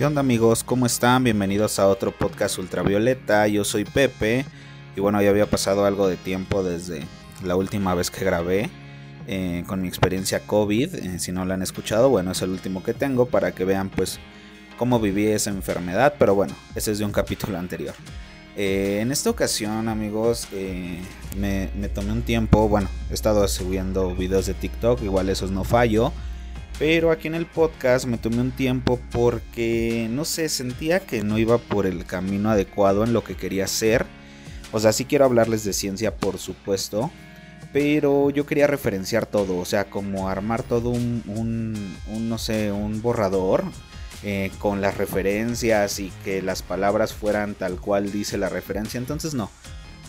¿Qué 0.00 0.06
onda 0.06 0.20
amigos? 0.20 0.64
¿Cómo 0.64 0.86
están? 0.86 1.24
Bienvenidos 1.24 1.78
a 1.78 1.86
otro 1.86 2.10
podcast 2.10 2.56
ultravioleta. 2.56 3.46
Yo 3.48 3.64
soy 3.64 3.84
Pepe 3.84 4.46
y 4.96 5.00
bueno, 5.02 5.20
ya 5.20 5.28
había 5.28 5.44
pasado 5.44 5.84
algo 5.84 6.08
de 6.08 6.16
tiempo 6.16 6.62
desde 6.62 7.02
la 7.44 7.54
última 7.54 7.94
vez 7.94 8.10
que 8.10 8.24
grabé 8.24 8.70
eh, 9.26 9.62
con 9.66 9.82
mi 9.82 9.88
experiencia 9.88 10.40
COVID. 10.40 10.94
Eh, 10.94 11.18
si 11.18 11.32
no 11.32 11.44
lo 11.44 11.52
han 11.52 11.60
escuchado, 11.60 12.08
bueno, 12.08 12.30
es 12.30 12.40
el 12.40 12.48
último 12.48 12.82
que 12.82 12.94
tengo 12.94 13.26
para 13.26 13.52
que 13.52 13.66
vean 13.66 13.90
pues 13.90 14.18
cómo 14.78 15.00
viví 15.00 15.26
esa 15.26 15.50
enfermedad. 15.50 16.14
Pero 16.18 16.34
bueno, 16.34 16.54
ese 16.74 16.92
es 16.92 16.98
de 16.98 17.04
un 17.04 17.12
capítulo 17.20 17.58
anterior. 17.58 17.94
Eh, 18.56 19.00
en 19.02 19.12
esta 19.12 19.28
ocasión 19.28 19.86
amigos 19.86 20.48
me, 21.36 21.68
me 21.78 21.88
tomé 21.90 22.12
un 22.12 22.22
tiempo, 22.22 22.70
bueno, 22.70 22.88
he 23.10 23.12
estado 23.12 23.46
subiendo 23.48 24.16
videos 24.16 24.46
de 24.46 24.54
TikTok, 24.54 25.02
igual 25.02 25.28
esos 25.28 25.50
no 25.50 25.62
fallo. 25.62 26.10
Pero 26.80 27.10
aquí 27.10 27.28
en 27.28 27.34
el 27.34 27.44
podcast 27.44 28.06
me 28.06 28.16
tomé 28.16 28.40
un 28.40 28.52
tiempo 28.52 28.98
porque, 29.12 30.08
no 30.10 30.24
sé, 30.24 30.48
sentía 30.48 30.98
que 31.00 31.22
no 31.22 31.36
iba 31.36 31.58
por 31.58 31.84
el 31.84 32.06
camino 32.06 32.48
adecuado 32.48 33.04
en 33.04 33.12
lo 33.12 33.22
que 33.22 33.36
quería 33.36 33.64
hacer. 33.64 34.06
O 34.72 34.80
sea, 34.80 34.94
sí 34.94 35.04
quiero 35.04 35.26
hablarles 35.26 35.62
de 35.62 35.74
ciencia, 35.74 36.16
por 36.16 36.38
supuesto. 36.38 37.10
Pero 37.74 38.30
yo 38.30 38.46
quería 38.46 38.66
referenciar 38.66 39.26
todo, 39.26 39.58
o 39.58 39.66
sea, 39.66 39.90
como 39.90 40.30
armar 40.30 40.62
todo 40.62 40.88
un, 40.88 41.22
un, 41.26 42.28
no 42.30 42.38
sé, 42.38 42.72
un 42.72 43.02
borrador 43.02 43.62
eh, 44.22 44.50
con 44.58 44.80
las 44.80 44.96
referencias 44.96 45.98
y 46.00 46.10
que 46.24 46.40
las 46.40 46.62
palabras 46.62 47.12
fueran 47.12 47.56
tal 47.56 47.78
cual 47.78 48.10
dice 48.10 48.38
la 48.38 48.48
referencia. 48.48 48.96
Entonces 48.96 49.34
no, 49.34 49.50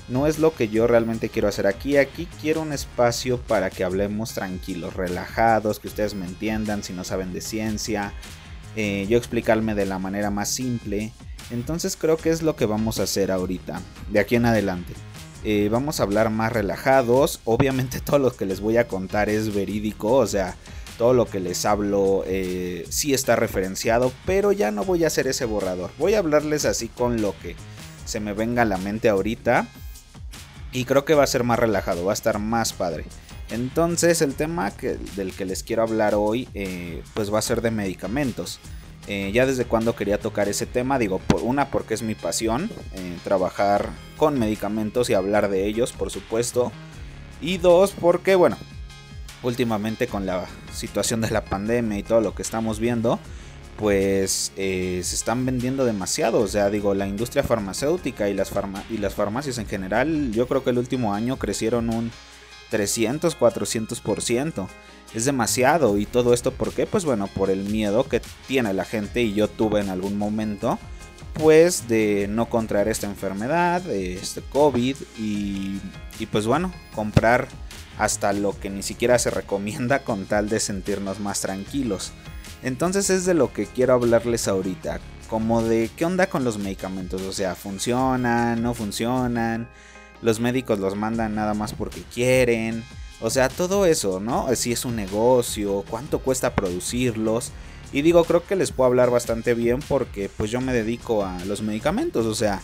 no 0.08 0.28
es 0.28 0.40
lo 0.40 0.54
que 0.54 0.70
yo 0.70 0.88
realmente 0.88 1.30
quiero 1.30 1.48
hacer 1.48 1.68
aquí. 1.68 1.98
Aquí 1.98 2.28
quiero 2.42 2.62
un 2.62 2.74
espacio 2.74 3.40
para 3.40 3.70
que 3.70 3.84
hablemos 3.84 4.34
tranquilos, 4.34 4.96
relajados, 4.96 5.80
que 5.80 5.88
ustedes 5.88 6.14
me 6.16 6.26
entiendan 6.26 6.84
si 6.84 6.94
no 6.94 7.04
saben 7.04 7.34
de 7.34 7.42
ciencia. 7.42 8.14
Eh, 8.76 9.06
yo 9.10 9.18
explicarme 9.18 9.76
de 9.76 9.86
la 9.86 10.00
manera 10.00 10.30
más 10.30 10.50
simple. 10.50 11.12
Entonces 11.50 11.98
creo 12.00 12.18
que 12.18 12.30
es 12.30 12.42
lo 12.42 12.56
que 12.56 12.66
vamos 12.66 13.00
a 13.00 13.04
hacer 13.04 13.32
ahorita, 13.32 13.82
de 14.10 14.20
aquí 14.20 14.36
en 14.36 14.46
adelante. 14.46 14.94
Eh, 15.44 15.70
vamos 15.72 16.00
a 16.00 16.04
hablar 16.04 16.30
más 16.30 16.54
relajados. 16.54 17.42
Obviamente 17.46 18.00
todo 18.04 18.20
lo 18.20 18.36
que 18.36 18.46
les 18.46 18.62
voy 18.62 18.78
a 18.78 18.88
contar 18.88 19.30
es 19.30 19.54
verídico, 19.54 20.14
o 20.14 20.28
sea, 20.28 20.56
todo 20.98 21.14
lo 21.14 21.26
que 21.26 21.40
les 21.40 21.66
hablo 21.66 22.24
eh, 22.28 22.86
sí 22.90 23.14
está 23.14 23.36
referenciado, 23.36 24.14
pero 24.26 24.52
ya 24.52 24.72
no 24.72 24.86
voy 24.86 25.04
a 25.04 25.08
hacer 25.08 25.28
ese 25.28 25.46
borrador. 25.46 25.92
Voy 25.98 26.14
a 26.14 26.20
hablarles 26.20 26.66
así 26.66 26.88
con 26.88 27.22
lo 27.22 27.34
que 27.40 27.56
se 28.06 28.20
me 28.20 28.34
venga 28.34 28.62
a 28.62 28.66
la 28.66 28.78
mente 28.78 29.10
ahorita. 29.10 29.68
Y 30.72 30.86
creo 30.86 31.06
que 31.06 31.14
va 31.14 31.24
a 31.24 31.28
ser 31.28 31.44
más 31.44 31.60
relajado, 31.60 32.06
va 32.06 32.12
a 32.12 32.14
estar 32.14 32.40
más 32.40 32.74
padre. 32.74 33.06
Entonces 33.50 34.22
el 34.22 34.34
tema 34.34 34.72
del 35.16 35.34
que 35.34 35.46
les 35.46 35.64
quiero 35.64 35.84
hablar 35.84 36.16
hoy 36.16 36.48
eh, 36.54 37.04
pues 37.14 37.34
va 37.34 37.40
a 37.40 37.42
ser 37.42 37.62
de 37.62 37.72
medicamentos. 37.72 38.60
Eh, 39.08 39.32
ya 39.34 39.46
desde 39.46 39.66
cuando 39.66 39.96
quería 39.96 40.20
tocar 40.20 40.48
ese 40.48 40.66
tema, 40.66 41.00
digo, 41.00 41.20
por 41.20 41.42
una 41.42 41.70
porque 41.70 41.94
es 41.94 42.02
mi 42.02 42.16
pasión, 42.16 42.70
eh, 42.94 43.18
trabajar 43.24 43.90
con 44.16 44.40
medicamentos 44.40 45.10
y 45.10 45.16
hablar 45.16 45.50
de 45.50 45.66
ellos, 45.66 45.92
por 45.92 46.12
supuesto. 46.12 46.72
Y 47.42 47.58
dos, 47.58 47.92
porque 48.00 48.36
bueno, 48.36 48.58
últimamente 49.44 50.08
con 50.08 50.26
la 50.26 50.46
situación 50.72 51.20
de 51.20 51.32
la 51.32 51.44
pandemia 51.44 51.98
y 51.98 52.04
todo 52.04 52.22
lo 52.22 52.36
que 52.36 52.44
estamos 52.44 52.80
viendo, 52.80 53.20
pues 53.78 54.52
eh, 54.58 55.02
se 55.04 55.16
están 55.16 55.46
vendiendo 55.46 55.86
demasiado. 55.86 56.40
O 56.40 56.48
sea, 56.48 56.70
digo, 56.70 56.94
la 56.94 57.08
industria 57.08 57.44
farmacéutica 57.44 58.30
y 58.30 58.34
las, 58.34 58.52
y 58.90 58.98
las 58.98 59.14
farmacias 59.14 59.58
en 59.58 59.68
general, 59.68 60.32
yo 60.32 60.48
creo 60.48 60.64
que 60.64 60.70
el 60.70 60.78
último 60.78 61.14
año 61.14 61.38
crecieron 61.38 61.90
un 61.90 62.12
300, 62.70 63.38
400%. 63.38 64.68
Es 65.14 65.26
demasiado. 65.26 65.98
Y 65.98 66.06
todo 66.06 66.34
esto, 66.34 66.52
¿por 66.52 66.74
qué? 66.74 66.86
Pues 66.86 67.06
bueno, 67.06 67.28
por 67.28 67.50
el 67.50 67.64
miedo 67.66 68.08
que 68.08 68.22
tiene 68.48 68.74
la 68.74 68.86
gente 68.86 69.22
y 69.22 69.34
yo 69.34 69.48
tuve 69.48 69.82
en 69.82 69.90
algún 69.90 70.18
momento. 70.18 70.80
Pues 71.34 71.88
de 71.88 72.28
no 72.30 72.50
contraer 72.50 72.90
esta 72.90 73.08
enfermedad, 73.08 73.90
este 73.90 74.42
COVID 74.42 74.98
y, 75.18 75.80
y 76.20 76.26
pues 76.26 76.46
bueno, 76.46 76.74
comprar 76.94 77.48
hasta 77.98 78.34
lo 78.34 78.60
que 78.60 78.70
ni 78.70 78.84
siquiera 78.84 79.18
se 79.18 79.30
recomienda 79.30 80.04
con 80.04 80.26
tal 80.26 80.50
de 80.50 80.60
sentirnos 80.60 81.20
más 81.20 81.42
tranquilos. 81.42 82.12
Entonces 82.64 83.10
es 83.10 83.26
de 83.26 83.34
lo 83.34 83.52
que 83.52 83.66
quiero 83.66 83.94
hablarles 83.94 84.48
ahorita, 84.48 85.00
como 85.30 85.64
de 85.64 85.90
qué 85.96 86.06
onda 86.06 86.28
con 86.28 86.44
los 86.44 86.58
medicamentos, 86.58 87.22
o 87.22 87.34
sea, 87.34 87.56
funcionan, 87.56 88.62
no 88.62 88.74
funcionan, 88.74 89.68
los 90.22 90.40
médicos 90.40 90.80
los 90.80 90.96
mandan 90.96 91.34
nada 91.34 91.54
más 91.54 91.74
porque 91.74 92.04
quieren, 92.14 92.84
o 93.20 93.30
sea, 93.30 93.50
todo 93.50 93.86
eso, 93.86 94.20
¿no? 94.20 94.48
Si 94.56 94.72
es 94.72 94.86
un 94.86 94.96
negocio, 94.96 95.84
cuánto 95.90 96.20
cuesta 96.20 96.56
producirlos. 96.56 97.52
Y 97.94 98.04
digo, 98.04 98.24
creo 98.24 98.46
que 98.46 98.56
les 98.56 98.72
puedo 98.72 98.88
hablar 98.88 99.10
bastante 99.10 99.54
bien 99.54 99.80
porque 99.88 100.30
pues 100.36 100.50
yo 100.50 100.62
me 100.62 100.74
dedico 100.74 101.26
a 101.26 101.44
los 101.46 101.62
medicamentos, 101.62 102.26
o 102.26 102.36
sea, 102.36 102.62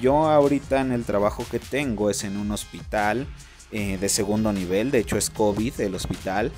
yo 0.00 0.28
ahorita 0.28 0.80
en 0.80 0.92
el 0.92 1.04
trabajo 1.04 1.44
que 1.50 1.58
tengo 1.58 2.10
es 2.10 2.24
en 2.24 2.36
un 2.36 2.50
hospital 2.50 3.26
eh, 3.72 3.96
de 3.98 4.08
segundo 4.08 4.52
nivel, 4.52 4.90
de 4.90 4.98
hecho 4.98 5.16
es 5.16 5.30
COVID 5.30 5.80
el 5.80 5.94
hospital 5.94 6.52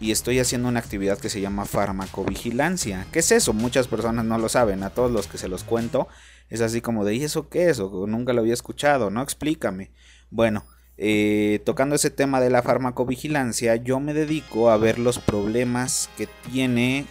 y 0.00 0.12
estoy 0.12 0.38
haciendo 0.38 0.68
una 0.68 0.80
actividad 0.80 1.18
que 1.18 1.28
se 1.28 1.40
llama 1.40 1.64
farmacovigilancia. 1.64 3.06
¿Qué 3.12 3.18
es 3.18 3.32
eso? 3.32 3.52
Muchas 3.52 3.88
personas 3.88 4.24
no 4.24 4.38
lo 4.38 4.48
saben, 4.48 4.82
a 4.82 4.90
todos 4.90 5.10
los 5.10 5.26
que 5.26 5.38
se 5.38 5.48
los 5.48 5.64
cuento 5.64 6.08
es 6.50 6.60
así 6.60 6.80
como 6.80 7.04
de, 7.04 7.14
¿y 7.14 7.24
eso 7.24 7.48
qué 7.48 7.68
es? 7.68 7.78
O 7.78 8.06
nunca 8.06 8.32
lo 8.32 8.40
había 8.40 8.54
escuchado, 8.54 9.10
¿no? 9.10 9.22
Explícame. 9.22 9.90
Bueno, 10.30 10.64
eh, 10.96 11.60
tocando 11.64 11.94
ese 11.94 12.10
tema 12.10 12.40
de 12.40 12.50
la 12.50 12.62
farmacovigilancia, 12.62 13.76
yo 13.76 14.00
me 14.00 14.14
dedico 14.14 14.70
a 14.70 14.76
ver 14.76 14.98
los 14.98 15.18
problemas 15.18 16.08
que 16.16 16.26
tiene 16.50 17.06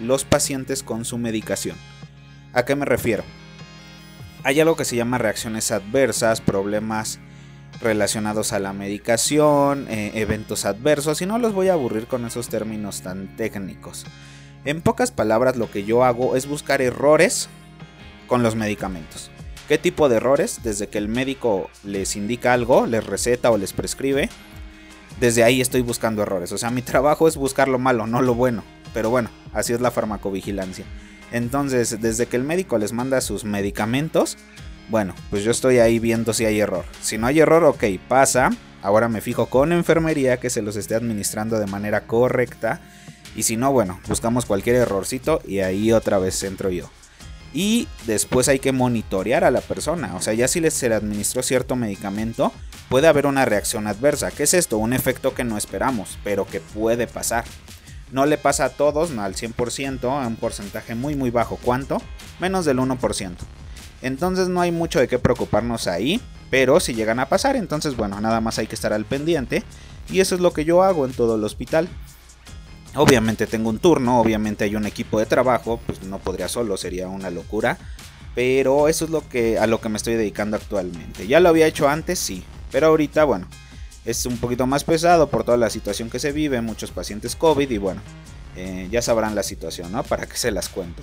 los 0.00 0.24
pacientes 0.24 0.82
con 0.82 1.04
su 1.04 1.18
medicación. 1.18 1.76
¿A 2.52 2.64
qué 2.64 2.76
me 2.76 2.86
refiero? 2.86 3.24
Hay 4.42 4.58
algo 4.60 4.76
que 4.76 4.84
se 4.84 4.96
llama 4.96 5.18
reacciones 5.18 5.70
adversas, 5.70 6.40
problemas 6.40 7.20
relacionados 7.80 8.52
a 8.52 8.58
la 8.58 8.72
medicación, 8.72 9.86
eh, 9.88 10.12
eventos 10.14 10.64
adversos, 10.64 11.22
y 11.22 11.26
no 11.26 11.38
los 11.38 11.52
voy 11.52 11.68
a 11.68 11.74
aburrir 11.74 12.06
con 12.06 12.24
esos 12.24 12.48
términos 12.48 13.02
tan 13.02 13.36
técnicos. 13.36 14.04
En 14.64 14.82
pocas 14.82 15.10
palabras, 15.12 15.56
lo 15.56 15.70
que 15.70 15.84
yo 15.84 16.04
hago 16.04 16.36
es 16.36 16.46
buscar 16.46 16.82
errores 16.82 17.48
con 18.26 18.42
los 18.42 18.56
medicamentos. 18.56 19.30
¿Qué 19.68 19.78
tipo 19.78 20.08
de 20.08 20.16
errores? 20.16 20.60
Desde 20.62 20.88
que 20.88 20.98
el 20.98 21.08
médico 21.08 21.70
les 21.84 22.16
indica 22.16 22.52
algo, 22.52 22.86
les 22.86 23.06
receta 23.06 23.50
o 23.50 23.58
les 23.58 23.72
prescribe, 23.72 24.28
desde 25.20 25.44
ahí 25.44 25.60
estoy 25.60 25.82
buscando 25.82 26.22
errores. 26.22 26.52
O 26.52 26.58
sea, 26.58 26.70
mi 26.70 26.82
trabajo 26.82 27.28
es 27.28 27.36
buscar 27.36 27.68
lo 27.68 27.78
malo, 27.78 28.06
no 28.06 28.22
lo 28.22 28.34
bueno. 28.34 28.64
Pero 28.94 29.10
bueno, 29.10 29.30
así 29.52 29.72
es 29.72 29.80
la 29.80 29.90
farmacovigilancia. 29.90 30.84
Entonces, 31.30 32.00
desde 32.00 32.26
que 32.26 32.36
el 32.36 32.44
médico 32.44 32.78
les 32.78 32.92
manda 32.92 33.20
sus 33.20 33.44
medicamentos, 33.44 34.38
bueno, 34.88 35.14
pues 35.30 35.44
yo 35.44 35.50
estoy 35.50 35.78
ahí 35.78 35.98
viendo 35.98 36.32
si 36.32 36.44
hay 36.44 36.60
error. 36.60 36.84
Si 37.02 37.18
no 37.18 37.26
hay 37.26 37.40
error, 37.40 37.64
ok, 37.64 37.84
pasa. 38.08 38.50
Ahora 38.82 39.08
me 39.08 39.20
fijo 39.20 39.46
con 39.46 39.72
enfermería 39.72 40.38
que 40.38 40.50
se 40.50 40.62
los 40.62 40.76
esté 40.76 40.94
administrando 40.94 41.58
de 41.58 41.66
manera 41.66 42.06
correcta. 42.06 42.80
Y 43.36 43.42
si 43.42 43.56
no, 43.56 43.72
bueno, 43.72 44.00
buscamos 44.08 44.46
cualquier 44.46 44.76
errorcito 44.76 45.40
y 45.46 45.60
ahí 45.60 45.92
otra 45.92 46.18
vez 46.18 46.42
entro 46.42 46.70
yo. 46.70 46.90
Y 47.52 47.88
después 48.06 48.48
hay 48.48 48.58
que 48.58 48.72
monitorear 48.72 49.44
a 49.44 49.50
la 49.50 49.60
persona. 49.60 50.14
O 50.16 50.20
sea, 50.20 50.34
ya 50.34 50.48
si 50.48 50.70
se 50.70 50.88
le 50.88 50.94
administró 50.94 51.42
cierto 51.42 51.76
medicamento, 51.76 52.52
puede 52.88 53.08
haber 53.08 53.26
una 53.26 53.44
reacción 53.44 53.86
adversa. 53.86 54.30
¿Qué 54.30 54.44
es 54.44 54.54
esto? 54.54 54.78
Un 54.78 54.92
efecto 54.92 55.34
que 55.34 55.44
no 55.44 55.56
esperamos, 55.56 56.18
pero 56.24 56.46
que 56.46 56.60
puede 56.60 57.06
pasar. 57.06 57.44
No 58.10 58.26
le 58.26 58.38
pasa 58.38 58.66
a 58.66 58.70
todos, 58.70 59.10
no 59.10 59.22
al 59.22 59.34
100%, 59.34 60.04
a 60.04 60.26
un 60.26 60.36
porcentaje 60.36 60.94
muy 60.94 61.14
muy 61.14 61.30
bajo. 61.30 61.58
¿Cuánto? 61.62 62.00
Menos 62.40 62.64
del 62.64 62.78
1%. 62.78 63.36
Entonces 64.02 64.48
no 64.48 64.60
hay 64.60 64.72
mucho 64.72 65.00
de 65.00 65.08
qué 65.08 65.18
preocuparnos 65.18 65.86
ahí. 65.86 66.20
Pero 66.50 66.80
si 66.80 66.94
llegan 66.94 67.20
a 67.20 67.28
pasar, 67.28 67.56
entonces 67.56 67.96
bueno, 67.96 68.20
nada 68.20 68.40
más 68.40 68.58
hay 68.58 68.66
que 68.66 68.74
estar 68.74 68.92
al 68.92 69.04
pendiente. 69.04 69.62
Y 70.10 70.20
eso 70.20 70.34
es 70.34 70.40
lo 70.40 70.52
que 70.52 70.64
yo 70.64 70.82
hago 70.82 71.04
en 71.04 71.12
todo 71.12 71.36
el 71.36 71.44
hospital. 71.44 71.88
Obviamente 72.94 73.46
tengo 73.46 73.68
un 73.68 73.78
turno, 73.78 74.20
obviamente 74.20 74.64
hay 74.64 74.74
un 74.74 74.86
equipo 74.86 75.18
de 75.18 75.26
trabajo, 75.26 75.78
pues 75.84 76.02
no 76.02 76.18
podría 76.18 76.48
solo, 76.48 76.76
sería 76.76 77.08
una 77.08 77.30
locura. 77.30 77.76
Pero 78.34 78.88
eso 78.88 79.04
es 79.04 79.10
lo 79.10 79.28
que 79.28 79.58
a 79.58 79.66
lo 79.66 79.80
que 79.80 79.88
me 79.88 79.96
estoy 79.96 80.14
dedicando 80.14 80.56
actualmente. 80.56 81.26
Ya 81.26 81.40
lo 81.40 81.48
había 81.48 81.66
hecho 81.66 81.88
antes, 81.88 82.18
sí, 82.18 82.44
pero 82.70 82.86
ahorita 82.86 83.24
bueno, 83.24 83.46
es 84.04 84.24
un 84.26 84.38
poquito 84.38 84.66
más 84.66 84.84
pesado 84.84 85.28
por 85.28 85.44
toda 85.44 85.58
la 85.58 85.70
situación 85.70 86.08
que 86.08 86.18
se 86.18 86.32
vive, 86.32 86.60
muchos 86.60 86.90
pacientes 86.90 87.36
COVID 87.36 87.70
y 87.70 87.78
bueno, 87.78 88.00
eh, 88.56 88.88
ya 88.90 89.02
sabrán 89.02 89.34
la 89.34 89.42
situación, 89.42 89.92
¿no? 89.92 90.02
Para 90.02 90.26
que 90.26 90.36
se 90.36 90.50
las 90.50 90.68
cuento. 90.68 91.02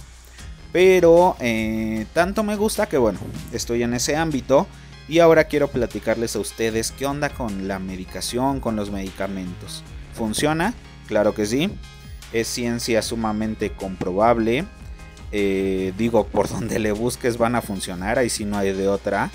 Pero 0.76 1.38
eh, 1.40 2.06
tanto 2.12 2.44
me 2.44 2.58
gusta 2.58 2.88
que 2.88 2.98
bueno, 2.98 3.20
estoy 3.54 3.84
en 3.84 3.94
ese 3.94 4.18
ámbito 4.18 4.68
y 5.08 5.20
ahora 5.20 5.46
quiero 5.46 5.70
platicarles 5.70 6.36
a 6.36 6.40
ustedes 6.40 6.92
qué 6.92 7.06
onda 7.06 7.30
con 7.30 7.70
la 7.70 7.80
medicación, 7.80 8.60
con 8.60 8.76
los 8.76 8.92
medicamentos. 8.92 9.86
¿Funciona? 10.14 10.74
Claro 11.08 11.34
que 11.34 11.46
sí. 11.46 11.72
Es 12.34 12.50
ciencia 12.50 13.02
sumamente 13.02 13.72
comprobable. 13.72 14.66
Eh, 15.32 15.94
digo, 15.98 16.28
por 16.28 16.50
donde 16.50 16.78
le 16.80 16.92
busques 16.92 17.38
van 17.38 17.56
a 17.56 17.62
funcionar, 17.62 18.20
ahí 18.20 18.30
si 18.30 18.44
no 18.44 18.58
hay 18.58 18.74
de 18.74 18.90
otra. 18.90 19.32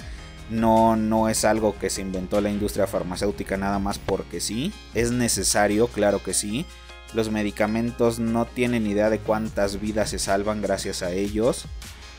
No, 0.50 0.94
no 0.94 1.30
es 1.30 1.46
algo 1.46 1.74
que 1.78 1.88
se 1.88 2.02
inventó 2.02 2.42
la 2.42 2.50
industria 2.50 2.86
farmacéutica 2.86 3.56
nada 3.56 3.78
más 3.78 3.98
porque 3.98 4.40
sí. 4.42 4.74
Es 4.92 5.10
necesario, 5.10 5.86
claro 5.86 6.22
que 6.22 6.34
sí. 6.34 6.66
Los 7.14 7.30
medicamentos 7.30 8.18
no 8.18 8.46
tienen 8.46 8.86
idea 8.86 9.10
de 9.10 9.18
cuántas 9.18 9.80
vidas 9.80 10.10
se 10.10 10.18
salvan 10.18 10.62
gracias 10.62 11.02
a 11.02 11.10
ellos. 11.12 11.66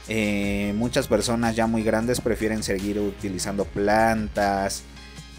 Eh, 0.07 0.73
muchas 0.75 1.07
personas 1.07 1.55
ya 1.55 1.67
muy 1.67 1.83
grandes 1.83 2.21
prefieren 2.21 2.63
seguir 2.63 2.99
utilizando 2.99 3.65
plantas, 3.65 4.83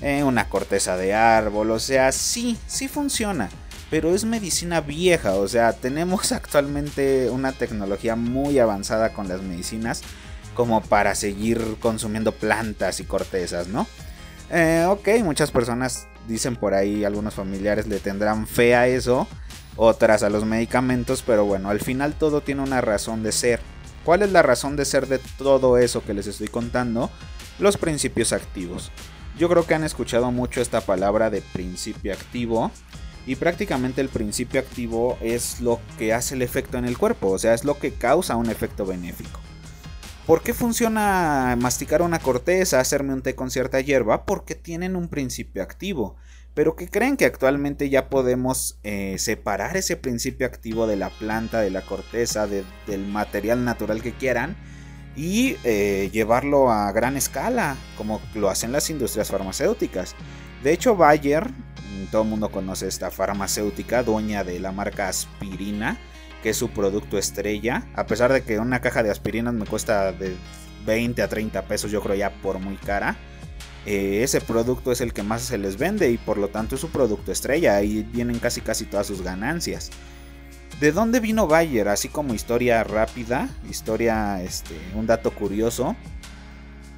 eh, 0.00 0.22
una 0.24 0.48
corteza 0.48 0.96
de 0.96 1.14
árbol, 1.14 1.70
o 1.72 1.78
sea, 1.78 2.10
sí, 2.12 2.56
sí 2.66 2.88
funciona, 2.88 3.50
pero 3.90 4.14
es 4.14 4.24
medicina 4.24 4.80
vieja, 4.80 5.34
o 5.34 5.46
sea, 5.46 5.72
tenemos 5.80 6.32
actualmente 6.32 7.28
una 7.30 7.52
tecnología 7.52 8.16
muy 8.16 8.58
avanzada 8.58 9.12
con 9.12 9.28
las 9.28 9.42
medicinas 9.42 10.02
como 10.54 10.80
para 10.80 11.14
seguir 11.14 11.76
consumiendo 11.80 12.32
plantas 12.32 13.00
y 13.00 13.04
cortezas, 13.04 13.68
¿no? 13.68 13.86
Eh, 14.50 14.86
ok, 14.88 15.08
muchas 15.24 15.50
personas 15.50 16.08
dicen 16.28 16.56
por 16.56 16.74
ahí, 16.74 17.04
algunos 17.04 17.34
familiares 17.34 17.86
le 17.86 17.98
tendrán 17.98 18.46
fe 18.46 18.74
a 18.74 18.86
eso, 18.86 19.26
otras 19.76 20.22
a 20.22 20.30
los 20.30 20.44
medicamentos, 20.44 21.22
pero 21.26 21.44
bueno, 21.44 21.70
al 21.70 21.80
final 21.80 22.14
todo 22.14 22.40
tiene 22.40 22.62
una 22.62 22.80
razón 22.80 23.22
de 23.22 23.32
ser. 23.32 23.60
¿Cuál 24.04 24.22
es 24.22 24.32
la 24.32 24.42
razón 24.42 24.76
de 24.76 24.84
ser 24.84 25.06
de 25.06 25.20
todo 25.38 25.78
eso 25.78 26.04
que 26.04 26.14
les 26.14 26.26
estoy 26.26 26.48
contando? 26.48 27.10
Los 27.58 27.76
principios 27.76 28.32
activos. 28.32 28.90
Yo 29.38 29.48
creo 29.48 29.66
que 29.66 29.74
han 29.74 29.84
escuchado 29.84 30.30
mucho 30.30 30.60
esta 30.60 30.80
palabra 30.80 31.30
de 31.30 31.40
principio 31.40 32.12
activo. 32.12 32.70
Y 33.24 33.36
prácticamente 33.36 34.00
el 34.00 34.08
principio 34.08 34.60
activo 34.60 35.16
es 35.20 35.60
lo 35.60 35.80
que 35.96 36.12
hace 36.12 36.34
el 36.34 36.42
efecto 36.42 36.76
en 36.76 36.84
el 36.84 36.98
cuerpo, 36.98 37.28
o 37.28 37.38
sea, 37.38 37.54
es 37.54 37.64
lo 37.64 37.78
que 37.78 37.92
causa 37.92 38.34
un 38.34 38.50
efecto 38.50 38.84
benéfico. 38.84 39.38
¿Por 40.26 40.42
qué 40.42 40.54
funciona 40.54 41.56
masticar 41.60 42.02
una 42.02 42.18
corteza, 42.18 42.80
hacerme 42.80 43.12
un 43.12 43.22
té 43.22 43.34
con 43.34 43.50
cierta 43.50 43.80
hierba? 43.80 44.24
Porque 44.24 44.54
tienen 44.54 44.96
un 44.96 45.08
principio 45.08 45.62
activo 45.62 46.16
pero 46.54 46.76
que 46.76 46.88
creen 46.88 47.16
que 47.16 47.24
actualmente 47.24 47.88
ya 47.88 48.10
podemos 48.10 48.78
eh, 48.82 49.16
separar 49.18 49.76
ese 49.76 49.96
principio 49.96 50.46
activo 50.46 50.86
de 50.86 50.96
la 50.96 51.10
planta, 51.10 51.60
de 51.60 51.70
la 51.70 51.82
corteza, 51.82 52.46
del 52.46 53.06
material 53.06 53.64
natural 53.64 54.02
que 54.02 54.12
quieran 54.12 54.56
y 55.16 55.56
eh, 55.64 56.10
llevarlo 56.12 56.70
a 56.70 56.92
gran 56.92 57.16
escala, 57.16 57.76
como 57.96 58.20
lo 58.34 58.50
hacen 58.50 58.72
las 58.72 58.90
industrias 58.90 59.30
farmacéuticas. 59.30 60.14
De 60.62 60.72
hecho, 60.72 60.94
Bayer, 60.94 61.48
mm, 61.48 62.10
todo 62.10 62.22
el 62.22 62.28
mundo 62.28 62.50
conoce 62.50 62.86
esta 62.86 63.10
farmacéutica, 63.10 64.02
dueña 64.02 64.44
de 64.44 64.60
la 64.60 64.72
marca 64.72 65.08
Aspirina, 65.08 65.98
que 66.42 66.50
es 66.50 66.56
su 66.56 66.70
producto 66.70 67.18
estrella, 67.18 67.86
a 67.94 68.06
pesar 68.06 68.32
de 68.32 68.42
que 68.42 68.58
una 68.58 68.80
caja 68.80 69.02
de 69.02 69.10
aspirinas 69.10 69.54
me 69.54 69.66
cuesta 69.66 70.12
de 70.12 70.34
20 70.84 71.22
a 71.22 71.28
30 71.28 71.62
pesos, 71.62 71.90
yo 71.90 72.02
creo 72.02 72.16
ya 72.16 72.30
por 72.42 72.58
muy 72.58 72.76
cara 72.76 73.16
eh, 73.84 74.22
ese 74.22 74.40
producto 74.40 74.92
es 74.92 75.00
el 75.00 75.12
que 75.12 75.24
más 75.24 75.42
se 75.42 75.58
les 75.58 75.76
vende 75.76 76.10
y 76.10 76.16
por 76.16 76.38
lo 76.38 76.48
tanto 76.48 76.76
es 76.76 76.80
su 76.80 76.90
producto 76.90 77.32
estrella. 77.32 77.76
Ahí 77.76 78.06
vienen 78.12 78.38
casi 78.38 78.60
casi 78.60 78.84
todas 78.84 79.06
sus 79.06 79.22
ganancias. 79.22 79.90
¿De 80.80 80.92
dónde 80.92 81.20
vino 81.20 81.46
Bayer? 81.46 81.88
Así 81.88 82.08
como 82.08 82.34
historia 82.34 82.82
rápida, 82.84 83.48
historia, 83.68 84.42
este, 84.42 84.76
un 84.94 85.06
dato 85.06 85.32
curioso. 85.32 85.96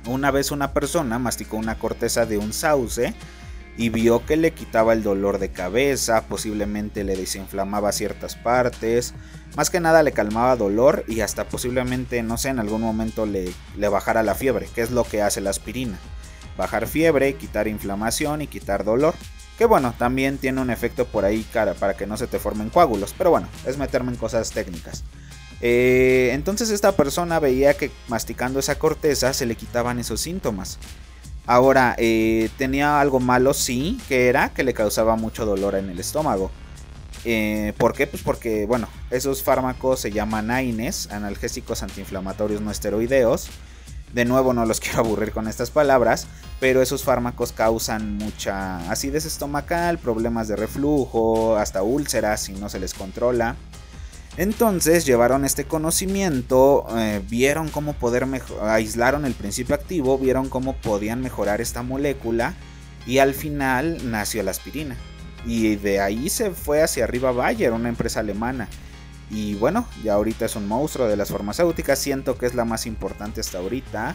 Una 0.07 0.31
vez 0.31 0.51
una 0.51 0.73
persona 0.73 1.19
masticó 1.19 1.57
una 1.57 1.79
corteza 1.79 2.27
de 2.27 2.37
un 2.37 2.53
sauce 2.53 3.15
y 3.77 3.89
vio 3.89 4.25
que 4.25 4.37
le 4.37 4.53
quitaba 4.53 4.93
el 4.93 5.03
dolor 5.03 5.39
de 5.39 5.51
cabeza, 5.51 6.27
posiblemente 6.27 7.05
le 7.05 7.17
desinflamaba 7.17 7.93
ciertas 7.93 8.37
partes, 8.37 9.15
más 9.57 9.71
que 9.71 9.81
nada 9.81 10.03
le 10.03 10.13
calmaba 10.13 10.57
dolor 10.57 11.05
y 11.09 11.21
hasta 11.21 11.45
posiblemente, 11.45 12.23
no 12.23 12.39
sé, 12.39 12.51
en 12.51 12.59
algún 12.59 12.83
momento 12.83 13.27
le, 13.27 13.53
le 13.77 13.89
bajara 13.89 14.23
la 14.23 14.35
fiebre, 14.35 14.69
que 14.75 14.83
es 14.83 14.91
lo 14.91 15.05
que 15.05 15.23
hace 15.23 15.41
la 15.41 15.51
aspirina 15.51 15.99
bajar 16.57 16.87
fiebre, 16.87 17.35
quitar 17.35 17.69
inflamación 17.69 18.43
y 18.43 18.47
quitar 18.47 18.85
dolor. 18.85 19.15
Que 19.59 19.67
bueno, 19.67 19.95
también 19.97 20.39
tiene 20.39 20.61
un 20.61 20.71
efecto 20.71 21.07
por 21.07 21.25
ahí 21.25 21.47
cara 21.53 21.75
para 21.75 21.95
que 21.95 22.07
no 22.07 22.17
se 22.17 22.27
te 22.27 22.39
formen 22.39 22.71
coágulos. 22.71 23.15
Pero 23.17 23.31
bueno, 23.31 23.49
es 23.67 23.79
meterme 23.79 24.13
en 24.13 24.19
cosas 24.19 24.51
técnicas. 24.51 25.05
Eh, 25.61 26.31
entonces 26.33 26.71
esta 26.71 26.93
persona 26.93 27.39
veía 27.39 27.75
que 27.75 27.91
masticando 28.09 28.59
esa 28.59 28.79
corteza 28.79 29.33
se 29.33 29.47
le 29.47 29.55
quitaban 29.55 29.99
esos 29.99 30.21
síntomas. 30.21 30.79
Ahora, 31.47 31.95
eh, 31.99 32.49
tenía 32.57 33.01
algo 33.01 33.21
malo, 33.21 33.53
sí, 33.53 34.01
que 34.09 34.29
era 34.29 34.55
que 34.55 34.65
le 34.65 34.73
causaba 34.73 35.17
mucho 35.17 35.45
dolor 35.45 35.75
en 35.75 35.91
el 35.91 36.01
estómago. 36.01 36.51
Eh, 37.25 37.75
¿Por 37.79 37.93
qué? 37.95 38.07
Pues 38.07 38.23
porque, 38.23 38.67
bueno, 38.67 38.89
esos 39.11 39.43
fármacos 39.43 40.01
se 40.01 40.11
llaman 40.11 40.51
AINES, 40.51 41.11
analgésicos 41.11 41.83
antiinflamatorios 41.83 42.61
no 42.61 42.71
esteroideos. 42.71 43.49
De 44.13 44.25
nuevo 44.25 44.53
no 44.53 44.65
los 44.65 44.81
quiero 44.81 45.01
aburrir 45.01 45.33
con 45.33 45.49
estas 45.49 45.71
palabras, 45.71 46.29
pero 46.61 46.81
esos 46.81 47.03
fármacos 47.03 47.53
causan 47.53 48.17
mucha 48.17 48.91
acidez 48.91 49.27
estomacal, 49.27 49.99
problemas 49.99 50.49
de 50.49 50.57
reflujo, 50.57 51.57
hasta 51.57 51.83
úlceras 51.83 52.43
si 52.43 52.53
no 52.53 52.69
se 52.71 52.79
les 52.79 52.95
controla. 52.95 53.57
Entonces 54.37 55.07
llevaron 55.07 55.45
este 55.45 55.65
conocimiento, 55.65 56.87
eh, 56.97 57.23
vieron 57.29 57.69
cómo 57.69 57.93
poder 57.93 58.27
aislaron 58.63 59.25
el 59.25 59.35
principio 59.35 59.77
activo, 59.77 60.19
vieron 60.19 60.49
cómo 60.49 60.75
podían 60.75 61.21
mejorar 61.21 61.61
esta 61.61 61.83
molécula 61.83 62.55
y 63.07 63.19
al 63.19 63.35
final 63.35 64.11
nació 64.11 64.43
la 64.43 64.51
aspirina. 64.51 64.97
Y 65.47 65.77
de 65.77 66.01
ahí 66.01 66.31
se 66.31 66.51
fue 66.51 66.83
hacia 66.83 67.05
arriba 67.05 67.31
Bayer, 67.31 67.73
una 67.73 67.89
empresa 67.89 68.21
alemana. 68.21 68.69
Y 69.31 69.55
bueno, 69.55 69.87
ya 70.03 70.15
ahorita 70.15 70.47
es 70.47 70.57
un 70.57 70.67
monstruo 70.67 71.07
de 71.07 71.17
las 71.17 71.31
farmacéuticas. 71.31 71.99
Siento 71.99 72.37
que 72.37 72.47
es 72.47 72.55
la 72.55 72.65
más 72.65 72.87
importante 72.87 73.41
hasta 73.41 73.59
ahorita. 73.59 74.15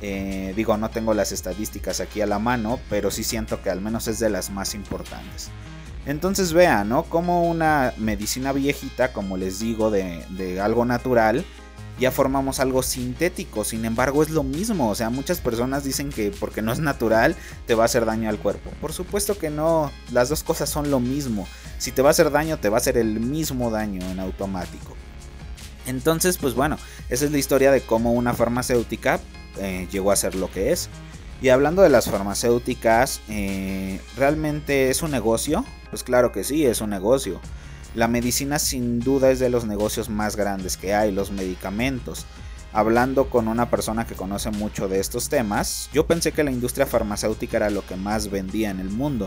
Eh, 0.00 0.52
digo, 0.56 0.76
no 0.76 0.90
tengo 0.90 1.14
las 1.14 1.30
estadísticas 1.30 2.00
aquí 2.00 2.20
a 2.20 2.26
la 2.26 2.38
mano, 2.38 2.80
pero 2.90 3.10
sí 3.10 3.22
siento 3.22 3.62
que 3.62 3.70
al 3.70 3.80
menos 3.80 4.08
es 4.08 4.18
de 4.18 4.30
las 4.30 4.50
más 4.50 4.74
importantes. 4.74 5.50
Entonces 6.06 6.52
vean, 6.52 6.88
¿no? 6.88 7.04
Como 7.04 7.48
una 7.48 7.92
medicina 7.96 8.52
viejita, 8.52 9.12
como 9.12 9.36
les 9.36 9.60
digo, 9.60 9.90
de, 9.90 10.60
algo 10.60 10.84
natural, 10.84 11.44
ya 12.00 12.10
formamos 12.10 12.58
algo 12.58 12.82
sintético. 12.82 13.64
Sin 13.64 13.84
embargo, 13.84 14.22
es 14.22 14.30
lo 14.30 14.42
mismo. 14.42 14.90
O 14.90 14.94
sea, 14.96 15.10
muchas 15.10 15.40
personas 15.40 15.84
dicen 15.84 16.10
que 16.10 16.32
porque 16.40 16.60
no 16.60 16.72
es 16.72 16.80
natural 16.80 17.36
te 17.66 17.74
va 17.74 17.84
a 17.84 17.86
hacer 17.86 18.04
daño 18.04 18.28
al 18.28 18.38
cuerpo. 18.38 18.70
Por 18.80 18.92
supuesto 18.92 19.38
que 19.38 19.50
no. 19.50 19.92
Las 20.10 20.28
dos 20.28 20.42
cosas 20.42 20.68
son 20.68 20.90
lo 20.90 20.98
mismo. 20.98 21.46
Si 21.78 21.92
te 21.92 22.02
va 22.02 22.08
a 22.08 22.12
hacer 22.12 22.30
daño, 22.32 22.58
te 22.58 22.68
va 22.68 22.78
a 22.78 22.80
hacer 22.80 22.96
el 22.96 23.20
mismo 23.20 23.70
daño 23.70 24.04
en 24.10 24.18
automático. 24.18 24.96
Entonces, 25.86 26.38
pues 26.38 26.54
bueno, 26.54 26.78
esa 27.10 27.24
es 27.24 27.30
la 27.30 27.38
historia 27.38 27.70
de 27.70 27.80
cómo 27.80 28.12
una 28.12 28.34
farmacéutica 28.34 29.20
eh, 29.58 29.86
llegó 29.90 30.10
a 30.10 30.16
ser 30.16 30.34
lo 30.34 30.50
que 30.50 30.72
es. 30.72 30.88
Y 31.40 31.48
hablando 31.48 31.82
de 31.82 31.88
las 31.88 32.08
farmacéuticas, 32.08 33.20
eh, 33.28 34.00
¿realmente 34.16 34.90
es 34.90 35.02
un 35.02 35.10
negocio? 35.10 35.64
Pues 35.92 36.04
claro 36.04 36.32
que 36.32 36.42
sí, 36.42 36.64
es 36.64 36.80
un 36.80 36.88
negocio. 36.88 37.38
La 37.94 38.08
medicina 38.08 38.58
sin 38.58 38.98
duda 38.98 39.30
es 39.30 39.40
de 39.40 39.50
los 39.50 39.66
negocios 39.66 40.08
más 40.08 40.36
grandes 40.36 40.78
que 40.78 40.94
hay, 40.94 41.12
los 41.12 41.30
medicamentos. 41.30 42.24
Hablando 42.72 43.28
con 43.28 43.46
una 43.46 43.68
persona 43.68 44.06
que 44.06 44.14
conoce 44.14 44.50
mucho 44.52 44.88
de 44.88 45.00
estos 45.00 45.28
temas, 45.28 45.90
yo 45.92 46.06
pensé 46.06 46.32
que 46.32 46.44
la 46.44 46.50
industria 46.50 46.86
farmacéutica 46.86 47.58
era 47.58 47.68
lo 47.68 47.84
que 47.84 47.96
más 47.96 48.30
vendía 48.30 48.70
en 48.70 48.80
el 48.80 48.88
mundo. 48.88 49.26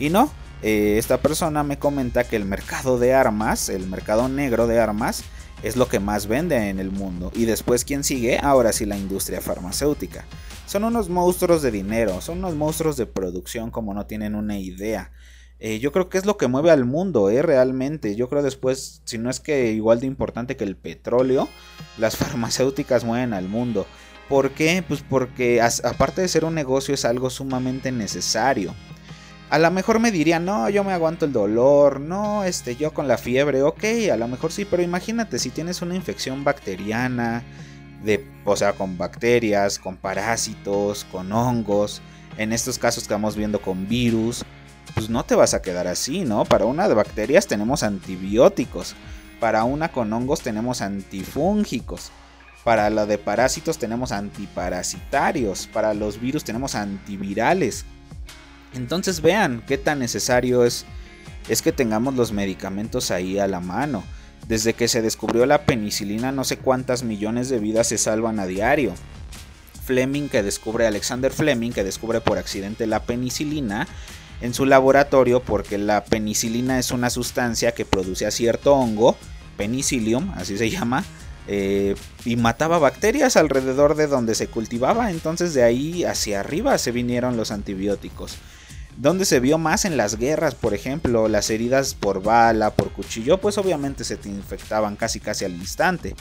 Y 0.00 0.10
no, 0.10 0.32
eh, 0.62 0.96
esta 0.98 1.22
persona 1.22 1.62
me 1.62 1.78
comenta 1.78 2.24
que 2.24 2.34
el 2.34 2.44
mercado 2.44 2.98
de 2.98 3.14
armas, 3.14 3.68
el 3.68 3.86
mercado 3.86 4.28
negro 4.28 4.66
de 4.66 4.80
armas, 4.80 5.22
es 5.62 5.76
lo 5.76 5.86
que 5.86 6.00
más 6.00 6.26
vende 6.26 6.70
en 6.70 6.80
el 6.80 6.90
mundo. 6.90 7.30
Y 7.36 7.44
después, 7.44 7.84
¿quién 7.84 8.02
sigue? 8.02 8.40
Ahora 8.42 8.72
sí 8.72 8.84
la 8.84 8.98
industria 8.98 9.40
farmacéutica. 9.40 10.24
Son 10.66 10.82
unos 10.82 11.08
monstruos 11.08 11.62
de 11.62 11.70
dinero, 11.70 12.20
son 12.20 12.38
unos 12.38 12.56
monstruos 12.56 12.96
de 12.96 13.06
producción 13.06 13.70
como 13.70 13.94
no 13.94 14.06
tienen 14.06 14.34
una 14.34 14.58
idea. 14.58 15.12
Eh, 15.60 15.78
yo 15.78 15.92
creo 15.92 16.08
que 16.08 16.16
es 16.16 16.24
lo 16.24 16.38
que 16.38 16.48
mueve 16.48 16.70
al 16.70 16.86
mundo, 16.86 17.28
eh, 17.28 17.42
realmente. 17.42 18.16
Yo 18.16 18.28
creo 18.28 18.42
después, 18.42 19.02
si 19.04 19.18
no 19.18 19.28
es 19.28 19.40
que 19.40 19.72
igual 19.72 20.00
de 20.00 20.06
importante 20.06 20.56
que 20.56 20.64
el 20.64 20.76
petróleo, 20.76 21.48
las 21.98 22.16
farmacéuticas 22.18 23.04
mueven 23.04 23.34
al 23.34 23.48
mundo. 23.48 23.86
¿Por 24.28 24.52
qué? 24.52 24.82
Pues 24.86 25.02
porque 25.02 25.60
aparte 25.60 26.22
de 26.22 26.28
ser 26.28 26.44
un 26.44 26.54
negocio 26.54 26.94
es 26.94 27.04
algo 27.04 27.30
sumamente 27.30 27.92
necesario. 27.92 28.74
A 29.50 29.58
lo 29.58 29.70
mejor 29.72 29.98
me 29.98 30.12
dirían, 30.12 30.44
no, 30.44 30.70
yo 30.70 30.84
me 30.84 30.92
aguanto 30.92 31.26
el 31.26 31.32
dolor, 31.32 31.98
no, 31.98 32.44
este, 32.44 32.76
yo 32.76 32.94
con 32.94 33.08
la 33.08 33.18
fiebre, 33.18 33.62
ok, 33.62 33.82
a 34.12 34.16
lo 34.16 34.28
mejor 34.28 34.52
sí, 34.52 34.64
pero 34.64 34.84
imagínate 34.84 35.40
si 35.40 35.50
tienes 35.50 35.82
una 35.82 35.96
infección 35.96 36.44
bacteriana, 36.44 37.42
de, 38.04 38.24
o 38.44 38.54
sea, 38.54 38.74
con 38.74 38.96
bacterias, 38.96 39.80
con 39.80 39.96
parásitos, 39.96 41.04
con 41.10 41.32
hongos, 41.32 42.00
en 42.38 42.52
estos 42.52 42.78
casos 42.78 43.02
que 43.02 43.06
estamos 43.06 43.34
viendo 43.34 43.60
con 43.60 43.88
virus, 43.88 44.44
pues 44.94 45.10
no 45.10 45.24
te 45.24 45.34
vas 45.34 45.54
a 45.54 45.62
quedar 45.62 45.86
así, 45.86 46.24
¿no? 46.24 46.44
Para 46.44 46.64
una 46.64 46.88
de 46.88 46.94
bacterias 46.94 47.46
tenemos 47.46 47.82
antibióticos, 47.82 48.94
para 49.40 49.64
una 49.64 49.90
con 49.90 50.12
hongos 50.12 50.40
tenemos 50.42 50.80
antifúngicos, 50.82 52.10
para 52.64 52.90
la 52.90 53.06
de 53.06 53.18
parásitos 53.18 53.78
tenemos 53.78 54.12
antiparasitarios, 54.12 55.66
para 55.66 55.94
los 55.94 56.20
virus 56.20 56.44
tenemos 56.44 56.74
antivirales. 56.74 57.84
Entonces 58.74 59.20
vean 59.20 59.62
qué 59.66 59.78
tan 59.78 59.98
necesario 59.98 60.64
es, 60.64 60.84
es 61.48 61.62
que 61.62 61.72
tengamos 61.72 62.14
los 62.14 62.32
medicamentos 62.32 63.10
ahí 63.10 63.38
a 63.38 63.46
la 63.46 63.60
mano. 63.60 64.04
Desde 64.46 64.74
que 64.74 64.88
se 64.88 65.02
descubrió 65.02 65.46
la 65.46 65.64
penicilina 65.64 66.32
no 66.32 66.44
sé 66.44 66.58
cuántas 66.58 67.02
millones 67.02 67.48
de 67.48 67.58
vidas 67.58 67.88
se 67.88 67.98
salvan 67.98 68.40
a 68.40 68.46
diario. 68.46 68.94
Fleming 69.84 70.28
que 70.28 70.42
descubre, 70.42 70.86
Alexander 70.86 71.32
Fleming 71.32 71.72
que 71.72 71.82
descubre 71.82 72.20
por 72.20 72.38
accidente 72.38 72.86
la 72.86 73.02
penicilina, 73.02 73.88
en 74.40 74.54
su 74.54 74.66
laboratorio 74.66 75.40
porque 75.40 75.78
la 75.78 76.04
penicilina 76.04 76.78
es 76.78 76.90
una 76.90 77.10
sustancia 77.10 77.72
que 77.72 77.84
produce 77.84 78.26
a 78.26 78.30
cierto 78.30 78.74
hongo, 78.74 79.16
penicillium, 79.56 80.30
así 80.36 80.56
se 80.56 80.70
llama, 80.70 81.04
eh, 81.46 81.94
y 82.24 82.36
mataba 82.36 82.78
bacterias 82.78 83.36
alrededor 83.36 83.96
de 83.96 84.06
donde 84.06 84.34
se 84.34 84.46
cultivaba. 84.46 85.10
Entonces 85.10 85.52
de 85.52 85.62
ahí 85.62 86.04
hacia 86.04 86.40
arriba 86.40 86.78
se 86.78 86.92
vinieron 86.92 87.36
los 87.36 87.50
antibióticos. 87.50 88.36
Donde 88.96 89.24
se 89.24 89.40
vio 89.40 89.56
más 89.56 89.84
en 89.84 89.96
las 89.96 90.16
guerras, 90.16 90.54
por 90.54 90.74
ejemplo, 90.74 91.28
las 91.28 91.48
heridas 91.50 91.94
por 91.94 92.22
bala, 92.22 92.70
por 92.70 92.92
cuchillo, 92.92 93.38
pues 93.38 93.56
obviamente 93.56 94.04
se 94.04 94.16
te 94.16 94.28
infectaban 94.28 94.96
casi 94.96 95.20
casi 95.20 95.44
al 95.44 95.52
instante. 95.52 96.14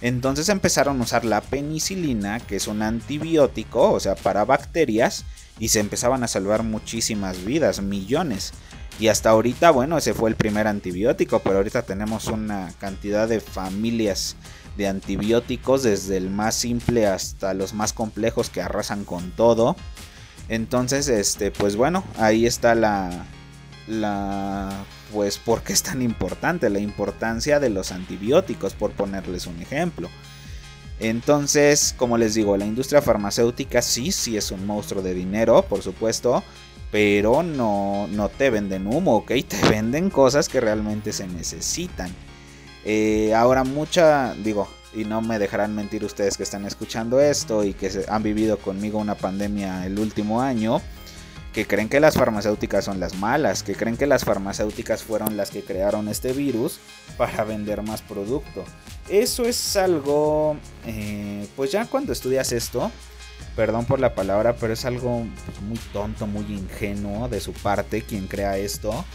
Entonces 0.00 0.48
empezaron 0.48 1.00
a 1.00 1.04
usar 1.04 1.24
la 1.24 1.40
penicilina, 1.40 2.40
que 2.40 2.56
es 2.56 2.66
un 2.66 2.82
antibiótico, 2.82 3.92
o 3.92 4.00
sea, 4.00 4.14
para 4.14 4.44
bacterias, 4.44 5.24
y 5.58 5.68
se 5.68 5.80
empezaban 5.80 6.22
a 6.22 6.28
salvar 6.28 6.62
muchísimas 6.62 7.44
vidas, 7.44 7.80
millones. 7.80 8.52
Y 8.98 9.08
hasta 9.08 9.30
ahorita, 9.30 9.70
bueno, 9.70 9.98
ese 9.98 10.14
fue 10.14 10.30
el 10.30 10.36
primer 10.36 10.66
antibiótico, 10.66 11.40
pero 11.40 11.56
ahorita 11.56 11.82
tenemos 11.82 12.28
una 12.28 12.72
cantidad 12.78 13.28
de 13.28 13.40
familias 13.40 14.36
de 14.76 14.88
antibióticos, 14.88 15.82
desde 15.82 16.16
el 16.16 16.30
más 16.30 16.54
simple 16.54 17.06
hasta 17.06 17.54
los 17.54 17.74
más 17.74 17.92
complejos 17.92 18.50
que 18.50 18.62
arrasan 18.62 19.04
con 19.04 19.30
todo. 19.32 19.76
Entonces, 20.48 21.08
este, 21.08 21.50
pues 21.50 21.76
bueno, 21.76 22.04
ahí 22.18 22.46
está 22.46 22.74
la, 22.74 23.26
la, 23.86 24.84
pues, 25.12 25.38
¿por 25.38 25.62
qué 25.62 25.72
es 25.72 25.82
tan 25.82 26.02
importante? 26.02 26.70
La 26.70 26.78
importancia 26.78 27.60
de 27.60 27.70
los 27.70 27.92
antibióticos, 27.92 28.74
por 28.74 28.92
ponerles 28.92 29.46
un 29.46 29.60
ejemplo. 29.60 30.08
Entonces, 30.98 31.94
como 31.96 32.16
les 32.16 32.34
digo, 32.34 32.56
la 32.56 32.64
industria 32.64 33.02
farmacéutica 33.02 33.82
sí, 33.82 34.12
sí 34.12 34.36
es 34.36 34.50
un 34.50 34.66
monstruo 34.66 35.02
de 35.02 35.14
dinero, 35.14 35.62
por 35.62 35.82
supuesto, 35.82 36.42
pero 36.90 37.42
no, 37.42 38.06
no 38.08 38.28
te 38.28 38.50
venden 38.50 38.86
humo, 38.86 39.16
¿ok? 39.16 39.32
Te 39.48 39.68
venden 39.68 40.10
cosas 40.10 40.48
que 40.48 40.60
realmente 40.60 41.12
se 41.12 41.26
necesitan. 41.26 42.10
Eh, 42.84 43.34
ahora 43.34 43.64
mucha, 43.64 44.34
digo, 44.34 44.68
y 44.94 45.04
no 45.04 45.20
me 45.20 45.38
dejarán 45.38 45.74
mentir 45.74 46.04
ustedes 46.04 46.36
que 46.36 46.44
están 46.44 46.64
escuchando 46.64 47.20
esto 47.20 47.64
y 47.64 47.74
que 47.74 47.90
han 48.08 48.22
vivido 48.22 48.58
conmigo 48.58 48.98
una 48.98 49.16
pandemia 49.16 49.84
el 49.84 49.98
último 49.98 50.40
año, 50.40 50.80
que 51.56 51.66
creen 51.66 51.88
que 51.88 52.00
las 52.00 52.16
farmacéuticas 52.16 52.84
son 52.84 53.00
las 53.00 53.14
malas, 53.14 53.62
que 53.62 53.74
creen 53.74 53.96
que 53.96 54.06
las 54.06 54.26
farmacéuticas 54.26 55.02
fueron 55.02 55.38
las 55.38 55.48
que 55.48 55.62
crearon 55.62 56.06
este 56.08 56.34
virus 56.34 56.80
para 57.16 57.44
vender 57.44 57.80
más 57.80 58.02
producto. 58.02 58.62
Eso 59.08 59.46
es 59.46 59.74
algo, 59.74 60.58
eh, 60.84 61.48
pues 61.56 61.72
ya 61.72 61.86
cuando 61.86 62.12
estudias 62.12 62.52
esto, 62.52 62.92
perdón 63.56 63.86
por 63.86 64.00
la 64.00 64.14
palabra, 64.14 64.56
pero 64.56 64.74
es 64.74 64.84
algo 64.84 65.24
muy 65.66 65.78
tonto, 65.94 66.26
muy 66.26 66.44
ingenuo 66.44 67.26
de 67.30 67.40
su 67.40 67.54
parte 67.54 68.02
quien 68.02 68.26
crea 68.26 68.58
esto, 68.58 69.06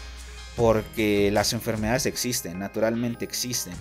porque 0.56 1.30
las 1.30 1.52
enfermedades 1.52 2.06
existen, 2.06 2.58
naturalmente 2.58 3.24
existen. 3.24 3.74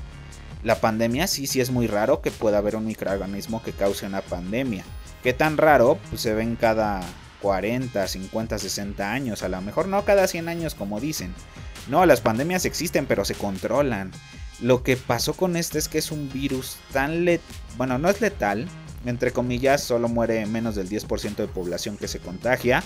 La 0.62 0.76
pandemia 0.76 1.26
sí, 1.26 1.48
sí 1.48 1.62
es 1.62 1.72
muy 1.72 1.88
raro 1.88 2.22
que 2.22 2.30
pueda 2.30 2.60
haber 2.60 2.76
un 2.76 2.86
microorganismo 2.86 3.64
que 3.64 3.72
cause 3.72 4.06
una 4.06 4.22
pandemia. 4.22 4.84
¿Qué 5.24 5.34
tan 5.34 5.58
raro? 5.58 5.98
Pues 6.12 6.22
se 6.22 6.36
ven 6.36 6.56
cada 6.56 7.02
40, 7.42 8.08
50, 8.08 8.58
60 8.58 9.12
años, 9.12 9.44
a 9.44 9.50
lo 9.50 9.62
mejor 9.62 9.88
no 9.88 10.06
cada 10.06 10.28
100 10.28 10.50
años 10.50 10.76
como 10.76 11.00
dicen. 11.00 11.34
No, 11.90 12.06
las 12.06 12.22
pandemias 12.22 12.66
existen 12.66 13.06
pero 13.06 13.26
se 13.26 13.36
controlan. 13.36 14.12
Lo 14.62 14.84
que 14.84 14.96
pasó 14.96 15.34
con 15.34 15.56
este 15.56 15.80
es 15.80 15.88
que 15.88 15.98
es 15.98 16.12
un 16.12 16.32
virus 16.32 16.78
tan 16.94 17.26
letal, 17.26 17.46
bueno, 17.78 17.98
no 17.98 18.10
es 18.10 18.22
letal, 18.22 18.68
entre 19.06 19.32
comillas, 19.32 19.82
solo 19.84 20.08
muere 20.08 20.46
menos 20.46 20.76
del 20.76 20.88
10% 20.88 21.36
de 21.36 21.48
población 21.48 21.98
que 21.98 22.08
se 22.08 22.20
contagia, 22.20 22.84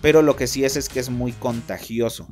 pero 0.00 0.22
lo 0.22 0.36
que 0.36 0.46
sí 0.46 0.64
es 0.64 0.76
es 0.76 0.88
que 0.88 1.00
es 1.00 1.10
muy 1.10 1.32
contagioso. 1.32 2.28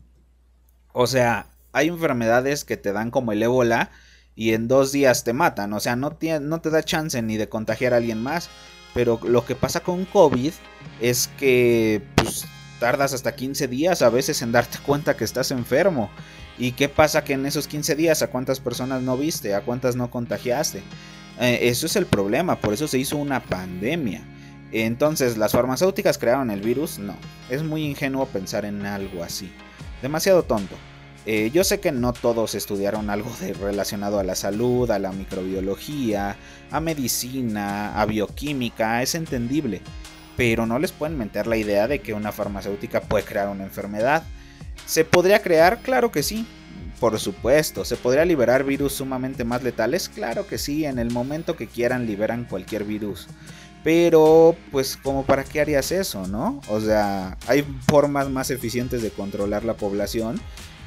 O 0.93 1.07
sea, 1.07 1.47
hay 1.73 1.89
enfermedades 1.89 2.65
que 2.65 2.77
te 2.77 2.93
dan 2.93 3.11
como 3.11 3.33
el 3.33 3.43
ébola 3.43 3.91
y 4.35 4.55
en 4.55 4.69
dos 4.69 4.93
días 4.93 5.25
te 5.25 5.35
matan, 5.35 5.73
o 5.75 5.81
sea, 5.81 5.97
no 5.97 6.17
no 6.41 6.61
te 6.61 6.71
da 6.71 6.83
chance 6.83 7.21
ni 7.21 7.37
de 7.37 7.49
contagiar 7.49 7.93
a 7.93 7.99
alguien 7.99 8.23
más. 8.23 8.49
Pero 8.95 9.21
lo 9.23 9.45
que 9.45 9.55
pasa 9.55 9.81
con 9.81 10.05
COVID 10.05 10.53
es 11.01 11.29
que 11.39 12.03
pues, 12.17 12.45
tardas 12.79 13.13
hasta 13.13 13.35
15 13.35 13.69
días 13.69 14.03
a 14.03 14.11
veces 14.11 14.43
en 14.43 14.53
darte 14.53 14.79
cuenta 14.87 15.17
que 15.17 15.25
estás 15.25 15.51
enfermo. 15.51 16.11
¿Y 16.59 16.73
qué 16.73 16.89
pasa 16.89 17.25
que 17.25 17.35
en 17.35 17.47
esos 17.47 17.67
15 17.67 17.95
días 17.97 18.23
a 18.23 18.27
cuántas 18.27 18.61
personas 18.61 19.03
no 19.03 19.17
viste, 19.17 19.55
a 19.55 19.63
cuántas 19.63 19.97
no 19.97 20.11
contagiaste? 20.11 20.83
Eh, 21.41 21.59
eso 21.63 21.87
es 21.87 21.97
el 21.97 22.05
problema, 22.05 22.61
por 22.61 22.75
eso 22.75 22.87
se 22.87 22.99
hizo 22.99 23.17
una 23.17 23.41
pandemia. 23.41 24.23
Entonces, 24.73 25.37
¿las 25.37 25.53
farmacéuticas 25.53 26.19
crearon 26.19 26.51
el 26.51 26.61
virus? 26.61 26.99
No, 26.99 27.17
es 27.49 27.63
muy 27.63 27.85
ingenuo 27.85 28.27
pensar 28.27 28.65
en 28.65 28.85
algo 28.85 29.25
así. 29.25 29.51
Demasiado 30.03 30.43
tonto. 30.43 30.77
Eh, 31.33 31.53
yo 31.55 31.63
sé 31.63 31.79
que 31.79 31.93
no 31.93 32.13
todos 32.13 32.57
estudiaron 32.57 33.09
algo 33.09 33.31
relacionado 33.61 34.19
a 34.19 34.25
la 34.25 34.35
salud, 34.35 34.91
a 34.91 34.99
la 34.99 35.13
microbiología, 35.13 36.35
a 36.73 36.81
medicina, 36.81 37.95
a 37.95 38.05
bioquímica, 38.05 39.01
es 39.01 39.15
entendible, 39.15 39.81
pero 40.37 40.67
no 40.67 40.81
les 40.81 40.91
pueden 40.91 41.17
meter 41.17 41.47
la 41.47 41.57
idea 41.57 41.87
de 41.87 42.01
que 42.01 42.15
una 42.15 42.33
farmacéutica 42.33 43.03
puede 43.03 43.25
crear 43.25 43.49
una 43.49 43.63
enfermedad. 43.63 44.25
¿Se 44.87 45.05
podría 45.05 45.41
crear? 45.41 45.79
Claro 45.83 46.11
que 46.11 46.25
sí. 46.25 46.49
Por 46.99 47.17
supuesto, 47.21 47.85
¿se 47.85 47.95
podría 47.95 48.25
liberar 48.25 48.65
virus 48.65 48.95
sumamente 48.95 49.45
más 49.45 49.63
letales? 49.63 50.09
Claro 50.09 50.49
que 50.49 50.59
sí, 50.59 50.85
en 50.85 50.99
el 50.99 51.13
momento 51.13 51.55
que 51.55 51.69
quieran 51.69 52.07
liberan 52.07 52.45
cualquier 52.45 52.83
virus. 52.83 53.29
Pero, 53.85 54.57
pues, 54.73 54.97
como 54.97 55.25
para 55.25 55.45
qué 55.45 55.61
harías 55.61 55.93
eso, 55.93 56.27
¿no? 56.27 56.61
O 56.67 56.81
sea, 56.81 57.39
hay 57.47 57.65
formas 57.87 58.29
más 58.29 58.51
eficientes 58.51 59.01
de 59.01 59.11
controlar 59.11 59.65
la 59.65 59.75
población 59.75 60.41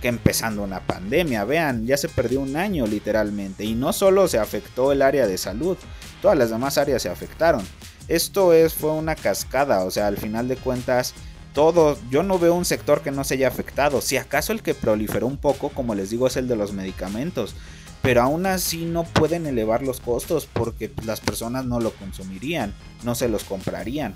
que 0.03 0.09
empezando 0.09 0.63
una 0.63 0.81
pandemia. 0.81 1.45
Vean, 1.45 1.87
ya 1.87 1.95
se 1.95 2.09
perdió 2.09 2.41
un 2.41 2.57
año 2.57 2.85
literalmente. 2.85 3.63
Y 3.63 3.73
no 3.73 3.93
solo 3.93 4.27
se 4.27 4.37
afectó 4.37 4.91
el 4.91 5.01
área 5.01 5.27
de 5.27 5.37
salud, 5.37 5.77
todas 6.21 6.37
las 6.37 6.49
demás 6.49 6.77
áreas 6.77 7.01
se 7.01 7.07
afectaron. 7.07 7.65
Esto 8.09 8.51
es, 8.51 8.73
fue 8.73 8.91
una 8.91 9.15
cascada, 9.15 9.85
o 9.85 9.91
sea, 9.91 10.07
al 10.07 10.17
final 10.17 10.49
de 10.49 10.57
cuentas 10.57 11.13
todo, 11.53 11.97
yo 12.09 12.21
no 12.21 12.37
veo 12.37 12.53
un 12.53 12.65
sector 12.65 13.01
que 13.01 13.11
no 13.11 13.23
se 13.23 13.35
haya 13.35 13.47
afectado. 13.47 14.01
Si 14.01 14.17
acaso 14.17 14.51
el 14.51 14.61
que 14.61 14.73
proliferó 14.73 15.25
un 15.25 15.37
poco, 15.37 15.69
como 15.69 15.95
les 15.95 16.09
digo, 16.09 16.27
es 16.27 16.35
el 16.35 16.49
de 16.49 16.57
los 16.57 16.73
medicamentos. 16.73 17.55
Pero 18.01 18.23
aún 18.23 18.45
así 18.45 18.83
no 18.83 19.05
pueden 19.05 19.45
elevar 19.45 19.83
los 19.83 20.01
costos 20.01 20.49
porque 20.51 20.91
las 21.05 21.21
personas 21.21 21.63
no 21.63 21.79
lo 21.79 21.93
consumirían, 21.93 22.73
no 23.03 23.15
se 23.15 23.29
los 23.29 23.45
comprarían. 23.45 24.15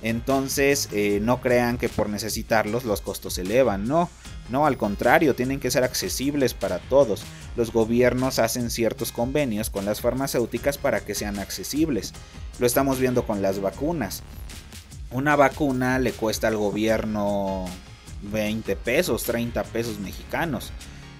Entonces 0.00 0.88
eh, 0.92 1.18
no 1.20 1.42
crean 1.42 1.76
que 1.76 1.90
por 1.90 2.08
necesitarlos 2.08 2.84
los 2.84 3.02
costos 3.02 3.34
se 3.34 3.42
elevan, 3.42 3.86
no. 3.86 4.08
No, 4.48 4.66
al 4.66 4.76
contrario, 4.76 5.34
tienen 5.34 5.60
que 5.60 5.70
ser 5.70 5.84
accesibles 5.84 6.54
para 6.54 6.78
todos. 6.78 7.24
Los 7.56 7.72
gobiernos 7.72 8.38
hacen 8.38 8.70
ciertos 8.70 9.12
convenios 9.12 9.70
con 9.70 9.84
las 9.84 10.00
farmacéuticas 10.00 10.78
para 10.78 11.00
que 11.00 11.14
sean 11.14 11.38
accesibles. 11.38 12.12
Lo 12.58 12.66
estamos 12.66 12.98
viendo 12.98 13.26
con 13.26 13.42
las 13.42 13.60
vacunas. 13.60 14.22
Una 15.10 15.36
vacuna 15.36 15.98
le 15.98 16.12
cuesta 16.12 16.48
al 16.48 16.56
gobierno 16.56 17.64
20 18.22 18.76
pesos, 18.76 19.24
30 19.24 19.64
pesos 19.64 19.98
mexicanos, 19.98 20.72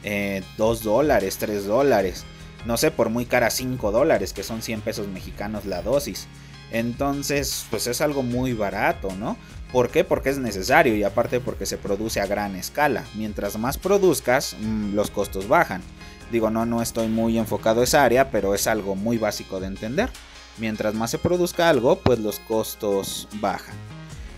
2 0.02 0.04
eh, 0.04 0.42
dólares, 0.59 1.38
3 1.38 1.66
dólares, 1.66 2.25
no 2.64 2.76
sé, 2.76 2.90
por 2.90 3.11
muy 3.11 3.26
cara 3.26 3.50
5 3.50 3.92
dólares, 3.92 4.33
que 4.33 4.42
son 4.42 4.62
100 4.62 4.80
pesos 4.80 5.06
mexicanos 5.09 5.66
la 5.66 5.83
dosis. 5.83 6.26
Entonces, 6.70 7.66
pues 7.70 7.87
es 7.87 8.00
algo 8.00 8.23
muy 8.23 8.52
barato, 8.52 9.12
¿no? 9.18 9.37
¿Por 9.73 9.90
qué? 9.90 10.04
Porque 10.04 10.30
es 10.30 10.38
necesario 10.38 10.96
y 10.96 11.04
aparte 11.04 11.40
porque 11.40 11.66
se 11.66 11.76
produce 11.76 12.20
a 12.20 12.26
gran 12.26 12.56
escala. 12.56 13.04
Mientras 13.14 13.58
más 13.58 13.78
produzcas, 13.78 14.56
mm, 14.61 14.94
los 14.94 15.11
costos 15.11 15.49
bajan. 15.49 15.82
Digo, 16.30 16.50
no, 16.50 16.66
no 16.66 16.82
estoy 16.82 17.08
muy 17.08 17.38
enfocado 17.38 17.80
a 17.80 17.85
esa 17.85 18.04
área, 18.04 18.30
pero 18.30 18.54
es 18.54 18.66
algo 18.66 18.96
muy 18.96 19.18
básico 19.18 19.61
de 19.61 19.68
entender. 19.68 20.11
Mientras 20.58 20.94
más 20.94 21.11
se 21.11 21.18
produzca 21.18 21.68
algo, 21.68 22.00
pues 22.00 22.18
los 22.18 22.38
costos 22.40 23.28
bajan. 23.35 23.75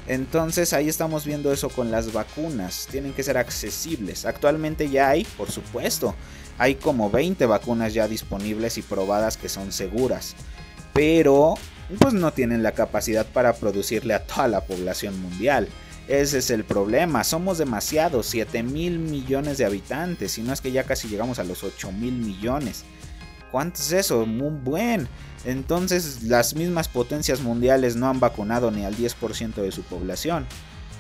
Entonces 0.07 0.73
ahí 0.73 0.89
estamos 0.89 1.27
viendo 1.27 1.53
eso 1.53 1.69
con 1.69 1.91
las 1.91 2.13
vacunas. 2.13 2.89
Tienen 2.91 3.13
que 3.13 3.23
ser 3.23 3.37
accesibles. 3.37 4.25
Actualmente 4.25 4.89
ya 4.89 5.11
hay, 5.11 5.25
por 5.37 5.51
supuesto, 5.51 6.15
hay 6.57 6.75
como 6.77 7.11
20 7.11 7.45
vacunas 7.47 7.95
ya 7.95 8.09
disponibles 8.09 8.79
y 8.79 8.83
probadas 8.83 9.37
que 9.37 9.51
son 9.51 9.71
seguras. 9.71 10.35
Pero 10.95 11.55
pues 11.97 12.15
no 12.15 12.33
tienen 12.33 12.63
la 12.63 12.73
capacidad 12.73 13.27
para 13.27 13.55
producirle 13.55 14.15
a 14.15 14.25
toda 14.25 14.49
la 14.49 14.61
población 14.63 15.21
mundial. 15.21 15.69
Ese 16.09 16.39
es 16.39 16.51
el 16.51 16.65
problema, 16.65 17.23
somos 17.23 17.59
demasiados, 17.59 18.27
7 18.27 18.63
mil 18.63 18.99
millones 18.99 19.59
de 19.59 19.67
habitantes, 19.67 20.39
y 20.39 20.43
no 20.43 20.55
es 20.55 20.63
que 20.63 20.73
ya 20.73 20.85
casi 20.85 21.07
llegamos 21.07 21.39
a 21.39 21.45
los 21.45 21.63
8 21.63 21.93
mil 21.93 22.15
millones. 22.15 22.85
¿Cuánto 23.51 23.81
es 23.81 23.93
eso? 23.93 24.25
Muy 24.27 24.51
buen. 24.51 25.09
Entonces 25.45 26.23
las 26.25 26.55
mismas 26.55 26.89
potencias 26.89 27.41
mundiales 27.41 27.97
no 27.97 28.09
han 28.09 28.21
vacunado 28.21 28.71
ni 28.71 28.85
al 28.85 28.97
10% 28.97 29.55
de 29.55 29.73
su 29.73 29.83
población. 29.83 30.47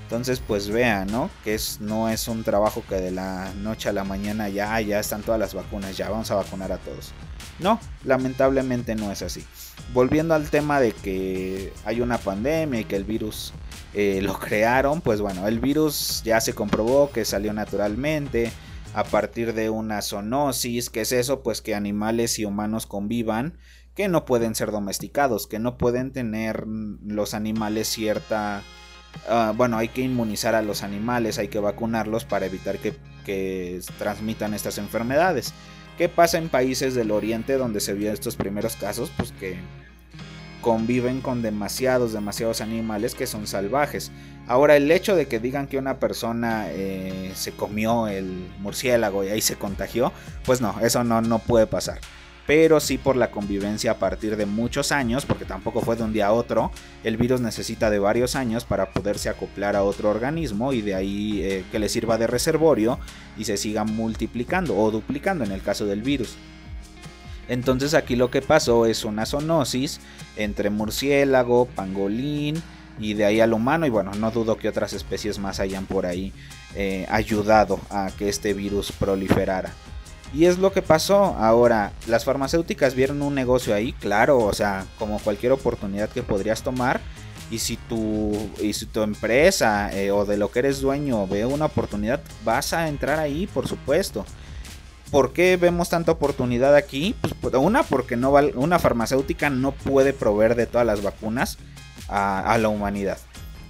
Entonces 0.04 0.40
pues 0.46 0.68
vean, 0.68 1.08
¿no? 1.08 1.30
Que 1.44 1.54
es, 1.54 1.80
no 1.80 2.08
es 2.08 2.28
un 2.28 2.44
trabajo 2.44 2.82
que 2.88 2.94
de 2.96 3.10
la 3.10 3.52
noche 3.54 3.90
a 3.90 3.92
la 3.92 4.04
mañana 4.04 4.48
ya, 4.48 4.80
ya 4.80 5.00
están 5.00 5.22
todas 5.22 5.40
las 5.40 5.52
vacunas, 5.52 5.96
ya 5.96 6.08
vamos 6.08 6.30
a 6.30 6.36
vacunar 6.36 6.72
a 6.72 6.78
todos. 6.78 7.12
No, 7.58 7.80
lamentablemente 8.04 8.94
no 8.94 9.10
es 9.10 9.22
así. 9.22 9.44
Volviendo 9.92 10.34
al 10.34 10.50
tema 10.50 10.80
de 10.80 10.92
que 10.92 11.72
hay 11.84 12.00
una 12.00 12.18
pandemia 12.18 12.80
y 12.80 12.84
que 12.84 12.96
el 12.96 13.04
virus 13.04 13.52
eh, 13.94 14.20
lo 14.22 14.38
crearon, 14.38 15.00
pues 15.00 15.20
bueno, 15.20 15.46
el 15.48 15.60
virus 15.60 16.22
ya 16.24 16.40
se 16.40 16.52
comprobó 16.54 17.10
que 17.10 17.24
salió 17.24 17.52
naturalmente 17.52 18.52
a 18.94 19.04
partir 19.04 19.54
de 19.54 19.70
una 19.70 20.02
zoonosis, 20.02 20.90
que 20.90 21.02
es 21.02 21.12
eso, 21.12 21.42
pues 21.42 21.60
que 21.60 21.74
animales 21.74 22.38
y 22.38 22.44
humanos 22.44 22.86
convivan, 22.86 23.58
que 23.94 24.08
no 24.08 24.24
pueden 24.24 24.54
ser 24.54 24.70
domesticados, 24.70 25.46
que 25.46 25.58
no 25.58 25.76
pueden 25.76 26.12
tener 26.12 26.64
los 26.66 27.34
animales 27.34 27.88
cierta... 27.88 28.62
Ah, 29.28 29.52
bueno, 29.56 29.78
hay 29.78 29.88
que 29.88 30.02
inmunizar 30.02 30.54
a 30.54 30.62
los 30.62 30.82
animales, 30.82 31.38
hay 31.38 31.48
que 31.48 31.58
vacunarlos 31.58 32.24
para 32.24 32.46
evitar 32.46 32.78
que, 32.78 32.94
que 33.24 33.80
transmitan 33.98 34.54
estas 34.54 34.78
enfermedades. 34.78 35.54
¿Qué 35.98 36.08
pasa 36.08 36.38
en 36.38 36.48
países 36.48 36.94
del 36.94 37.10
oriente 37.10 37.54
donde 37.54 37.80
se 37.80 37.92
vio 37.92 38.12
estos 38.12 38.36
primeros 38.36 38.76
casos? 38.76 39.10
Pues 39.16 39.32
que 39.32 39.56
conviven 40.60 41.20
con 41.20 41.42
demasiados, 41.42 42.12
demasiados 42.12 42.60
animales 42.60 43.16
que 43.16 43.26
son 43.26 43.48
salvajes. 43.48 44.12
Ahora, 44.46 44.76
el 44.76 44.90
hecho 44.92 45.16
de 45.16 45.26
que 45.26 45.40
digan 45.40 45.66
que 45.66 45.76
una 45.76 45.98
persona 45.98 46.66
eh, 46.70 47.32
se 47.34 47.50
comió 47.50 48.06
el 48.06 48.48
murciélago 48.60 49.24
y 49.24 49.30
ahí 49.30 49.40
se 49.40 49.56
contagió, 49.56 50.12
pues 50.44 50.60
no, 50.60 50.78
eso 50.80 51.02
no, 51.02 51.20
no 51.20 51.40
puede 51.40 51.66
pasar. 51.66 51.98
Pero 52.48 52.80
sí 52.80 52.96
por 52.96 53.14
la 53.14 53.30
convivencia 53.30 53.90
a 53.90 53.98
partir 53.98 54.38
de 54.38 54.46
muchos 54.46 54.90
años, 54.90 55.26
porque 55.26 55.44
tampoco 55.44 55.82
fue 55.82 55.96
de 55.96 56.02
un 56.02 56.14
día 56.14 56.28
a 56.28 56.32
otro, 56.32 56.70
el 57.04 57.18
virus 57.18 57.42
necesita 57.42 57.90
de 57.90 57.98
varios 57.98 58.36
años 58.36 58.64
para 58.64 58.90
poderse 58.90 59.28
acoplar 59.28 59.76
a 59.76 59.82
otro 59.82 60.08
organismo 60.08 60.72
y 60.72 60.80
de 60.80 60.94
ahí 60.94 61.42
eh, 61.42 61.64
que 61.70 61.78
le 61.78 61.90
sirva 61.90 62.16
de 62.16 62.26
reservorio 62.26 62.98
y 63.36 63.44
se 63.44 63.58
siga 63.58 63.84
multiplicando 63.84 64.74
o 64.78 64.90
duplicando 64.90 65.44
en 65.44 65.52
el 65.52 65.60
caso 65.60 65.84
del 65.84 66.00
virus. 66.00 66.36
Entonces 67.48 67.92
aquí 67.92 68.16
lo 68.16 68.30
que 68.30 68.40
pasó 68.40 68.86
es 68.86 69.04
una 69.04 69.26
zoonosis 69.26 70.00
entre 70.38 70.70
murciélago, 70.70 71.66
pangolín 71.66 72.62
y 72.98 73.12
de 73.12 73.26
ahí 73.26 73.40
al 73.40 73.52
humano 73.52 73.84
y 73.84 73.90
bueno, 73.90 74.12
no 74.14 74.30
dudo 74.30 74.56
que 74.56 74.70
otras 74.70 74.94
especies 74.94 75.38
más 75.38 75.60
hayan 75.60 75.84
por 75.84 76.06
ahí 76.06 76.32
eh, 76.74 77.04
ayudado 77.10 77.78
a 77.90 78.10
que 78.16 78.30
este 78.30 78.54
virus 78.54 78.90
proliferara. 78.90 79.70
Y 80.34 80.44
es 80.44 80.58
lo 80.58 80.72
que 80.72 80.82
pasó. 80.82 81.36
Ahora, 81.38 81.92
las 82.06 82.24
farmacéuticas 82.24 82.94
vieron 82.94 83.22
un 83.22 83.34
negocio 83.34 83.74
ahí, 83.74 83.92
claro, 83.94 84.38
o 84.38 84.52
sea, 84.52 84.84
como 84.98 85.18
cualquier 85.18 85.52
oportunidad 85.52 86.10
que 86.10 86.22
podrías 86.22 86.62
tomar. 86.62 87.00
Y 87.50 87.60
si 87.60 87.76
tu, 87.76 88.36
y 88.60 88.74
si 88.74 88.84
tu 88.86 89.02
empresa 89.02 89.90
eh, 89.92 90.10
o 90.10 90.26
de 90.26 90.36
lo 90.36 90.50
que 90.50 90.58
eres 90.58 90.82
dueño 90.82 91.26
ve 91.26 91.46
una 91.46 91.64
oportunidad, 91.64 92.20
vas 92.44 92.74
a 92.74 92.88
entrar 92.88 93.18
ahí, 93.18 93.46
por 93.46 93.66
supuesto. 93.66 94.26
¿Por 95.10 95.32
qué 95.32 95.56
vemos 95.56 95.88
tanta 95.88 96.12
oportunidad 96.12 96.76
aquí? 96.76 97.14
Pues 97.40 97.54
una, 97.54 97.82
porque 97.82 98.16
no 98.16 98.32
una 98.32 98.78
farmacéutica 98.78 99.48
no 99.48 99.72
puede 99.72 100.12
proveer 100.12 100.54
de 100.54 100.66
todas 100.66 100.86
las 100.86 101.02
vacunas 101.02 101.56
a, 102.08 102.58
la 102.60 102.68
humanidad. 102.68 103.16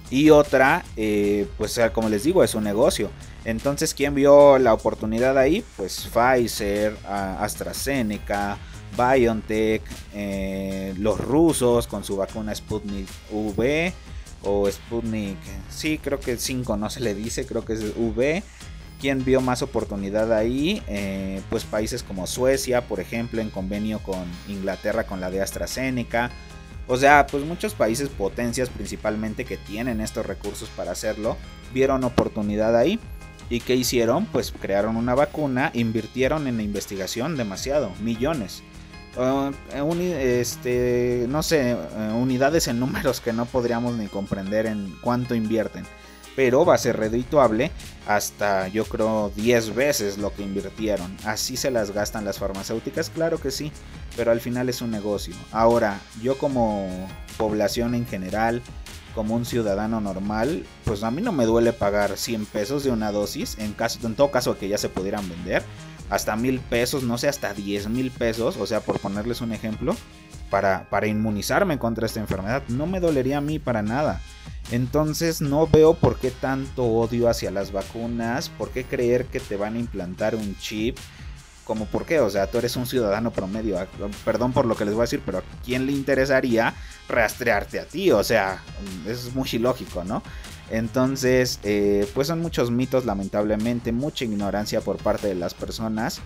Y 0.09 0.31
otra, 0.31 0.83
eh, 0.97 1.47
pues 1.57 1.79
como 1.93 2.09
les 2.09 2.25
digo, 2.25 2.43
es 2.43 2.55
un 2.55 2.65
negocio. 2.65 3.09
Entonces, 3.45 3.93
¿quién 3.93 4.15
vio 4.15 4.59
la 4.59 4.73
oportunidad 4.73 5.37
ahí? 5.37 5.63
Pues 5.77 6.09
Pfizer, 6.13 6.95
AstraZeneca, 7.07 8.57
BioNTech, 8.97 9.81
eh, 10.13 10.93
los 10.97 11.19
rusos 11.19 11.87
con 11.87 12.03
su 12.03 12.17
vacuna 12.17 12.53
Sputnik 12.53 13.07
V 13.31 13.93
o 14.43 14.69
Sputnik, 14.69 15.37
sí, 15.69 15.97
creo 15.97 16.19
que 16.19 16.37
5 16.37 16.77
no 16.77 16.89
se 16.89 16.99
le 17.01 17.13
dice, 17.13 17.45
creo 17.45 17.65
que 17.65 17.73
es 17.73 17.93
V. 17.95 18.43
¿Quién 18.99 19.23
vio 19.23 19.39
más 19.39 19.61
oportunidad 19.61 20.33
ahí? 20.33 20.83
Eh, 20.87 21.41
pues 21.49 21.63
países 21.63 22.03
como 22.03 22.27
Suecia, 22.27 22.85
por 22.85 22.99
ejemplo, 22.99 23.39
en 23.39 23.49
convenio 23.49 23.99
con 23.99 24.25
Inglaterra 24.49 25.05
con 25.05 25.21
la 25.21 25.31
de 25.31 25.41
AstraZeneca. 25.41 26.31
O 26.85 26.97
sea, 26.97 27.25
pues 27.27 27.45
muchos 27.45 27.73
países, 27.75 28.09
potencias 28.09 28.67
principalmente, 28.67 29.45
que 29.45 29.55
tienen 29.55 30.01
estos 30.01 30.25
recursos 30.25 30.67
para 30.75 30.91
hacerlo, 30.91 31.37
vieron 31.73 32.03
oportunidad 32.03 32.75
ahí. 32.75 32.99
¿Y 33.49 33.61
qué 33.61 33.75
hicieron? 33.75 34.25
Pues 34.25 34.51
crearon 34.51 34.95
una 34.95 35.15
vacuna, 35.15 35.71
invirtieron 35.73 36.47
en 36.47 36.57
la 36.57 36.63
investigación 36.63 37.35
demasiado, 37.35 37.91
millones. 38.01 38.63
Uh, 39.17 39.51
este, 39.99 41.25
no 41.27 41.41
sé, 41.41 41.75
uh, 41.75 42.15
unidades 42.15 42.67
en 42.67 42.79
números 42.79 43.21
que 43.21 43.33
no 43.33 43.45
podríamos 43.45 43.95
ni 43.95 44.07
comprender 44.07 44.67
en 44.67 44.95
cuánto 45.01 45.33
invierten 45.33 45.85
pero 46.39 46.63
va 46.63 46.75
a 46.75 46.77
ser 46.77 46.95
redituable 46.95 47.69
hasta 48.07 48.69
yo 48.69 48.85
creo 48.85 49.29
10 49.35 49.75
veces 49.75 50.17
lo 50.17 50.33
que 50.33 50.41
invirtieron. 50.41 51.13
Así 51.25 51.57
se 51.57 51.69
las 51.69 51.91
gastan 51.91 52.23
las 52.23 52.39
farmacéuticas, 52.39 53.09
claro 53.09 53.41
que 53.41 53.51
sí, 53.51 53.73
pero 54.15 54.31
al 54.31 54.39
final 54.39 54.69
es 54.69 54.81
un 54.81 54.89
negocio. 54.89 55.35
Ahora, 55.51 55.99
yo 56.21 56.37
como 56.37 56.87
población 57.37 57.93
en 57.93 58.07
general, 58.07 58.61
como 59.19 59.35
un 59.35 59.43
ciudadano 59.43 59.99
normal, 59.99 60.65
pues 60.85 61.03
a 61.03 61.11
mí 61.11 61.21
no 61.21 61.33
me 61.33 61.45
duele 61.45 61.73
pagar 61.73 62.15
100 62.15 62.45
pesos 62.45 62.85
de 62.85 62.91
una 62.91 63.11
dosis, 63.11 63.57
en, 63.59 63.73
caso, 63.73 63.99
en 64.07 64.15
todo 64.15 64.31
caso 64.31 64.57
que 64.57 64.69
ya 64.69 64.77
se 64.77 64.87
pudieran 64.87 65.27
vender, 65.27 65.61
hasta 66.09 66.37
mil 66.37 66.61
pesos, 66.61 67.03
no 67.03 67.17
sé, 67.17 67.27
hasta 67.27 67.53
10 67.53 67.89
mil 67.89 68.11
pesos, 68.11 68.55
o 68.55 68.65
sea, 68.65 68.79
por 68.79 69.01
ponerles 69.01 69.41
un 69.41 69.51
ejemplo, 69.51 69.93
para, 70.49 70.89
para 70.89 71.07
inmunizarme 71.07 71.77
contra 71.77 72.05
esta 72.05 72.21
enfermedad, 72.21 72.63
no 72.69 72.87
me 72.87 73.01
dolería 73.01 73.39
a 73.39 73.41
mí 73.41 73.59
para 73.59 73.81
nada. 73.81 74.21
Entonces 74.71 75.41
no 75.41 75.67
veo 75.67 75.95
por 75.95 76.17
qué 76.17 76.31
tanto 76.31 76.85
odio 76.85 77.27
hacia 77.27 77.51
las 77.51 77.73
vacunas, 77.73 78.47
por 78.47 78.69
qué 78.69 78.85
creer 78.85 79.25
que 79.25 79.41
te 79.41 79.57
van 79.57 79.75
a 79.75 79.79
implantar 79.79 80.33
un 80.33 80.57
chip, 80.59 80.97
como 81.69 81.85
por 81.85 82.03
qué, 82.03 82.19
o 82.19 82.31
sea, 82.31 82.47
tú 82.47 82.57
eres 82.57 82.75
un 82.77 82.87
ciudadano 82.87 83.29
promedio, 83.29 83.77
perdón 84.25 84.53
por 84.53 84.65
lo 84.65 84.75
que 84.75 84.85
les 84.85 84.95
voy 84.95 85.01
a 85.01 85.03
decir, 85.03 85.21
pero 85.23 85.37
¿a 85.37 85.43
quién 85.63 85.85
le 85.85 85.91
interesaría 85.91 86.73
rastrearte 87.07 87.79
a 87.79 87.85
ti? 87.85 88.09
O 88.11 88.23
sea, 88.23 88.63
es 89.05 89.35
muy 89.35 89.47
ilógico, 89.53 90.03
¿no? 90.03 90.23
Entonces, 90.71 91.59
eh, 91.61 92.09
pues 92.15 92.25
son 92.25 92.41
muchos 92.41 92.71
mitos, 92.71 93.05
lamentablemente, 93.05 93.91
mucha 93.91 94.25
ignorancia 94.25 94.81
por 94.81 94.97
parte 94.97 95.27
de 95.27 95.35
las 95.35 95.53
personas. 95.53 96.21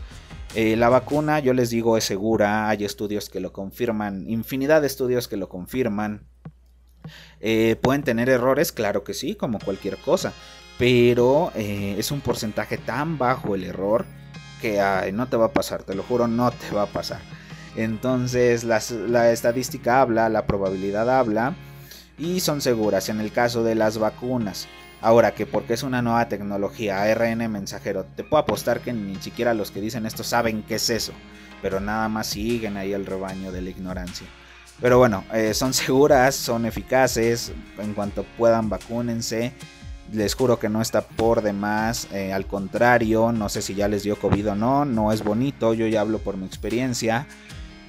Eh, 0.56 0.77
la 0.77 0.88
vacuna, 0.88 1.41
yo 1.41 1.53
les 1.53 1.71
digo, 1.71 1.97
es 1.97 2.06
segura, 2.06 2.69
hay 2.69 2.86
estudios 2.86 3.29
que 3.29 3.41
lo 3.41 3.51
confirman, 3.51 4.29
infinidad 4.29 4.79
de 4.79 4.88
estudios 4.88 5.27
que 5.27 5.36
lo 5.36 5.49
confirman. 5.49 6.25
Eh, 7.41 7.75
¿Pueden 7.82 8.03
tener 8.03 8.29
errores? 8.29 8.71
Claro 8.71 9.03
que 9.03 9.13
sí, 9.13 9.36
como 9.36 9.60
cualquier 9.60 9.97
cosa. 9.97 10.32
Pero 10.79 11.51
es 11.56 12.12
un 12.12 12.21
porcentaje 12.21 12.77
tan 12.77 13.17
bajo 13.17 13.56
el 13.56 13.65
error 13.65 14.06
que 14.63 15.12
no 15.13 15.28
te 15.28 15.36
va 15.36 15.47
a 15.47 15.54
pasar, 15.54 15.84
te 15.84 15.93
lo 15.93 16.04
juro, 16.04 16.26
no 16.28 16.49
te 16.52 16.71
va 16.73 16.84
a 16.84 16.88
pasar. 16.88 17.19
Entonces 17.76 18.63
la 18.63 19.32
estadística 19.32 19.99
habla, 19.99 20.30
la 20.30 20.47
probabilidad 20.47 21.10
habla 21.10 21.54
y 22.17 22.39
son 22.39 22.62
seguras 22.62 23.10
en 23.10 23.19
el 23.19 23.34
caso 23.34 23.63
de 23.63 23.76
las 23.76 23.97
vacunas. 23.97 24.69
Ahora 25.02 25.34
que 25.34 25.45
porque 25.45 25.73
es 25.73 25.84
una 25.84 26.02
nueva 26.02 26.30
tecnología 26.30 27.02
ARN 27.02 27.52
mensajero, 27.52 28.06
te 28.15 28.23
puedo 28.23 28.41
apostar 28.41 28.80
que 28.80 28.93
ni 28.93 29.17
siquiera 29.17 29.54
los 29.54 29.69
que 29.69 29.82
dicen 29.82 30.06
esto 30.06 30.23
saben 30.23 30.63
qué 30.63 30.76
es 30.76 30.89
eso, 30.89 31.12
pero 31.62 31.82
nada 31.82 32.08
más 32.08 32.28
siguen 32.28 32.78
ahí 32.78 32.93
el 32.93 33.06
rebaño 33.06 33.52
de 33.52 33.62
la 33.62 33.69
ignorancia. 33.69 34.28
Pero 34.80 34.97
bueno, 34.97 35.26
eh, 35.34 35.54
son 35.54 35.73
seguras, 35.73 36.36
son 36.36 36.65
eficaces. 36.65 37.52
En 37.78 37.93
cuanto 37.93 38.23
puedan, 38.38 38.69
vacúnense. 38.69 39.52
Les 40.13 40.36
juro 40.36 40.60
que 40.60 40.69
no 40.69 40.82
está 40.82 41.02
por 41.02 41.41
demás. 41.41 42.08
Eh, 42.12 42.32
al 42.32 42.45
contrario, 42.45 43.32
no 43.32 43.49
sé 43.49 43.62
si 43.62 43.73
ya 43.73 43.88
les 43.88 44.04
dio 44.04 44.15
COVID 44.15 44.52
o 44.52 44.56
no. 44.56 44.86
No 44.86 45.12
es 45.12 45.23
bonito. 45.23 45.73
Yo 45.73 45.88
ya 45.88 46.02
hablo 46.02 46.19
por 46.19 46.38
mi 46.38 46.45
experiencia. 46.45 47.28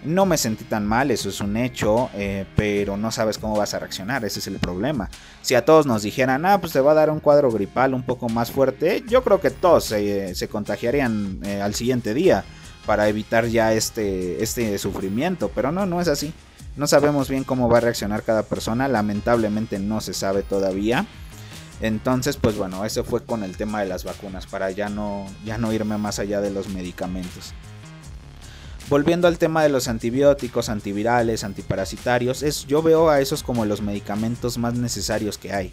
No 0.04 0.26
me 0.26 0.36
sentí 0.36 0.64
tan 0.64 0.86
mal, 0.86 1.10
eso 1.10 1.30
es 1.30 1.40
un 1.40 1.56
hecho, 1.56 2.10
eh, 2.12 2.44
pero 2.56 2.98
no 2.98 3.10
sabes 3.10 3.38
cómo 3.38 3.56
vas 3.56 3.72
a 3.72 3.78
reaccionar, 3.78 4.22
ese 4.22 4.38
es 4.38 4.46
el 4.48 4.58
problema. 4.58 5.08
Si 5.40 5.54
a 5.54 5.64
todos 5.64 5.86
nos 5.86 6.02
dijeran, 6.02 6.44
ah, 6.44 6.60
pues 6.60 6.74
te 6.74 6.80
va 6.80 6.90
a 6.90 6.94
dar 6.94 7.08
un 7.08 7.20
cuadro 7.20 7.50
gripal 7.50 7.94
un 7.94 8.02
poco 8.02 8.28
más 8.28 8.50
fuerte, 8.50 9.02
yo 9.08 9.24
creo 9.24 9.40
que 9.40 9.48
todos 9.48 9.84
se 9.84 10.48
contagiarían 10.50 11.40
al 11.62 11.74
siguiente 11.74 12.12
día 12.12 12.44
para 12.84 13.08
evitar 13.08 13.46
ya 13.46 13.72
este, 13.72 14.42
este 14.42 14.76
sufrimiento, 14.76 15.50
pero 15.54 15.72
no, 15.72 15.86
no 15.86 16.02
es 16.02 16.08
así. 16.08 16.34
No 16.76 16.86
sabemos 16.86 17.28
bien 17.28 17.44
cómo 17.44 17.68
va 17.68 17.78
a 17.78 17.80
reaccionar 17.80 18.24
cada 18.24 18.42
persona, 18.42 18.88
lamentablemente 18.88 19.78
no 19.78 20.00
se 20.00 20.12
sabe 20.12 20.42
todavía. 20.42 21.06
Entonces, 21.80 22.36
pues 22.36 22.56
bueno, 22.56 22.84
eso 22.84 23.04
fue 23.04 23.24
con 23.24 23.42
el 23.42 23.56
tema 23.56 23.80
de 23.80 23.86
las 23.86 24.04
vacunas, 24.04 24.46
para 24.46 24.70
ya 24.70 24.88
no, 24.88 25.26
ya 25.44 25.58
no 25.58 25.72
irme 25.72 25.98
más 25.98 26.18
allá 26.18 26.40
de 26.40 26.50
los 26.50 26.68
medicamentos. 26.68 27.52
Volviendo 28.88 29.28
al 29.28 29.38
tema 29.38 29.62
de 29.62 29.70
los 29.70 29.88
antibióticos, 29.88 30.68
antivirales, 30.68 31.42
antiparasitarios, 31.42 32.42
es, 32.42 32.66
yo 32.66 32.82
veo 32.82 33.08
a 33.08 33.20
esos 33.20 33.42
como 33.42 33.64
los 33.64 33.80
medicamentos 33.80 34.58
más 34.58 34.74
necesarios 34.74 35.38
que 35.38 35.52
hay. 35.52 35.72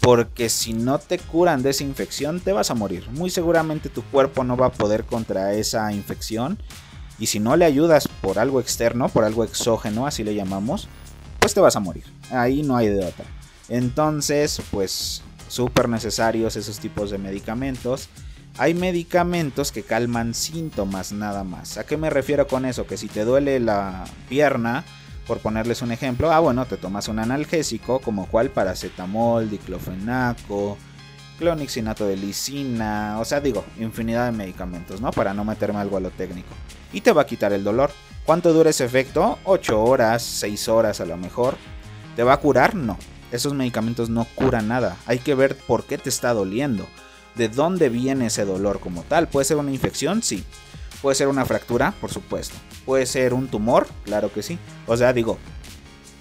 Porque 0.00 0.48
si 0.50 0.74
no 0.74 0.98
te 0.98 1.18
curan 1.18 1.62
de 1.62 1.70
esa 1.70 1.84
infección, 1.84 2.40
te 2.40 2.52
vas 2.52 2.70
a 2.70 2.74
morir. 2.74 3.08
Muy 3.12 3.30
seguramente 3.30 3.88
tu 3.88 4.02
cuerpo 4.02 4.44
no 4.44 4.56
va 4.56 4.66
a 4.66 4.72
poder 4.72 5.04
contra 5.04 5.54
esa 5.54 5.92
infección 5.92 6.58
y 7.18 7.26
si 7.26 7.38
no 7.38 7.56
le 7.56 7.64
ayudas 7.64 8.08
por 8.08 8.38
algo 8.38 8.60
externo, 8.60 9.08
por 9.08 9.24
algo 9.24 9.44
exógeno, 9.44 10.06
así 10.06 10.24
le 10.24 10.34
llamamos, 10.34 10.88
pues 11.38 11.54
te 11.54 11.60
vas 11.60 11.76
a 11.76 11.80
morir. 11.80 12.04
Ahí 12.30 12.62
no 12.62 12.76
hay 12.76 12.88
de 12.88 13.04
otra. 13.04 13.24
Entonces, 13.68 14.60
pues 14.70 15.22
súper 15.52 15.86
necesarios 15.86 16.56
esos 16.56 16.78
tipos 16.78 17.10
de 17.10 17.18
medicamentos. 17.18 18.08
Hay 18.56 18.72
medicamentos 18.72 19.70
que 19.70 19.82
calman 19.82 20.32
síntomas 20.32 21.12
nada 21.12 21.44
más. 21.44 21.76
¿A 21.76 21.84
qué 21.84 21.98
me 21.98 22.08
refiero 22.08 22.46
con 22.46 22.64
eso? 22.64 22.86
Que 22.86 22.96
si 22.96 23.08
te 23.08 23.24
duele 23.24 23.60
la 23.60 24.04
pierna, 24.28 24.84
Por 25.26 25.38
ponerles 25.38 25.82
un 25.82 25.92
ejemplo, 25.92 26.32
ah 26.32 26.40
bueno, 26.40 26.66
te 26.66 26.76
tomas 26.76 27.06
un 27.06 27.20
analgésico 27.20 28.00
como 28.00 28.26
cual 28.26 28.50
paracetamol, 28.50 29.48
diclofenaco, 29.48 30.76
clonixinato 31.38 32.06
de 32.06 32.16
lisina, 32.16 33.18
o 33.20 33.24
sea, 33.24 33.40
digo, 33.40 33.64
infinidad 33.78 34.26
de 34.26 34.36
medicamentos, 34.36 35.00
¿no? 35.00 35.12
Para 35.12 35.32
no 35.32 35.44
meterme 35.44 35.78
algo 35.78 35.96
a 35.96 36.00
lo 36.00 36.10
técnico. 36.10 36.52
Y 36.92 37.02
te 37.02 37.12
va 37.12 37.22
a 37.22 37.26
quitar 37.26 37.52
el 37.52 37.62
dolor. 37.62 37.92
¿Cuánto 38.26 38.52
dura 38.52 38.70
ese 38.70 38.84
efecto? 38.84 39.38
8 39.44 39.82
horas, 39.82 40.22
6 40.22 40.68
horas 40.68 41.00
a 41.00 41.06
lo 41.06 41.16
mejor. 41.16 41.56
¿Te 42.16 42.24
va 42.24 42.34
a 42.34 42.40
curar? 42.40 42.74
No. 42.74 42.98
Esos 43.32 43.54
medicamentos 43.54 44.10
no 44.10 44.26
curan 44.34 44.68
nada. 44.68 44.96
Hay 45.06 45.18
que 45.18 45.34
ver 45.34 45.56
por 45.56 45.84
qué 45.84 45.98
te 45.98 46.08
está 46.08 46.32
doliendo. 46.32 46.86
De 47.34 47.48
dónde 47.48 47.88
viene 47.88 48.26
ese 48.26 48.44
dolor 48.44 48.78
como 48.78 49.02
tal. 49.02 49.28
¿Puede 49.28 49.46
ser 49.46 49.56
una 49.56 49.72
infección? 49.72 50.22
Sí. 50.22 50.44
¿Puede 51.00 51.16
ser 51.16 51.28
una 51.28 51.44
fractura? 51.44 51.94
Por 52.00 52.12
supuesto. 52.12 52.54
¿Puede 52.84 53.06
ser 53.06 53.34
un 53.34 53.48
tumor? 53.48 53.88
Claro 54.04 54.32
que 54.32 54.42
sí. 54.42 54.58
O 54.86 54.96
sea, 54.96 55.12
digo, 55.12 55.38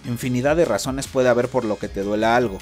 infinidad 0.06 0.56
de 0.56 0.65
razones 0.65 1.08
puede 1.08 1.30
haber 1.30 1.50
por 1.50 1.65
lo 1.65 1.78
que 1.78 1.89
te 1.89 2.02
duela 2.02 2.36
algo 2.36 2.58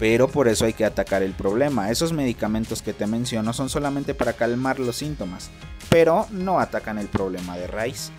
pero 0.00 0.28
por 0.28 0.48
eso 0.48 0.64
hay 0.64 0.72
que 0.72 0.86
atacar 0.86 1.22
el 1.22 1.32
problema. 1.32 1.90
Esos 1.90 2.14
medicamentos 2.14 2.80
que 2.80 2.94
te 2.94 3.06
menciono 3.06 3.52
son 3.52 3.68
solamente 3.68 4.14
para 4.14 4.32
calmar 4.32 4.80
los 4.80 4.96
síntomas, 4.96 5.50
pero 5.90 6.26
no 6.30 6.58
atacan 6.58 6.96
el 6.96 7.06
problema 7.06 7.58
de 7.58 7.66
raíz. 7.66 8.10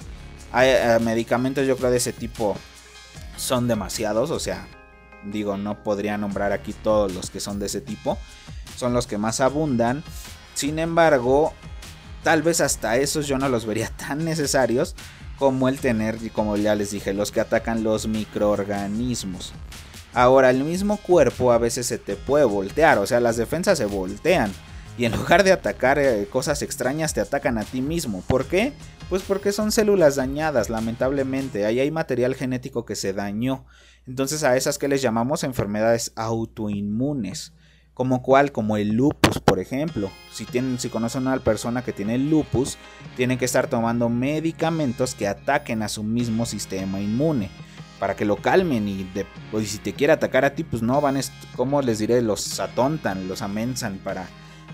Hay, 0.51 0.69
eh, 0.69 0.99
medicamentos 1.01 1.65
yo 1.65 1.75
creo 1.77 1.89
de 1.89 1.97
ese 1.97 2.13
tipo 2.13 2.55
son 3.35 3.67
demasiados, 3.67 4.29
o 4.29 4.39
sea, 4.39 4.67
digo, 5.25 5.57
no 5.57 5.83
podría 5.83 6.17
nombrar 6.17 6.51
aquí 6.51 6.73
todos 6.73 7.13
los 7.13 7.29
que 7.29 7.39
son 7.39 7.59
de 7.59 7.67
ese 7.67 7.81
tipo, 7.81 8.17
son 8.77 8.93
los 8.93 9.07
que 9.07 9.17
más 9.17 9.41
abundan. 9.41 10.03
Sin 10.53 10.79
embargo, 10.79 11.53
tal 12.23 12.41
vez 12.41 12.61
hasta 12.61 12.97
esos 12.97 13.27
yo 13.27 13.37
no 13.37 13.49
los 13.49 13.65
vería 13.65 13.89
tan 13.97 14.25
necesarios 14.25 14.95
como 15.37 15.69
el 15.69 15.79
tener, 15.79 16.17
como 16.31 16.55
ya 16.55 16.75
les 16.75 16.91
dije, 16.91 17.13
los 17.13 17.31
que 17.31 17.41
atacan 17.41 17.83
los 17.83 18.07
microorganismos. 18.07 19.53
Ahora, 20.13 20.49
el 20.49 20.63
mismo 20.63 20.97
cuerpo 20.97 21.51
a 21.51 21.57
veces 21.57 21.87
se 21.87 21.97
te 21.97 22.15
puede 22.15 22.43
voltear, 22.43 22.97
o 22.97 23.07
sea, 23.07 23.19
las 23.19 23.37
defensas 23.37 23.77
se 23.77 23.85
voltean. 23.85 24.51
Y 24.97 25.05
en 25.05 25.11
lugar 25.17 25.43
de 25.43 25.51
atacar 25.51 25.97
eh, 25.99 26.27
cosas 26.29 26.61
extrañas, 26.61 27.13
te 27.13 27.21
atacan 27.21 27.57
a 27.57 27.63
ti 27.63 27.81
mismo. 27.81 28.21
¿Por 28.27 28.45
qué? 28.45 28.73
Pues 29.09 29.23
porque 29.23 29.51
son 29.51 29.71
células 29.71 30.15
dañadas, 30.15 30.69
lamentablemente. 30.69 31.65
Ahí 31.65 31.79
hay 31.79 31.91
material 31.91 32.35
genético 32.35 32.85
que 32.85 32.95
se 32.95 33.13
dañó. 33.13 33.65
Entonces 34.07 34.43
a 34.43 34.57
esas 34.57 34.77
que 34.77 34.87
les 34.87 35.01
llamamos 35.01 35.43
enfermedades 35.43 36.11
autoinmunes. 36.15 37.53
Como 37.93 38.23
cual, 38.23 38.51
como 38.51 38.77
el 38.77 38.93
lupus, 38.93 39.39
por 39.39 39.59
ejemplo. 39.59 40.09
Si, 40.31 40.45
tienen, 40.45 40.79
si 40.79 40.89
conocen 40.89 41.27
a 41.27 41.33
una 41.33 41.43
persona 41.43 41.83
que 41.83 41.91
tiene 41.91 42.17
lupus, 42.17 42.77
tienen 43.17 43.37
que 43.37 43.45
estar 43.45 43.67
tomando 43.67 44.07
medicamentos 44.09 45.13
que 45.13 45.27
ataquen 45.27 45.83
a 45.83 45.89
su 45.89 46.01
mismo 46.01 46.45
sistema 46.45 47.01
inmune 47.01 47.49
para 48.01 48.15
que 48.15 48.25
lo 48.25 48.37
calmen 48.37 48.87
y, 48.87 49.07
si 49.63 49.77
te 49.77 49.93
quiere 49.93 50.11
atacar 50.13 50.43
a 50.43 50.55
ti, 50.55 50.63
pues 50.63 50.81
no 50.81 50.99
van, 51.01 51.19
como 51.55 51.83
les 51.83 51.99
diré, 51.99 52.23
los 52.23 52.59
atontan, 52.59 53.27
los 53.27 53.43
amensan 53.43 53.99
para, 53.99 54.27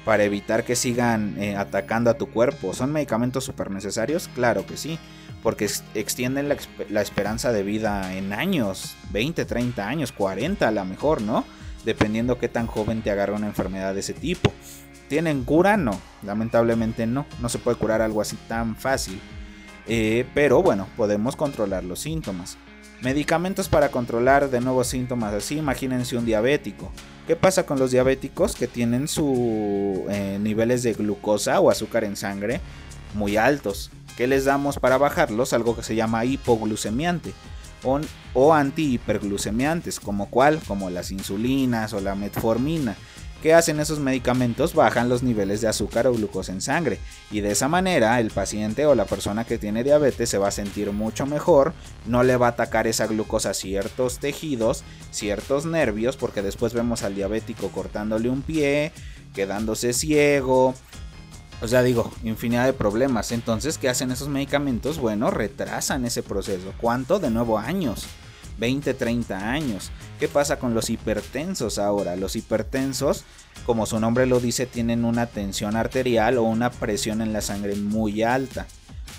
para 0.08 0.24
evitar 0.24 0.64
que 0.64 0.78
sigan 0.78 1.36
eh, 1.38 1.58
atacando 1.58 2.10
a 2.10 2.14
tu 2.14 2.28
cuerpo. 2.28 2.74
¿Son 2.74 2.94
medicamentos 2.94 3.44
súper 3.44 3.72
necesarios? 3.72 4.30
Claro 4.34 4.66
que 4.66 4.78
sí, 4.78 4.98
porque 5.44 5.70
extienden 5.96 6.48
la, 6.48 7.02
esperanza 7.02 7.52
de 7.52 7.62
vida 7.62 8.16
en 8.16 8.32
años, 8.32 8.96
20, 9.12 9.44
30 9.44 9.86
años, 9.86 10.14
40 10.14 10.66
a 10.66 10.72
lo 10.72 10.86
mejor, 10.86 11.22
¿no? 11.22 11.44
Dependiendo 11.84 12.40
qué 12.40 12.48
tan 12.48 12.68
joven 12.68 13.02
te 13.02 13.12
agarra 13.12 13.36
una 13.36 13.48
enfermedad 13.48 13.94
de 13.94 14.00
ese 14.00 14.14
tipo. 14.14 14.54
¿Tienen 15.10 15.44
cura? 15.44 15.76
No, 15.76 16.00
lamentablemente 16.24 17.06
no, 17.06 17.26
no 17.42 17.50
se 17.50 17.60
puede 17.60 17.76
curar 17.76 18.02
algo 18.02 18.22
así 18.22 18.38
tan 18.48 18.78
fácil. 18.78 19.20
Eh, 19.88 20.26
pero 20.34 20.64
bueno, 20.64 20.88
podemos 20.96 21.36
controlar 21.36 21.84
los 21.84 22.00
síntomas. 22.00 22.58
Medicamentos 23.02 23.68
para 23.68 23.90
controlar 23.90 24.50
de 24.50 24.62
nuevos 24.62 24.88
síntomas 24.88 25.34
así, 25.34 25.58
imagínense 25.58 26.16
un 26.16 26.26
diabético. 26.26 26.94
¿Qué 27.28 27.36
pasa 27.36 27.66
con 27.66 27.78
los 27.78 27.92
diabéticos 27.92 28.56
que 28.56 28.68
tienen 28.68 29.10
sus 29.10 29.28
eh, 30.10 30.40
niveles 30.42 30.82
de 30.84 30.94
glucosa 30.94 31.60
o 31.60 31.70
azúcar 31.70 32.06
en 32.06 32.16
sangre 32.16 32.62
muy 33.16 33.36
altos? 33.36 33.92
¿Qué 34.16 34.28
les 34.28 34.46
damos 34.46 34.80
para 34.80 34.98
bajarlos? 34.98 35.52
Algo 35.52 35.76
que 35.76 35.84
se 35.84 35.94
llama 35.94 36.24
hipoglucemiante 36.24 37.34
o, 38.34 38.54
antihiperglucemiantes, 38.54 40.00
como 40.00 40.30
cuál, 40.30 40.60
como 40.68 40.90
las 40.90 41.12
insulinas 41.12 41.94
o 41.94 42.00
la 42.00 42.16
metformina. 42.16 42.96
¿Qué 43.42 43.54
hacen 43.54 43.80
esos 43.80 44.00
medicamentos? 44.00 44.74
Bajan 44.74 45.10
los 45.10 45.22
niveles 45.22 45.62
de 45.62 45.68
azúcar 45.68 46.08
o 46.08 46.14
glucosa 46.14 46.52
en 46.52 46.62
sangre 46.62 47.00
y 47.30 47.42
de 47.42 47.52
esa 47.52 47.68
manera 47.68 48.20
el 48.20 48.32
paciente 48.32 48.86
o 48.86 48.96
la 48.96 49.06
persona 49.06 49.46
que 49.46 49.60
tiene 49.60 49.84
diabetes 49.84 50.30
se 50.30 50.40
va 50.40 50.48
a 50.48 50.52
sentir 50.52 50.92
mucho 50.92 51.26
mejor, 51.28 51.74
no 52.08 52.24
le 52.24 52.36
va 52.36 52.48
a 52.48 52.52
atacar 52.52 52.88
esa 52.88 53.06
glucosa 53.06 53.52
a 53.52 53.54
ciertos 53.54 54.18
tejidos, 54.18 54.84
ciertos 55.12 55.66
nervios, 55.66 56.18
porque 56.18 56.42
después 56.42 56.74
vemos 56.74 57.04
al 57.04 57.16
diabético 57.16 57.70
cortándole 57.70 58.30
un 58.30 58.42
pie, 58.42 58.92
quedándose 59.36 59.94
ciego, 59.94 60.74
o 61.62 61.68
sea, 61.68 61.82
digo, 61.82 62.12
infinidad 62.24 62.66
de 62.66 62.74
problemas. 62.74 63.32
Entonces, 63.32 63.78
¿qué 63.78 63.90
hacen 63.90 64.12
esos 64.12 64.30
medicamentos? 64.30 65.00
Bueno, 65.00 65.32
retrasan 65.32 66.06
ese 66.06 66.22
proceso. 66.22 66.74
¿Cuánto? 66.80 67.20
De 67.20 67.32
nuevo, 67.32 67.58
años. 67.58 68.06
20, 68.60 68.94
30 68.94 69.38
años. 69.38 69.92
¿Qué 70.20 70.28
pasa 70.28 70.58
con 70.58 70.74
los 70.74 70.90
hipertensos 70.90 71.78
ahora? 71.78 72.16
Los 72.16 72.36
hipertensos, 72.36 73.24
como 73.66 73.86
su 73.86 74.00
nombre 74.00 74.26
lo 74.26 74.40
dice, 74.40 74.66
tienen 74.66 75.06
una 75.06 75.28
tensión 75.28 75.76
arterial 75.76 76.40
o 76.40 76.44
una 76.44 76.72
presión 76.72 77.22
en 77.22 77.34
la 77.34 77.42
sangre 77.42 77.76
muy 77.76 78.24
alta. 78.24 78.66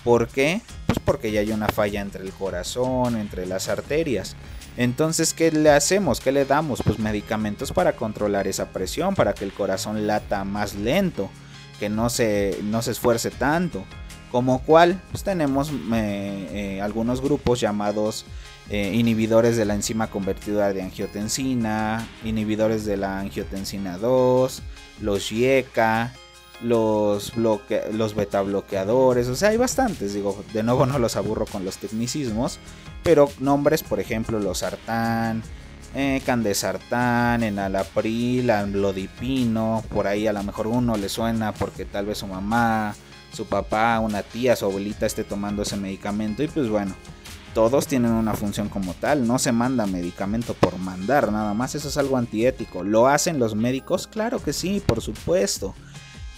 ¿Por 0.02 0.26
qué? 0.26 0.60
Pues 0.86 0.98
porque 0.98 1.30
ya 1.30 1.40
hay 1.40 1.52
una 1.52 1.68
falla 1.68 2.00
entre 2.00 2.24
el 2.24 2.32
corazón, 2.32 3.16
entre 3.16 3.46
las 3.46 3.68
arterias. 3.68 4.34
Entonces, 4.76 5.34
¿qué 5.34 5.52
le 5.52 5.70
hacemos? 5.70 6.20
¿Qué 6.20 6.32
le 6.32 6.44
damos? 6.44 6.82
Pues 6.84 6.98
medicamentos 6.98 7.72
para 7.72 7.94
controlar 7.94 8.48
esa 8.48 8.66
presión, 8.66 9.14
para 9.14 9.34
que 9.34 9.44
el 9.44 9.52
corazón 9.52 10.06
lata 10.06 10.44
más 10.44 10.74
lento, 10.74 11.30
que 11.78 11.88
no 11.88 12.10
se, 12.10 12.58
no 12.64 12.82
se 12.82 12.90
esfuerce 12.90 13.30
tanto. 13.30 13.84
Como 14.32 14.62
cual, 14.62 15.00
pues 15.10 15.24
tenemos 15.24 15.70
eh, 15.70 16.48
eh, 16.52 16.80
algunos 16.82 17.20
grupos 17.20 17.60
llamados 17.60 18.24
eh, 18.70 18.92
inhibidores 18.94 19.56
de 19.56 19.64
la 19.64 19.74
enzima 19.74 20.08
convertidora 20.08 20.72
de 20.72 20.82
angiotensina, 20.82 22.06
inhibidores 22.24 22.84
de 22.84 22.96
la 22.96 23.20
angiotensina 23.20 23.98
2, 23.98 24.62
los 25.00 25.30
YECA, 25.30 26.12
los, 26.60 27.34
los 27.36 28.14
beta 28.14 28.42
bloqueadores, 28.42 29.28
o 29.28 29.36
sea, 29.36 29.50
hay 29.50 29.56
bastantes, 29.56 30.12
digo, 30.14 30.44
de 30.52 30.62
nuevo 30.62 30.86
no 30.86 30.98
los 30.98 31.16
aburro 31.16 31.46
con 31.46 31.64
los 31.64 31.78
tecnicismos, 31.78 32.58
pero 33.02 33.30
nombres, 33.38 33.82
por 33.82 34.00
ejemplo, 34.00 34.40
los 34.40 34.58
sartán, 34.58 35.42
eh, 35.94 36.20
candesartán, 36.26 37.42
enalapril, 37.42 38.50
amlodipino, 38.50 39.82
por 39.88 40.06
ahí 40.06 40.26
a 40.26 40.32
lo 40.32 40.42
mejor 40.42 40.66
uno 40.66 40.96
le 40.96 41.08
suena 41.08 41.52
porque 41.54 41.86
tal 41.86 42.06
vez 42.06 42.18
su 42.18 42.26
mamá, 42.26 42.94
su 43.32 43.46
papá, 43.46 43.98
una 44.00 44.22
tía, 44.22 44.56
su 44.56 44.66
abuelita 44.66 45.06
esté 45.06 45.24
tomando 45.24 45.62
ese 45.62 45.76
medicamento 45.76 46.42
y 46.42 46.48
pues 46.48 46.68
bueno, 46.68 46.94
todos 47.58 47.88
tienen 47.88 48.12
una 48.12 48.34
función 48.34 48.68
como 48.68 48.94
tal, 48.94 49.26
no 49.26 49.40
se 49.40 49.50
manda 49.50 49.84
medicamento 49.84 50.54
por 50.54 50.78
mandar, 50.78 51.32
nada 51.32 51.54
más 51.54 51.74
eso 51.74 51.88
es 51.88 51.96
algo 51.96 52.16
antiético. 52.16 52.84
¿Lo 52.84 53.08
hacen 53.08 53.40
los 53.40 53.56
médicos? 53.56 54.06
Claro 54.06 54.40
que 54.40 54.52
sí, 54.52 54.80
por 54.86 55.00
supuesto. 55.00 55.74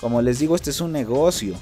Como 0.00 0.22
les 0.22 0.38
digo, 0.38 0.56
este 0.56 0.70
es 0.70 0.80
un 0.80 0.92
negocio. 0.92 1.56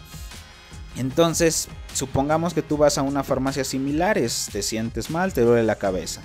Entonces, 0.96 1.66
supongamos 1.92 2.54
que 2.54 2.62
tú 2.62 2.76
vas 2.76 2.98
a 2.98 3.02
una 3.02 3.24
farmacia 3.24 3.64
similares, 3.64 4.48
te 4.52 4.62
sientes 4.62 5.10
mal, 5.10 5.32
te 5.32 5.40
duele 5.40 5.64
la 5.64 5.74
cabeza. 5.74 6.20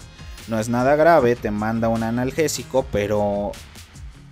No 0.47 0.59
es 0.59 0.69
nada 0.69 0.95
grave, 0.95 1.35
te 1.35 1.49
manda 1.49 1.89
un 1.89 2.03
analgésico, 2.03 2.85
pero 2.91 3.51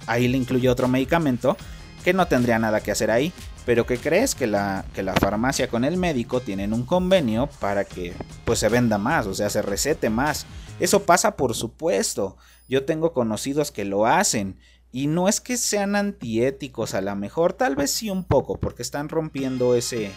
ahí 0.05 0.27
le 0.27 0.37
incluye 0.37 0.69
otro 0.69 0.87
medicamento 0.87 1.57
que 2.01 2.13
no 2.13 2.27
tendría 2.27 2.59
nada 2.59 2.81
que 2.81 2.91
hacer 2.91 3.11
ahí. 3.11 3.33
Pero 3.65 3.85
que 3.85 3.97
crees 3.97 4.33
que 4.33 4.47
la, 4.47 4.85
que 4.93 5.03
la 5.03 5.13
farmacia 5.13 5.67
con 5.67 5.85
el 5.85 5.95
médico 5.97 6.41
tienen 6.41 6.73
un 6.73 6.83
convenio 6.83 7.47
para 7.59 7.85
que 7.85 8.13
pues 8.43 8.59
se 8.59 8.69
venda 8.69 8.97
más, 8.97 9.27
o 9.27 9.35
sea, 9.35 9.51
se 9.51 9.61
recete 9.61 10.09
más. 10.09 10.47
Eso 10.79 11.03
pasa 11.03 11.37
por 11.37 11.53
supuesto. 11.53 12.37
Yo 12.67 12.85
tengo 12.85 13.13
conocidos 13.13 13.71
que 13.71 13.85
lo 13.85 14.07
hacen. 14.07 14.57
Y 14.91 15.07
no 15.07 15.29
es 15.29 15.39
que 15.39 15.55
sean 15.57 15.95
antiéticos 15.95 16.93
a 16.95 17.01
lo 17.01 17.15
mejor, 17.15 17.53
tal 17.53 17.77
vez 17.77 17.91
sí 17.91 18.09
un 18.09 18.25
poco, 18.25 18.59
porque 18.59 18.81
están 18.81 19.07
rompiendo 19.07 19.73
ese, 19.73 20.11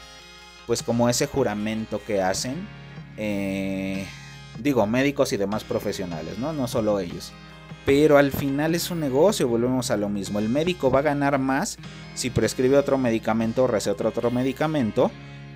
pues 0.66 0.82
como 0.82 1.08
ese 1.08 1.26
juramento 1.26 2.00
que 2.04 2.20
hacen. 2.20 2.66
Eh, 3.16 4.04
digo, 4.58 4.84
médicos 4.86 5.32
y 5.32 5.36
demás 5.36 5.62
profesionales, 5.62 6.38
¿no? 6.38 6.52
No 6.52 6.66
solo 6.66 6.98
ellos. 6.98 7.32
Pero 7.84 8.16
al 8.16 8.32
final 8.32 8.74
es 8.74 8.90
un 8.90 9.00
negocio, 9.00 9.46
volvemos 9.46 9.90
a 9.90 9.96
lo 9.96 10.08
mismo. 10.08 10.38
El 10.38 10.48
médico 10.48 10.90
va 10.90 11.00
a 11.00 11.02
ganar 11.02 11.38
más 11.38 11.76
si 12.14 12.30
prescribe 12.30 12.78
otro 12.78 12.96
medicamento 12.96 13.64
o 13.64 13.66
receta 13.66 14.08
otro 14.08 14.30
medicamento 14.30 15.10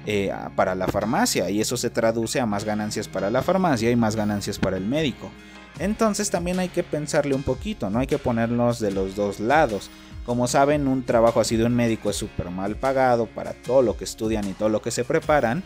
eh, 0.06 0.32
para 0.54 0.74
la 0.74 0.88
farmacia. 0.88 1.48
Y 1.48 1.60
eso 1.60 1.76
se 1.76 1.90
traduce 1.90 2.40
a 2.40 2.46
más 2.46 2.64
ganancias 2.64 3.08
para 3.08 3.30
la 3.30 3.42
farmacia 3.42 3.90
y 3.90 3.96
más 3.96 4.14
ganancias 4.14 4.58
para 4.58 4.76
el 4.76 4.84
médico. 4.84 5.30
Entonces 5.78 6.30
también 6.30 6.58
hay 6.58 6.68
que 6.68 6.82
pensarle 6.82 7.34
un 7.34 7.42
poquito, 7.42 7.88
no 7.88 8.00
hay 8.00 8.06
que 8.06 8.18
ponernos 8.18 8.80
de 8.80 8.90
los 8.90 9.14
dos 9.16 9.40
lados. 9.40 9.90
Como 10.26 10.46
saben, 10.46 10.88
un 10.88 11.04
trabajo 11.04 11.40
así 11.40 11.56
de 11.56 11.64
un 11.64 11.74
médico 11.74 12.10
es 12.10 12.16
súper 12.16 12.50
mal 12.50 12.76
pagado 12.76 13.26
para 13.26 13.54
todo 13.54 13.80
lo 13.80 13.96
que 13.96 14.04
estudian 14.04 14.46
y 14.46 14.52
todo 14.52 14.68
lo 14.68 14.82
que 14.82 14.90
se 14.90 15.04
preparan. 15.04 15.62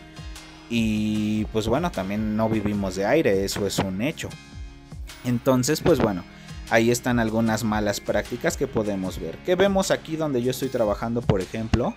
Y 0.69 1.45
pues 1.45 1.67
bueno, 1.67 1.91
también 1.91 2.37
no 2.37 2.47
vivimos 2.47 2.95
de 2.95 3.05
aire, 3.05 3.43
eso 3.43 3.67
es 3.67 3.79
un 3.79 4.01
hecho. 4.01 4.29
Entonces, 5.25 5.81
pues 5.81 5.99
bueno, 5.99 6.23
ahí 6.73 6.89
están 6.89 7.19
algunas 7.19 7.63
malas 7.63 7.99
prácticas 7.99 8.57
que 8.57 8.65
podemos 8.65 9.19
ver. 9.19 9.37
Que 9.45 9.53
vemos 9.53 9.91
aquí 9.91 10.15
donde 10.15 10.41
yo 10.41 10.49
estoy 10.49 10.69
trabajando, 10.69 11.21
por 11.21 11.39
ejemplo, 11.39 11.93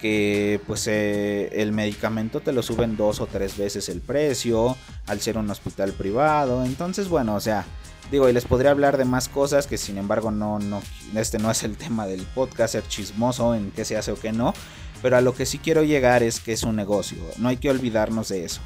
que 0.00 0.62
pues 0.66 0.86
eh, 0.86 1.50
el 1.52 1.72
medicamento 1.72 2.40
te 2.40 2.52
lo 2.52 2.62
suben 2.62 2.96
dos 2.96 3.20
o 3.20 3.26
tres 3.26 3.58
veces 3.58 3.90
el 3.90 4.00
precio 4.00 4.78
al 5.06 5.20
ser 5.20 5.36
un 5.36 5.50
hospital 5.50 5.92
privado. 5.92 6.64
Entonces, 6.64 7.10
bueno, 7.10 7.34
o 7.34 7.40
sea, 7.40 7.66
digo, 8.10 8.30
y 8.30 8.32
les 8.32 8.46
podría 8.46 8.70
hablar 8.70 8.96
de 8.96 9.04
más 9.04 9.28
cosas 9.28 9.66
que 9.66 9.76
sin 9.76 9.98
embargo 9.98 10.30
no, 10.30 10.58
no, 10.58 10.80
este 11.14 11.38
no 11.38 11.50
es 11.50 11.62
el 11.62 11.76
tema 11.76 12.06
del 12.06 12.22
podcast, 12.22 12.72
ser 12.72 12.88
chismoso 12.88 13.54
en 13.54 13.72
qué 13.72 13.84
se 13.84 13.98
hace 13.98 14.12
o 14.12 14.18
qué 14.18 14.32
no. 14.32 14.54
Pero 15.02 15.18
a 15.18 15.20
lo 15.20 15.34
que 15.34 15.44
sí 15.44 15.58
quiero 15.58 15.82
llegar 15.82 16.22
es 16.22 16.40
que 16.40 16.54
es 16.54 16.62
un 16.62 16.76
negocio, 16.76 17.18
no 17.36 17.50
hay 17.50 17.58
que 17.58 17.68
olvidarnos 17.68 18.30
de 18.30 18.46
eso. 18.46 18.62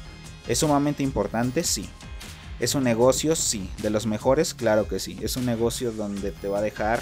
¿Es 0.47 0.59
sumamente 0.59 1.03
importante? 1.03 1.65
Sí. 1.65 1.89
¿Es 2.63 2.75
un 2.75 2.85
negocio? 2.85 3.35
Sí. 3.35 3.69
¿De 3.81 3.89
los 3.89 4.05
mejores? 4.05 4.53
Claro 4.53 4.87
que 4.87 4.97
sí. 4.97 5.19
Es 5.21 5.35
un 5.35 5.45
negocio 5.45 5.91
donde 5.91 6.31
te 6.31 6.47
va 6.47 6.59
a 6.59 6.61
dejar 6.61 7.01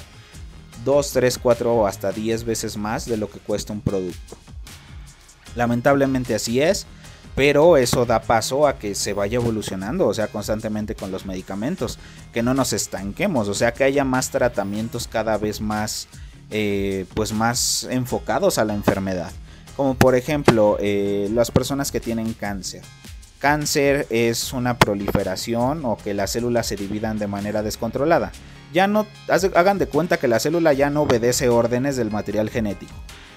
2, 0.86 1.12
3, 1.12 1.38
4 1.38 1.72
o 1.72 1.86
hasta 1.86 2.12
10 2.12 2.46
veces 2.46 2.78
más 2.78 3.06
de 3.06 3.16
lo 3.16 3.30
que 3.30 3.38
cuesta 3.38 3.72
un 3.72 3.82
producto. 3.82 4.36
Lamentablemente 5.56 6.34
así 6.34 6.60
es, 6.60 6.88
pero 7.36 7.78
eso 7.78 8.08
da 8.08 8.24
paso 8.24 8.66
a 8.66 8.80
que 8.80 8.96
se 8.96 9.14
vaya 9.14 9.36
evolucionando, 9.36 10.08
o 10.08 10.14
sea, 10.16 10.30
constantemente 10.30 10.96
con 10.96 11.12
los 11.12 11.28
medicamentos, 11.28 12.00
que 12.34 12.42
no 12.42 12.56
nos 12.56 12.74
estanquemos, 12.74 13.48
o 13.48 13.54
sea, 13.54 13.72
que 13.72 13.84
haya 13.84 14.04
más 14.04 14.32
tratamientos 14.32 15.08
cada 15.08 15.38
vez 15.38 15.62
más, 15.62 16.08
eh, 16.50 17.06
pues 17.14 17.34
más 17.34 17.84
enfocados 17.84 18.58
a 18.58 18.66
la 18.66 18.74
enfermedad. 18.74 19.32
Como 19.78 19.94
por 19.94 20.16
ejemplo, 20.16 20.78
eh, 20.80 21.30
las 21.32 21.52
personas 21.52 21.92
que 21.92 22.00
tienen 22.00 22.34
cáncer. 22.34 22.82
Cáncer 23.42 24.08
es 24.10 24.54
una 24.54 24.78
proliferación 24.78 25.84
o 25.84 25.98
que 25.98 26.14
las 26.14 26.32
células 26.32 26.68
se 26.68 26.78
dividan 26.78 27.20
de 27.20 27.28
manera 27.28 27.64
descontrolada 27.64 28.32
ya 28.74 28.88
no 28.88 29.06
hagan 29.28 29.78
de 29.78 29.88
cuenta 29.88 30.18
que 30.18 30.28
la 30.28 30.40
célula 30.40 30.74
ya 30.74 30.90
no 30.90 31.04
obedece 31.04 31.50
órdenes 31.50 31.96
del 31.96 32.12
material 32.12 32.50
genético. 32.50 32.94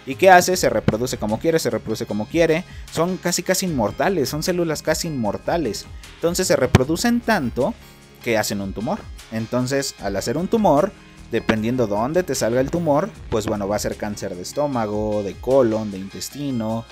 ¿Y 0.07 0.17
qué 0.17 0.31
hace? 0.31 0.57
Se 0.57 0.69
reproduce 0.69 1.17
como 1.17 1.39
quiere, 1.39 1.59
se 1.59 1.71
reproduce 1.71 2.07
como 2.07 2.27
quiere. 2.27 2.65
Son 2.93 3.17
casi 3.17 3.43
casi 3.43 3.67
inmortales, 3.67 4.29
son 4.29 4.43
células 4.43 4.83
casi 4.83 5.09
inmortales. 5.09 5.87
Entonces 6.17 6.47
se 6.47 6.57
reproducen 6.57 7.21
tanto 7.21 7.75
que 8.23 8.37
hacen 8.37 8.61
un 8.61 8.73
tumor. 8.73 8.99
Entonces, 9.33 9.95
al 10.01 10.17
hacer 10.17 10.37
un 10.37 10.49
tumor, 10.49 10.93
dependiendo 11.33 11.87
de 11.87 11.95
dónde 11.95 12.23
te 12.23 12.35
salga 12.35 12.61
el 12.61 12.71
tumor, 12.71 13.09
pues 13.31 13.47
bueno, 13.47 13.67
va 13.67 13.77
a 13.77 13.81
ser 13.81 13.97
cáncer 13.97 14.37
de 14.37 14.43
estómago, 14.43 15.23
de 15.23 15.35
colon, 15.35 15.91
de 15.91 15.99
intestino, 15.99 16.85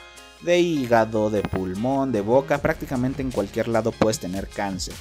de 0.44 0.61
hígado, 0.61 1.31
de 1.31 1.42
pulmón, 1.42 2.12
de 2.12 2.20
boca, 2.20 2.59
prácticamente 2.59 3.22
en 3.22 3.31
cualquier 3.31 3.68
lado 3.68 3.92
puedes 3.92 4.18
tener 4.18 4.48
cáncer. 4.48 4.94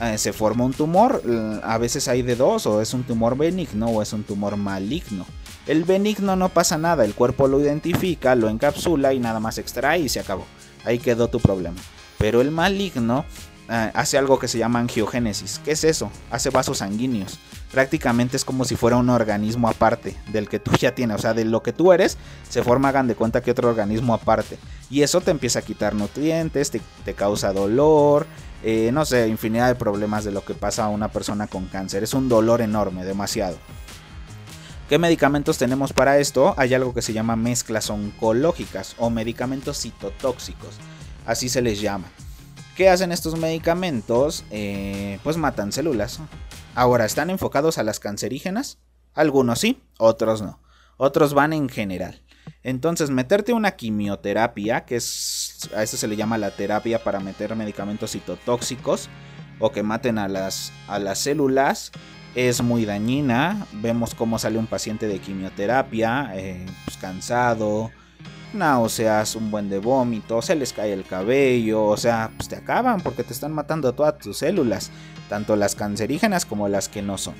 Eh, 0.00 0.18
se 0.18 0.32
forma 0.32 0.64
un 0.64 0.74
tumor, 0.74 1.22
a 1.62 1.78
veces 1.78 2.06
hay 2.08 2.22
de 2.22 2.36
dos, 2.36 2.66
o 2.66 2.82
es 2.82 2.92
un 2.92 3.04
tumor 3.04 3.36
benigno 3.36 3.86
o 3.86 4.02
es 4.02 4.12
un 4.12 4.24
tumor 4.24 4.56
maligno. 4.56 5.24
El 5.66 5.84
benigno 5.84 6.36
no 6.36 6.50
pasa 6.50 6.76
nada, 6.76 7.04
el 7.04 7.14
cuerpo 7.14 7.48
lo 7.48 7.60
identifica, 7.60 8.34
lo 8.34 8.48
encapsula 8.48 9.14
y 9.14 9.18
nada 9.18 9.40
más 9.40 9.58
extrae 9.58 10.00
y 10.00 10.08
se 10.08 10.20
acabó. 10.20 10.44
Ahí 10.84 10.98
quedó 10.98 11.28
tu 11.28 11.40
problema. 11.40 11.78
Pero 12.18 12.40
el 12.40 12.50
maligno 12.50 13.24
eh, 13.68 13.90
hace 13.94 14.16
algo 14.16 14.38
que 14.38 14.48
se 14.48 14.58
llama 14.58 14.78
angiogénesis. 14.78 15.60
¿Qué 15.64 15.72
es 15.72 15.84
eso? 15.84 16.10
Hace 16.30 16.50
vasos 16.50 16.78
sanguíneos. 16.78 17.38
Prácticamente 17.72 18.36
es 18.36 18.44
como 18.44 18.64
si 18.64 18.76
fuera 18.76 18.96
un 18.96 19.10
organismo 19.10 19.68
aparte 19.68 20.16
del 20.28 20.48
que 20.48 20.58
tú 20.58 20.70
ya 20.78 20.94
tienes. 20.94 21.16
O 21.16 21.20
sea, 21.20 21.34
de 21.34 21.44
lo 21.44 21.62
que 21.62 21.72
tú 21.72 21.92
eres, 21.92 22.16
se 22.48 22.62
forma, 22.62 22.88
hagan 22.88 23.08
de 23.08 23.16
cuenta 23.16 23.42
que 23.42 23.50
otro 23.50 23.68
organismo 23.68 24.14
aparte. 24.14 24.58
Y 24.88 25.02
eso 25.02 25.20
te 25.20 25.32
empieza 25.32 25.58
a 25.58 25.62
quitar 25.62 25.94
nutrientes, 25.94 26.70
te, 26.70 27.14
causa 27.14 27.52
dolor, 27.52 28.26
eh, 28.62 28.90
no 28.92 29.04
sé, 29.04 29.26
infinidad 29.28 29.68
de 29.68 29.74
problemas 29.74 30.24
de 30.24 30.30
lo 30.30 30.44
que 30.44 30.54
pasa 30.54 30.84
a 30.84 30.88
una 30.88 31.08
persona 31.08 31.48
con 31.48 31.66
cáncer. 31.66 32.04
Es 32.04 32.14
un 32.14 32.28
dolor 32.28 32.60
enorme, 32.60 33.04
demasiado. 33.04 33.58
¿Qué 34.88 34.98
medicamentos 34.98 35.58
tenemos 35.58 35.92
para 35.92 36.18
esto? 36.18 36.54
Hay 36.56 36.72
algo 36.72 36.94
que 36.94 37.02
se 37.02 37.12
llama 37.12 37.34
mezclas 37.34 37.90
oncológicas 37.90 38.94
o 38.98 39.10
medicamentos 39.10 39.80
citotóxicos, 39.80 40.76
así 41.26 41.48
se 41.48 41.60
les 41.60 41.80
llama. 41.80 42.06
¿Qué 42.76 42.90
hacen 42.90 43.10
estos 43.10 43.38
medicamentos? 43.38 44.44
Eh, 44.50 45.18
pues 45.24 45.38
matan 45.38 45.72
células. 45.72 46.20
Ahora, 46.74 47.06
¿están 47.06 47.30
enfocados 47.30 47.78
a 47.78 47.82
las 47.82 48.00
cancerígenas? 48.00 48.78
Algunos 49.14 49.60
sí, 49.60 49.82
otros 49.98 50.42
no. 50.42 50.60
Otros 50.98 51.32
van 51.32 51.54
en 51.54 51.70
general. 51.70 52.22
Entonces, 52.62 53.08
meterte 53.08 53.54
una 53.54 53.76
quimioterapia, 53.76 54.84
que 54.84 54.96
es 54.96 55.70
a 55.74 55.82
eso 55.82 55.96
se 55.96 56.06
le 56.06 56.16
llama 56.16 56.36
la 56.36 56.50
terapia 56.50 57.02
para 57.02 57.18
meter 57.18 57.56
medicamentos 57.56 58.10
citotóxicos 58.12 59.08
o 59.58 59.72
que 59.72 59.82
maten 59.82 60.18
a 60.18 60.28
las, 60.28 60.70
a 60.86 60.98
las 60.98 61.18
células, 61.20 61.92
es 62.34 62.60
muy 62.60 62.84
dañina. 62.84 63.66
Vemos 63.72 64.14
cómo 64.14 64.38
sale 64.38 64.58
un 64.58 64.66
paciente 64.66 65.08
de 65.08 65.18
quimioterapia, 65.18 66.32
eh, 66.34 66.66
pues, 66.84 66.98
cansado, 66.98 67.90
náuseas, 68.52 69.36
un 69.36 69.50
buen 69.50 69.68
de 69.68 69.78
vómito, 69.78 70.42
se 70.42 70.54
les 70.54 70.72
cae 70.72 70.92
el 70.92 71.04
cabello, 71.04 71.84
o 71.84 71.96
sea, 71.96 72.30
pues 72.36 72.48
te 72.48 72.56
acaban 72.56 73.00
porque 73.00 73.24
te 73.24 73.32
están 73.32 73.52
matando 73.52 73.92
todas 73.92 74.18
tus 74.18 74.38
células, 74.38 74.90
tanto 75.28 75.56
las 75.56 75.74
cancerígenas 75.74 76.46
como 76.46 76.68
las 76.68 76.88
que 76.88 77.02
no 77.02 77.18
son. 77.18 77.34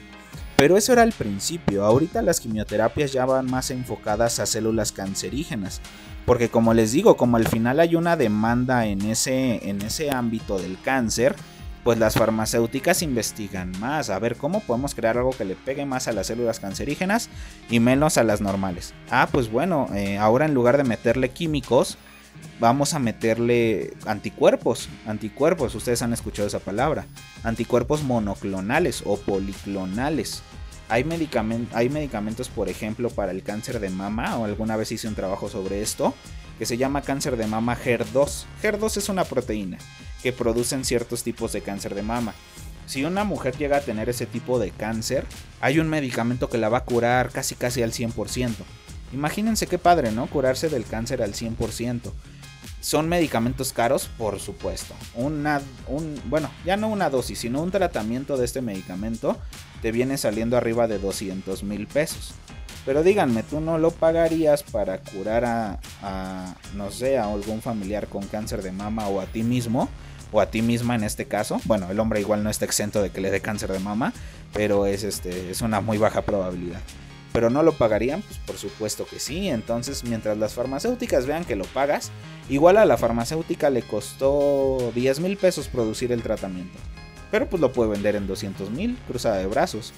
Pero 0.56 0.76
eso 0.76 0.92
era 0.92 1.02
al 1.02 1.12
principio, 1.12 1.84
ahorita 1.84 2.22
las 2.22 2.40
quimioterapias 2.40 3.12
ya 3.12 3.26
van 3.26 3.46
más 3.46 3.70
enfocadas 3.70 4.40
a 4.40 4.46
células 4.46 4.90
cancerígenas, 4.90 5.80
porque 6.24 6.48
como 6.48 6.74
les 6.74 6.92
digo, 6.92 7.16
como 7.16 7.36
al 7.36 7.46
final 7.46 7.78
hay 7.78 7.94
una 7.94 8.16
demanda 8.16 8.86
en 8.86 9.02
ese, 9.02 9.68
en 9.68 9.82
ese 9.82 10.10
ámbito 10.10 10.58
del 10.58 10.80
cáncer, 10.80 11.36
pues 11.86 11.98
las 12.00 12.14
farmacéuticas 12.14 13.02
investigan 13.02 13.70
más, 13.78 14.10
a 14.10 14.18
ver 14.18 14.34
cómo 14.34 14.58
podemos 14.58 14.96
crear 14.96 15.18
algo 15.18 15.30
que 15.30 15.44
le 15.44 15.54
pegue 15.54 15.86
más 15.86 16.08
a 16.08 16.12
las 16.12 16.26
células 16.26 16.58
cancerígenas 16.58 17.28
y 17.70 17.78
menos 17.78 18.18
a 18.18 18.24
las 18.24 18.40
normales. 18.40 18.92
Ah, 19.08 19.28
pues 19.30 19.52
bueno, 19.52 19.86
eh, 19.94 20.18
ahora 20.18 20.46
en 20.46 20.54
lugar 20.54 20.78
de 20.78 20.82
meterle 20.82 21.28
químicos, 21.28 21.96
vamos 22.58 22.92
a 22.92 22.98
meterle 22.98 23.94
anticuerpos. 24.04 24.88
Anticuerpos, 25.06 25.76
ustedes 25.76 26.02
han 26.02 26.12
escuchado 26.12 26.48
esa 26.48 26.58
palabra. 26.58 27.06
Anticuerpos 27.44 28.02
monoclonales 28.02 29.04
o 29.06 29.16
policlonales. 29.16 30.42
Hay, 30.88 31.06
hay 31.72 31.88
medicamentos, 31.88 32.48
por 32.48 32.68
ejemplo, 32.68 33.10
para 33.10 33.30
el 33.30 33.44
cáncer 33.44 33.78
de 33.78 33.90
mama, 33.90 34.36
o 34.38 34.44
alguna 34.44 34.76
vez 34.76 34.90
hice 34.90 35.06
un 35.06 35.14
trabajo 35.14 35.48
sobre 35.48 35.82
esto, 35.82 36.14
que 36.58 36.66
se 36.66 36.78
llama 36.78 37.02
cáncer 37.02 37.36
de 37.36 37.46
mama 37.46 37.76
HER2. 37.76 38.44
HER2 38.60 38.96
es 38.96 39.08
una 39.08 39.22
proteína 39.22 39.78
que 40.22 40.32
producen 40.32 40.84
ciertos 40.84 41.22
tipos 41.22 41.52
de 41.52 41.62
cáncer 41.62 41.94
de 41.94 42.02
mama. 42.02 42.34
Si 42.86 43.04
una 43.04 43.24
mujer 43.24 43.56
llega 43.56 43.78
a 43.78 43.80
tener 43.80 44.08
ese 44.08 44.26
tipo 44.26 44.58
de 44.58 44.70
cáncer, 44.70 45.24
hay 45.60 45.80
un 45.80 45.88
medicamento 45.88 46.48
que 46.48 46.58
la 46.58 46.68
va 46.68 46.78
a 46.78 46.84
curar 46.84 47.30
casi 47.30 47.56
casi 47.56 47.82
al 47.82 47.92
100%. 47.92 48.54
Imagínense 49.12 49.66
qué 49.66 49.78
padre, 49.78 50.12
¿no? 50.12 50.26
Curarse 50.26 50.68
del 50.68 50.84
cáncer 50.84 51.22
al 51.22 51.32
100%. 51.32 52.12
Son 52.80 53.08
medicamentos 53.08 53.72
caros, 53.72 54.08
por 54.16 54.38
supuesto. 54.38 54.94
Una, 55.14 55.60
un, 55.88 56.20
bueno, 56.26 56.50
ya 56.64 56.76
no 56.76 56.88
una 56.88 57.10
dosis, 57.10 57.40
sino 57.40 57.60
un 57.60 57.72
tratamiento 57.72 58.36
de 58.36 58.44
este 58.44 58.62
medicamento 58.62 59.36
te 59.82 59.90
viene 59.90 60.16
saliendo 60.18 60.56
arriba 60.56 60.86
de 60.86 60.98
200 60.98 61.64
mil 61.64 61.88
pesos. 61.88 62.34
Pero 62.84 63.02
díganme, 63.02 63.42
¿tú 63.42 63.60
no 63.60 63.78
lo 63.78 63.90
pagarías 63.90 64.62
para 64.62 64.98
curar 64.98 65.44
a, 65.44 65.80
a, 66.02 66.54
no 66.74 66.92
sé, 66.92 67.18
a 67.18 67.24
algún 67.24 67.60
familiar 67.60 68.06
con 68.06 68.24
cáncer 68.28 68.62
de 68.62 68.70
mama 68.70 69.08
o 69.08 69.20
a 69.20 69.26
ti 69.26 69.42
mismo? 69.42 69.88
O 70.32 70.40
a 70.40 70.46
ti 70.50 70.62
misma 70.62 70.94
en 70.94 71.04
este 71.04 71.26
caso. 71.26 71.60
Bueno, 71.64 71.90
el 71.90 72.00
hombre 72.00 72.20
igual 72.20 72.42
no 72.42 72.50
está 72.50 72.64
exento 72.64 73.02
de 73.02 73.10
que 73.10 73.20
le 73.20 73.30
dé 73.30 73.40
cáncer 73.40 73.72
de 73.72 73.78
mama, 73.78 74.12
pero 74.52 74.86
es, 74.86 75.04
este, 75.04 75.50
es 75.50 75.62
una 75.62 75.80
muy 75.80 75.98
baja 75.98 76.22
probabilidad 76.22 76.80
pero 77.36 77.50
no 77.50 77.62
lo 77.62 77.72
pagarían, 77.72 78.22
pues 78.22 78.38
por 78.38 78.56
supuesto 78.56 79.04
que 79.04 79.18
sí. 79.18 79.50
Entonces, 79.50 80.04
mientras 80.04 80.38
las 80.38 80.54
farmacéuticas 80.54 81.26
vean 81.26 81.44
que 81.44 81.54
lo 81.54 81.66
pagas, 81.66 82.10
igual 82.48 82.78
a 82.78 82.86
la 82.86 82.96
farmacéutica 82.96 83.68
le 83.68 83.82
costó 83.82 84.90
10 84.94 85.20
mil 85.20 85.36
pesos 85.36 85.68
producir 85.68 86.12
el 86.12 86.22
tratamiento. 86.22 86.78
Pero 87.30 87.46
pues 87.46 87.60
lo 87.60 87.72
puede 87.72 87.90
vender 87.90 88.16
en 88.16 88.26
200 88.26 88.70
mil, 88.70 88.96
cruzada 89.06 89.36
de 89.36 89.48
brazos. 89.48 89.92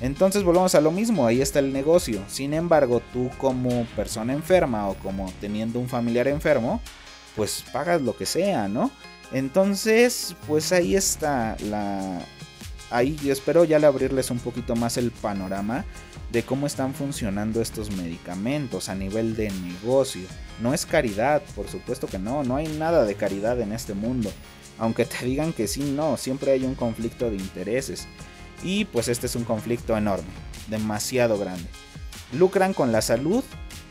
Entonces 0.00 0.42
volvemos 0.42 0.74
a 0.74 0.80
lo 0.80 0.90
mismo, 0.90 1.26
ahí 1.26 1.42
está 1.42 1.58
el 1.58 1.70
negocio. 1.74 2.22
Sin 2.28 2.54
embargo, 2.54 3.02
tú 3.12 3.30
como 3.36 3.84
persona 3.94 4.32
enferma 4.32 4.88
o 4.88 4.94
como 4.94 5.30
teniendo 5.38 5.78
un 5.78 5.88
familiar 5.90 6.28
enfermo, 6.28 6.80
pues 7.36 7.62
pagas 7.74 8.00
lo 8.00 8.16
que 8.16 8.24
sea, 8.24 8.68
¿no? 8.68 8.90
Entonces, 9.32 10.34
pues 10.46 10.72
ahí 10.72 10.96
está 10.96 11.56
la... 11.68 12.20
Ahí 12.90 13.16
yo 13.22 13.32
espero 13.32 13.62
ya 13.64 13.78
le 13.78 13.86
abrirles 13.86 14.32
un 14.32 14.40
poquito 14.40 14.74
más 14.74 14.96
el 14.96 15.12
panorama 15.12 15.84
de 16.32 16.42
cómo 16.42 16.66
están 16.66 16.92
funcionando 16.92 17.60
estos 17.60 17.90
medicamentos 17.92 18.88
a 18.88 18.96
nivel 18.96 19.36
de 19.36 19.50
negocio. 19.50 20.22
No 20.60 20.74
es 20.74 20.86
caridad, 20.86 21.42
por 21.54 21.68
supuesto 21.68 22.08
que 22.08 22.18
no, 22.18 22.42
no 22.42 22.56
hay 22.56 22.66
nada 22.66 23.04
de 23.04 23.14
caridad 23.14 23.60
en 23.60 23.72
este 23.72 23.94
mundo. 23.94 24.32
Aunque 24.78 25.04
te 25.04 25.24
digan 25.24 25.52
que 25.52 25.68
sí, 25.68 25.92
no, 25.94 26.16
siempre 26.16 26.52
hay 26.52 26.64
un 26.64 26.74
conflicto 26.74 27.30
de 27.30 27.36
intereses. 27.36 28.08
Y 28.62 28.86
pues 28.86 29.08
este 29.08 29.26
es 29.26 29.36
un 29.36 29.44
conflicto 29.44 29.96
enorme, 29.96 30.28
demasiado 30.68 31.38
grande. 31.38 31.68
¿Lucran 32.32 32.74
con 32.74 32.90
la 32.90 33.02
salud? 33.02 33.44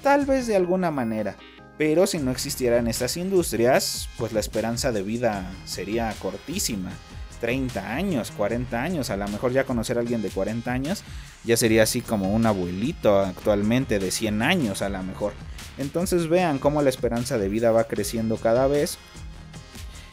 Tal 0.03 0.25
vez 0.25 0.47
de 0.47 0.55
alguna 0.55 0.91
manera. 0.91 1.35
Pero 1.79 2.07
si 2.07 2.19
no 2.19 2.31
existieran 2.31 2.89
estas 2.89 3.15
industrias, 3.15 4.09
pues 4.17 4.33
la 4.33 4.41
esperanza 4.41 4.91
de 4.91 5.01
vida 5.01 5.49
sería 5.63 6.13
cortísima. 6.19 6.91
30 7.39 7.95
años, 7.95 8.31
40 8.31 8.83
años, 8.83 9.09
a 9.09 9.15
lo 9.15 9.25
mejor 9.29 9.53
ya 9.53 9.63
conocer 9.63 9.95
a 9.95 10.01
alguien 10.01 10.21
de 10.21 10.27
40 10.29 10.69
años 10.69 11.05
ya 11.45 11.55
sería 11.55 11.83
así 11.83 12.01
como 12.01 12.33
un 12.33 12.45
abuelito 12.45 13.17
actualmente 13.19 13.97
de 13.97 14.11
100 14.11 14.41
años 14.41 14.81
a 14.81 14.89
lo 14.89 15.01
mejor. 15.03 15.31
Entonces 15.77 16.27
vean 16.27 16.59
cómo 16.59 16.81
la 16.81 16.89
esperanza 16.89 17.37
de 17.37 17.47
vida 17.47 17.71
va 17.71 17.85
creciendo 17.85 18.35
cada 18.35 18.67
vez. 18.67 18.97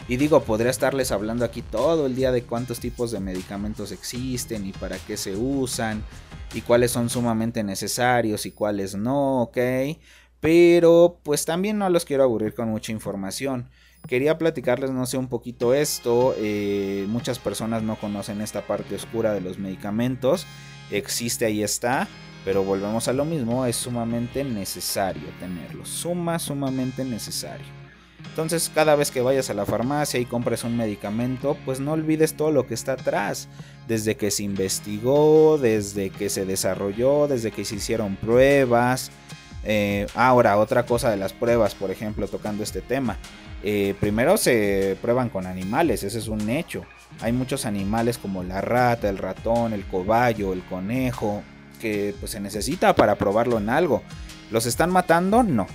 Y 0.06 0.18
digo, 0.18 0.44
podría 0.44 0.70
estarles 0.70 1.10
hablando 1.10 1.44
aquí 1.44 1.62
todo 1.62 2.06
el 2.06 2.14
día 2.14 2.30
de 2.30 2.44
cuántos 2.44 2.78
tipos 2.78 3.10
de 3.10 3.18
medicamentos 3.18 3.90
existen 3.90 4.64
y 4.64 4.70
para 4.70 4.98
qué 4.98 5.16
se 5.16 5.34
usan 5.34 6.04
y 6.54 6.60
cuáles 6.60 6.92
son 6.92 7.10
sumamente 7.10 7.64
necesarios 7.64 8.46
y 8.46 8.52
cuáles 8.52 8.94
no, 8.94 9.42
¿ok? 9.42 9.58
Pero 10.46 11.18
pues 11.24 11.44
también 11.44 11.76
no 11.76 11.90
los 11.90 12.04
quiero 12.04 12.22
aburrir 12.22 12.54
con 12.54 12.68
mucha 12.68 12.92
información. 12.92 13.68
Quería 14.06 14.38
platicarles, 14.38 14.92
no 14.92 15.04
sé, 15.04 15.18
un 15.18 15.26
poquito 15.26 15.74
esto. 15.74 16.36
Eh, 16.38 17.04
muchas 17.08 17.40
personas 17.40 17.82
no 17.82 17.96
conocen 17.96 18.40
esta 18.40 18.64
parte 18.64 18.94
oscura 18.94 19.34
de 19.34 19.40
los 19.40 19.58
medicamentos. 19.58 20.46
Existe, 20.92 21.46
ahí 21.46 21.64
está. 21.64 22.06
Pero 22.44 22.62
volvemos 22.62 23.08
a 23.08 23.12
lo 23.12 23.24
mismo, 23.24 23.66
es 23.66 23.74
sumamente 23.74 24.44
necesario 24.44 25.24
tenerlo. 25.40 25.84
Suma, 25.84 26.38
sumamente 26.38 27.04
necesario. 27.04 27.66
Entonces 28.24 28.70
cada 28.72 28.94
vez 28.94 29.10
que 29.10 29.22
vayas 29.22 29.50
a 29.50 29.54
la 29.54 29.66
farmacia 29.66 30.20
y 30.20 30.26
compres 30.26 30.62
un 30.62 30.76
medicamento, 30.76 31.56
pues 31.64 31.80
no 31.80 31.90
olvides 31.90 32.34
todo 32.34 32.52
lo 32.52 32.68
que 32.68 32.74
está 32.74 32.92
atrás. 32.92 33.48
Desde 33.88 34.16
que 34.16 34.30
se 34.30 34.44
investigó, 34.44 35.58
desde 35.58 36.10
que 36.10 36.28
se 36.28 36.46
desarrolló, 36.46 37.26
desde 37.26 37.50
que 37.50 37.64
se 37.64 37.74
hicieron 37.74 38.14
pruebas. 38.14 39.10
Eh, 39.68 40.06
ahora, 40.14 40.58
otra 40.58 40.86
cosa 40.86 41.10
de 41.10 41.16
las 41.16 41.32
pruebas, 41.32 41.74
por 41.74 41.90
ejemplo, 41.90 42.28
tocando 42.28 42.62
este 42.62 42.80
tema. 42.80 43.18
Eh, 43.64 43.94
primero 43.98 44.36
se 44.36 44.96
prueban 45.02 45.28
con 45.28 45.44
animales, 45.44 46.04
ese 46.04 46.18
es 46.18 46.28
un 46.28 46.48
hecho. 46.48 46.84
Hay 47.20 47.32
muchos 47.32 47.66
animales 47.66 48.16
como 48.16 48.44
la 48.44 48.60
rata, 48.60 49.08
el 49.08 49.18
ratón, 49.18 49.72
el 49.72 49.84
cobayo, 49.84 50.52
el 50.52 50.62
conejo, 50.62 51.42
que 51.80 52.14
pues, 52.20 52.30
se 52.30 52.40
necesita 52.40 52.94
para 52.94 53.16
probarlo 53.16 53.58
en 53.58 53.68
algo. 53.68 54.02
¿Los 54.52 54.66
están 54.66 54.90
matando? 54.90 55.42
No. 55.42 55.66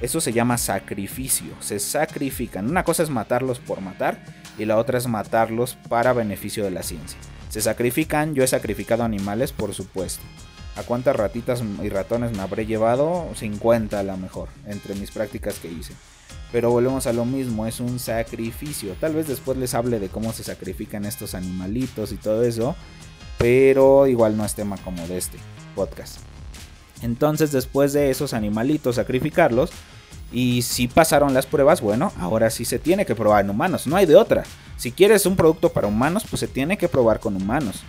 Eso 0.00 0.20
se 0.20 0.32
llama 0.32 0.56
sacrificio. 0.56 1.52
Se 1.58 1.80
sacrifican. 1.80 2.70
Una 2.70 2.84
cosa 2.84 3.02
es 3.02 3.10
matarlos 3.10 3.58
por 3.58 3.80
matar 3.80 4.22
y 4.58 4.64
la 4.64 4.76
otra 4.76 4.98
es 4.98 5.08
matarlos 5.08 5.76
para 5.88 6.12
beneficio 6.12 6.62
de 6.64 6.70
la 6.70 6.84
ciencia. 6.84 7.18
Se 7.48 7.60
sacrifican, 7.60 8.34
yo 8.34 8.44
he 8.44 8.46
sacrificado 8.46 9.02
animales, 9.02 9.50
por 9.50 9.74
supuesto. 9.74 10.22
¿A 10.80 10.82
cuántas 10.82 11.14
ratitas 11.14 11.62
y 11.82 11.90
ratones 11.90 12.32
me 12.32 12.40
habré 12.40 12.64
llevado? 12.64 13.28
50 13.34 14.00
a 14.00 14.02
lo 14.02 14.16
mejor, 14.16 14.48
entre 14.64 14.94
mis 14.94 15.10
prácticas 15.10 15.58
que 15.58 15.70
hice. 15.70 15.92
Pero 16.52 16.70
volvemos 16.70 17.06
a 17.06 17.12
lo 17.12 17.26
mismo, 17.26 17.66
es 17.66 17.80
un 17.80 17.98
sacrificio. 17.98 18.94
Tal 18.98 19.14
vez 19.14 19.28
después 19.28 19.58
les 19.58 19.74
hable 19.74 20.00
de 20.00 20.08
cómo 20.08 20.32
se 20.32 20.42
sacrifican 20.42 21.04
estos 21.04 21.34
animalitos 21.34 22.12
y 22.12 22.16
todo 22.16 22.44
eso. 22.44 22.76
Pero 23.36 24.06
igual 24.06 24.38
no 24.38 24.44
es 24.46 24.54
tema 24.54 24.78
como 24.78 25.06
de 25.06 25.18
este 25.18 25.36
podcast. 25.74 26.16
Entonces 27.02 27.52
después 27.52 27.92
de 27.92 28.10
esos 28.10 28.32
animalitos 28.32 28.96
sacrificarlos. 28.96 29.72
Y 30.32 30.62
si 30.62 30.88
pasaron 30.88 31.34
las 31.34 31.44
pruebas, 31.44 31.82
bueno, 31.82 32.10
ahora 32.18 32.48
sí 32.48 32.64
se 32.64 32.78
tiene 32.78 33.04
que 33.04 33.14
probar 33.14 33.44
en 33.44 33.50
humanos. 33.50 33.86
No 33.86 33.96
hay 33.96 34.06
de 34.06 34.16
otra. 34.16 34.44
Si 34.78 34.92
quieres 34.92 35.26
un 35.26 35.36
producto 35.36 35.68
para 35.68 35.88
humanos, 35.88 36.24
pues 36.30 36.40
se 36.40 36.48
tiene 36.48 36.78
que 36.78 36.88
probar 36.88 37.20
con 37.20 37.36
humanos. 37.36 37.82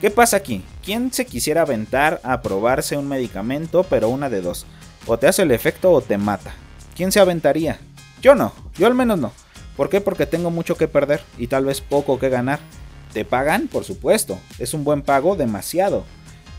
¿Qué 0.00 0.12
pasa 0.12 0.36
aquí? 0.36 0.62
¿Quién 0.84 1.12
se 1.12 1.26
quisiera 1.26 1.62
aventar 1.62 2.20
a 2.22 2.40
probarse 2.40 2.96
un 2.96 3.08
medicamento, 3.08 3.82
pero 3.82 4.08
una 4.10 4.30
de 4.30 4.40
dos? 4.40 4.64
O 5.08 5.18
te 5.18 5.26
hace 5.26 5.42
el 5.42 5.50
efecto 5.50 5.90
o 5.90 6.00
te 6.00 6.16
mata. 6.18 6.54
¿Quién 6.94 7.10
se 7.10 7.18
aventaría? 7.18 7.80
Yo 8.22 8.36
no, 8.36 8.52
yo 8.76 8.86
al 8.86 8.94
menos 8.94 9.18
no. 9.18 9.32
¿Por 9.76 9.88
qué? 9.88 10.00
Porque 10.00 10.24
tengo 10.24 10.52
mucho 10.52 10.76
que 10.76 10.86
perder 10.86 11.20
y 11.36 11.48
tal 11.48 11.64
vez 11.64 11.80
poco 11.80 12.20
que 12.20 12.28
ganar. 12.28 12.60
¿Te 13.12 13.24
pagan? 13.24 13.66
Por 13.66 13.82
supuesto. 13.82 14.38
Es 14.60 14.72
un 14.72 14.84
buen 14.84 15.02
pago, 15.02 15.34
demasiado. 15.34 16.04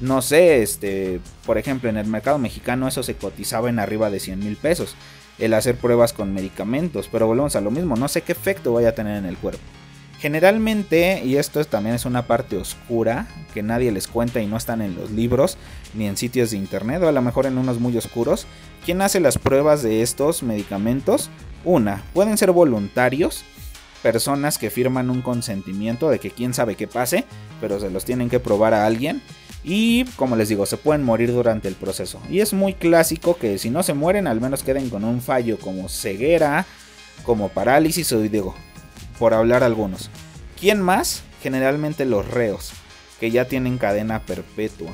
No 0.02 0.22
sé, 0.22 0.62
este, 0.62 1.22
por 1.46 1.58
ejemplo, 1.58 1.90
en 1.90 1.96
el 1.96 2.08
mercado 2.08 2.40
mexicano 2.40 2.90
eso 2.90 3.04
se 3.04 3.16
cotizaba 3.16 3.70
en 3.70 3.80
arriba 3.80 4.10
de 4.10 4.20
100 4.20 4.40
mil 4.40 4.58
pesos. 4.58 4.96
El 5.38 5.54
hacer 5.54 5.78
pruebas 5.78 6.12
con 6.12 6.34
medicamentos. 6.34 7.08
Pero 7.10 7.28
volvemos 7.28 7.56
a 7.56 7.62
lo 7.62 7.72
mismo, 7.72 7.96
no 7.96 8.10
sé 8.10 8.22
qué 8.22 8.34
efecto 8.34 8.74
vaya 8.74 8.90
a 8.90 8.96
tener 8.96 9.16
en 9.16 9.26
el 9.26 9.38
cuerpo. 9.38 9.64
Generalmente, 10.20 11.22
y 11.24 11.38
esto 11.38 11.64
también 11.64 11.96
es 11.96 12.06
una 12.06 12.28
parte 12.28 12.58
oscura 12.58 13.28
que 13.54 13.64
nadie 13.64 13.92
les 13.92 14.08
cuenta 14.08 14.42
y 14.42 14.48
no 14.48 14.58
están 14.58 14.82
en 14.82 14.96
los 14.96 15.12
libros 15.12 15.58
ni 15.94 16.08
en 16.08 16.18
sitios 16.18 16.52
de 16.52 16.58
internet 16.58 17.02
o 17.04 17.08
a 17.08 17.14
lo 17.14 17.22
mejor 17.22 17.46
en 17.46 17.58
unos 17.58 17.80
muy 17.80 17.98
oscuros, 17.98 18.46
¿quién 18.84 19.02
hace 19.02 19.22
las 19.22 19.38
pruebas 19.38 19.82
de 19.82 20.02
estos 20.02 20.44
medicamentos? 20.44 21.30
Una, 21.64 22.04
pueden 22.14 22.38
ser 22.38 22.52
voluntarios, 22.52 23.46
personas 24.04 24.58
que 24.58 24.70
firman 24.70 25.10
un 25.10 25.22
consentimiento 25.22 26.10
de 26.10 26.20
que 26.20 26.32
quién 26.32 26.54
sabe 26.54 26.76
qué 26.76 26.88
pase, 26.88 27.24
pero 27.62 27.80
se 27.80 27.90
los 27.90 28.04
tienen 28.04 28.30
que 28.30 28.42
probar 28.42 28.74
a 28.74 28.86
alguien. 28.86 29.22
Y 29.64 30.06
como 30.16 30.36
les 30.36 30.50
digo, 30.50 30.66
se 30.66 30.78
pueden 30.78 31.04
morir 31.04 31.32
durante 31.32 31.68
el 31.68 31.76
proceso. 31.76 32.22
Y 32.30 32.40
es 32.40 32.54
muy 32.54 32.74
clásico 32.74 33.38
que 33.38 33.58
si 33.58 33.70
no 33.70 33.84
se 33.84 33.94
mueren, 33.94 34.28
al 34.28 34.40
menos 34.42 34.64
queden 34.64 34.90
con 34.90 35.04
un 35.04 35.22
fallo 35.22 35.58
como 35.60 35.90
ceguera, 35.90 36.66
como 37.24 37.50
parálisis 37.50 38.12
o 38.14 38.22
digo, 38.22 38.56
por 39.20 39.34
hablar 39.34 39.64
algunos. 39.64 40.10
¿Quién 40.60 40.82
más? 40.82 41.24
Generalmente 41.44 42.06
los 42.06 42.28
reos, 42.28 42.72
que 43.20 43.30
ya 43.30 43.46
tienen 43.46 43.78
cadena 43.78 44.22
perpetua. 44.22 44.92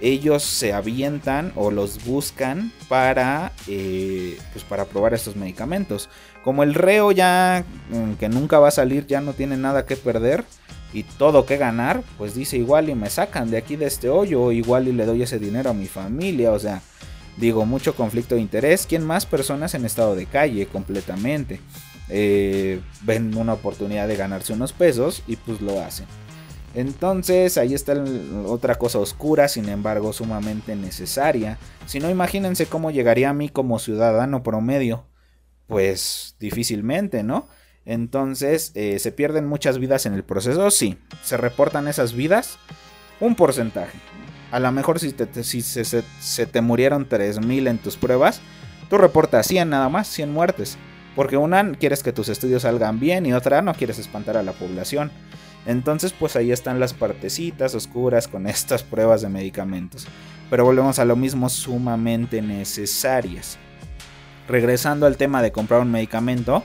Ellos 0.00 0.42
se 0.42 0.72
avientan 0.72 1.52
o 1.54 1.70
los 1.70 2.04
buscan 2.04 2.72
para, 2.88 3.52
eh, 3.66 4.38
pues 4.52 4.64
para 4.64 4.84
probar 4.84 5.14
estos 5.14 5.36
medicamentos. 5.36 6.10
Como 6.42 6.62
el 6.62 6.74
reo 6.74 7.12
ya, 7.12 7.64
mm, 7.90 8.14
que 8.14 8.28
nunca 8.28 8.58
va 8.58 8.68
a 8.68 8.72
salir, 8.72 9.06
ya 9.06 9.20
no 9.20 9.32
tiene 9.32 9.56
nada 9.56 9.86
que 9.86 9.96
perder 9.96 10.44
y 10.92 11.02
todo 11.02 11.46
que 11.46 11.56
ganar, 11.56 12.02
pues 12.18 12.34
dice 12.34 12.56
igual 12.58 12.88
y 12.90 12.94
me 12.94 13.10
sacan 13.10 13.50
de 13.50 13.56
aquí 13.56 13.76
de 13.76 13.86
este 13.86 14.08
hoyo, 14.08 14.52
igual 14.52 14.88
y 14.88 14.92
le 14.92 15.06
doy 15.06 15.22
ese 15.22 15.38
dinero 15.38 15.70
a 15.70 15.74
mi 15.74 15.86
familia, 15.86 16.52
o 16.52 16.58
sea, 16.58 16.82
digo, 17.38 17.64
mucho 17.64 17.94
conflicto 17.94 18.34
de 18.34 18.42
interés. 18.42 18.86
¿Quién 18.86 19.04
más 19.04 19.24
personas 19.24 19.74
en 19.74 19.84
estado 19.86 20.14
de 20.14 20.26
calle 20.26 20.66
completamente? 20.66 21.60
Eh, 22.08 22.80
ven 23.02 23.36
una 23.36 23.54
oportunidad 23.54 24.06
de 24.06 24.16
ganarse 24.16 24.52
unos 24.52 24.72
pesos 24.72 25.22
y 25.26 25.36
pues 25.36 25.60
lo 25.60 25.80
hacen. 25.80 26.06
Entonces 26.74 27.56
ahí 27.56 27.72
está 27.72 27.94
otra 28.44 28.74
cosa 28.74 28.98
oscura, 28.98 29.48
sin 29.48 29.68
embargo 29.68 30.12
sumamente 30.12 30.76
necesaria. 30.76 31.58
Si 31.86 32.00
no, 32.00 32.10
imagínense 32.10 32.66
cómo 32.66 32.90
llegaría 32.90 33.30
a 33.30 33.34
mí 33.34 33.48
como 33.48 33.78
ciudadano 33.78 34.42
promedio. 34.42 35.06
Pues 35.66 36.36
difícilmente, 36.38 37.22
¿no? 37.22 37.48
Entonces, 37.86 38.72
eh, 38.74 38.98
¿se 38.98 39.10
pierden 39.10 39.46
muchas 39.46 39.78
vidas 39.78 40.06
en 40.06 40.12
el 40.12 40.22
proceso? 40.22 40.70
Sí. 40.70 40.98
¿Se 41.22 41.36
reportan 41.36 41.88
esas 41.88 42.12
vidas? 42.12 42.58
Un 43.20 43.36
porcentaje. 43.36 43.98
A 44.50 44.60
lo 44.60 44.70
mejor 44.70 45.00
si, 45.00 45.14
si 45.42 45.62
se, 45.62 45.84
se, 45.84 46.46
te 46.46 46.60
murieron 46.60 47.08
3.000 47.08 47.68
en 47.68 47.78
tus 47.78 47.96
pruebas, 47.96 48.40
tú 48.90 48.98
reportas 48.98 49.46
100 49.46 49.70
nada 49.70 49.88
más, 49.88 50.08
100 50.08 50.32
muertes. 50.32 50.78
Porque 51.16 51.38
una 51.38 51.72
quieres 51.72 52.02
que 52.02 52.12
tus 52.12 52.28
estudios 52.28 52.62
salgan 52.62 53.00
bien 53.00 53.24
y 53.24 53.32
otra 53.32 53.62
no 53.62 53.74
quieres 53.74 53.98
espantar 53.98 54.36
a 54.36 54.42
la 54.42 54.52
población. 54.52 55.10
Entonces 55.64 56.12
pues 56.12 56.36
ahí 56.36 56.52
están 56.52 56.78
las 56.78 56.92
partecitas 56.92 57.74
oscuras 57.74 58.28
con 58.28 58.46
estas 58.46 58.84
pruebas 58.84 59.22
de 59.22 59.30
medicamentos. 59.30 60.06
Pero 60.50 60.64
volvemos 60.64 60.98
a 61.00 61.06
lo 61.06 61.16
mismo 61.16 61.48
sumamente 61.48 62.42
necesarias. 62.42 63.58
Regresando 64.46 65.06
al 65.06 65.16
tema 65.16 65.42
de 65.42 65.50
comprar 65.50 65.80
un 65.80 65.90
medicamento, 65.90 66.62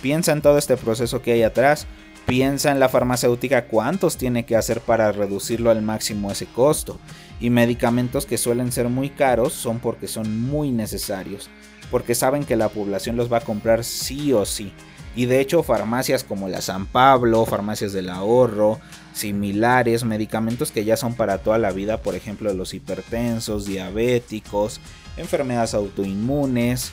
piensa 0.00 0.32
en 0.32 0.40
todo 0.40 0.56
este 0.56 0.76
proceso 0.78 1.20
que 1.20 1.32
hay 1.32 1.42
atrás. 1.42 1.86
Piensa 2.24 2.70
en 2.70 2.78
la 2.78 2.88
farmacéutica 2.88 3.66
cuántos 3.66 4.16
tiene 4.16 4.46
que 4.46 4.56
hacer 4.56 4.80
para 4.80 5.10
reducirlo 5.12 5.70
al 5.70 5.82
máximo 5.82 6.30
ese 6.30 6.46
costo. 6.46 6.98
Y 7.40 7.50
medicamentos 7.50 8.26
que 8.26 8.38
suelen 8.38 8.70
ser 8.70 8.88
muy 8.88 9.10
caros 9.10 9.54
son 9.54 9.80
porque 9.80 10.08
son 10.08 10.42
muy 10.42 10.70
necesarios 10.70 11.50
porque 11.90 12.14
saben 12.14 12.44
que 12.44 12.56
la 12.56 12.68
población 12.68 13.16
los 13.16 13.32
va 13.32 13.38
a 13.38 13.42
comprar 13.42 13.84
sí 13.84 14.32
o 14.32 14.44
sí. 14.44 14.72
Y 15.16 15.26
de 15.26 15.40
hecho 15.40 15.62
farmacias 15.62 16.22
como 16.22 16.48
la 16.48 16.60
San 16.60 16.86
Pablo, 16.86 17.44
farmacias 17.44 17.92
del 17.92 18.08
ahorro, 18.08 18.78
similares, 19.14 20.04
medicamentos 20.04 20.70
que 20.70 20.84
ya 20.84 20.96
son 20.96 21.14
para 21.14 21.38
toda 21.38 21.58
la 21.58 21.72
vida, 21.72 22.02
por 22.02 22.14
ejemplo 22.14 22.52
los 22.54 22.72
hipertensos, 22.72 23.64
diabéticos, 23.64 24.80
enfermedades 25.16 25.74
autoinmunes, 25.74 26.92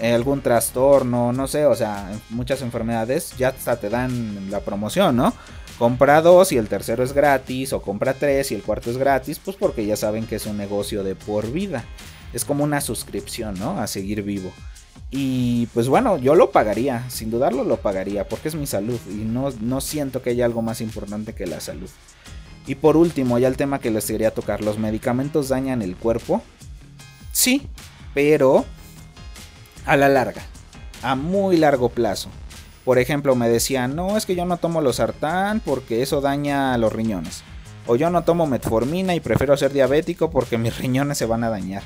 eh, 0.00 0.12
algún 0.12 0.42
trastorno, 0.42 1.32
no 1.32 1.46
sé, 1.46 1.64
o 1.64 1.74
sea, 1.74 2.12
muchas 2.28 2.60
enfermedades 2.60 3.34
ya 3.38 3.48
hasta 3.48 3.76
te 3.76 3.88
dan 3.88 4.50
la 4.50 4.60
promoción, 4.60 5.16
¿no? 5.16 5.32
Compra 5.78 6.20
dos 6.20 6.52
y 6.52 6.58
el 6.58 6.68
tercero 6.68 7.02
es 7.02 7.12
gratis, 7.12 7.72
o 7.72 7.80
compra 7.80 8.12
tres 8.14 8.52
y 8.52 8.54
el 8.54 8.62
cuarto 8.62 8.90
es 8.90 8.98
gratis, 8.98 9.38
pues 9.38 9.56
porque 9.56 9.86
ya 9.86 9.96
saben 9.96 10.26
que 10.26 10.36
es 10.36 10.46
un 10.46 10.58
negocio 10.58 11.02
de 11.04 11.14
por 11.14 11.50
vida 11.50 11.84
es 12.32 12.44
como 12.44 12.64
una 12.64 12.80
suscripción, 12.80 13.58
¿no? 13.58 13.78
A 13.78 13.86
seguir 13.86 14.22
vivo. 14.22 14.52
Y 15.10 15.66
pues 15.74 15.88
bueno, 15.88 16.16
yo 16.16 16.34
lo 16.34 16.50
pagaría, 16.50 17.04
sin 17.10 17.30
dudarlo 17.30 17.64
lo 17.64 17.76
pagaría, 17.76 18.26
porque 18.26 18.48
es 18.48 18.54
mi 18.54 18.66
salud 18.66 18.98
y 19.10 19.24
no, 19.24 19.50
no 19.60 19.80
siento 19.80 20.22
que 20.22 20.30
haya 20.30 20.46
algo 20.46 20.62
más 20.62 20.80
importante 20.80 21.34
que 21.34 21.46
la 21.46 21.60
salud. 21.60 21.90
Y 22.66 22.76
por 22.76 22.96
último, 22.96 23.38
ya 23.38 23.48
el 23.48 23.56
tema 23.56 23.78
que 23.78 23.90
les 23.90 24.06
quería 24.06 24.32
tocar, 24.32 24.62
¿los 24.62 24.78
medicamentos 24.78 25.48
dañan 25.48 25.82
el 25.82 25.96
cuerpo? 25.96 26.42
Sí, 27.32 27.66
pero 28.14 28.64
a 29.84 29.96
la 29.96 30.08
larga. 30.08 30.42
a 31.02 31.14
muy 31.16 31.56
largo 31.56 31.88
plazo. 31.88 32.28
Por 32.84 32.98
ejemplo, 32.98 33.34
me 33.34 33.48
decían, 33.48 33.94
no, 33.94 34.16
es 34.16 34.26
que 34.26 34.34
yo 34.34 34.44
no 34.44 34.56
tomo 34.56 34.80
los 34.80 34.96
sartán 34.96 35.60
porque 35.60 36.02
eso 36.02 36.20
daña 36.20 36.76
los 36.78 36.92
riñones. 36.92 37.42
O 37.86 37.96
yo 37.96 38.10
no 38.10 38.22
tomo 38.22 38.46
metformina 38.46 39.14
y 39.14 39.20
prefiero 39.20 39.56
ser 39.56 39.72
diabético 39.72 40.30
porque 40.30 40.58
mis 40.58 40.78
riñones 40.78 41.18
se 41.18 41.26
van 41.26 41.44
a 41.44 41.50
dañar. 41.50 41.82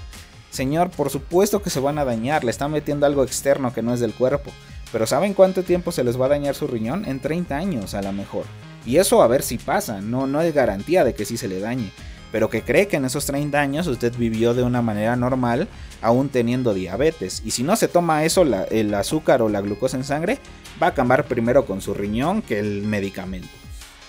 Señor, 0.56 0.88
por 0.88 1.10
supuesto 1.10 1.60
que 1.60 1.68
se 1.68 1.80
van 1.80 1.98
a 1.98 2.06
dañar, 2.06 2.42
le 2.42 2.50
están 2.50 2.72
metiendo 2.72 3.04
algo 3.04 3.22
externo 3.22 3.74
que 3.74 3.82
no 3.82 3.92
es 3.92 4.00
del 4.00 4.14
cuerpo. 4.14 4.50
Pero 4.90 5.06
¿saben 5.06 5.34
cuánto 5.34 5.62
tiempo 5.62 5.92
se 5.92 6.02
les 6.02 6.18
va 6.18 6.24
a 6.24 6.30
dañar 6.30 6.54
su 6.54 6.66
riñón? 6.66 7.04
En 7.04 7.20
30 7.20 7.54
años 7.54 7.92
a 7.92 8.00
lo 8.00 8.10
mejor. 8.14 8.44
Y 8.86 8.96
eso 8.96 9.20
a 9.20 9.26
ver 9.26 9.42
si 9.42 9.58
pasa, 9.58 10.00
no, 10.00 10.26
no 10.26 10.40
es 10.40 10.54
garantía 10.54 11.04
de 11.04 11.12
que 11.12 11.26
sí 11.26 11.36
se 11.36 11.46
le 11.46 11.60
dañe. 11.60 11.92
Pero 12.32 12.48
que 12.48 12.62
cree 12.62 12.88
que 12.88 12.96
en 12.96 13.04
esos 13.04 13.26
30 13.26 13.60
años 13.60 13.86
usted 13.86 14.16
vivió 14.16 14.54
de 14.54 14.62
una 14.62 14.80
manera 14.80 15.14
normal, 15.14 15.68
aún 16.00 16.30
teniendo 16.30 16.72
diabetes. 16.72 17.42
Y 17.44 17.50
si 17.50 17.62
no 17.62 17.76
se 17.76 17.88
toma 17.88 18.24
eso, 18.24 18.46
el 18.70 18.94
azúcar 18.94 19.42
o 19.42 19.50
la 19.50 19.60
glucosa 19.60 19.98
en 19.98 20.04
sangre, 20.04 20.38
va 20.82 20.86
a 20.86 20.90
acabar 20.90 21.26
primero 21.26 21.66
con 21.66 21.82
su 21.82 21.92
riñón 21.92 22.40
que 22.40 22.58
el 22.58 22.80
medicamento. 22.80 23.48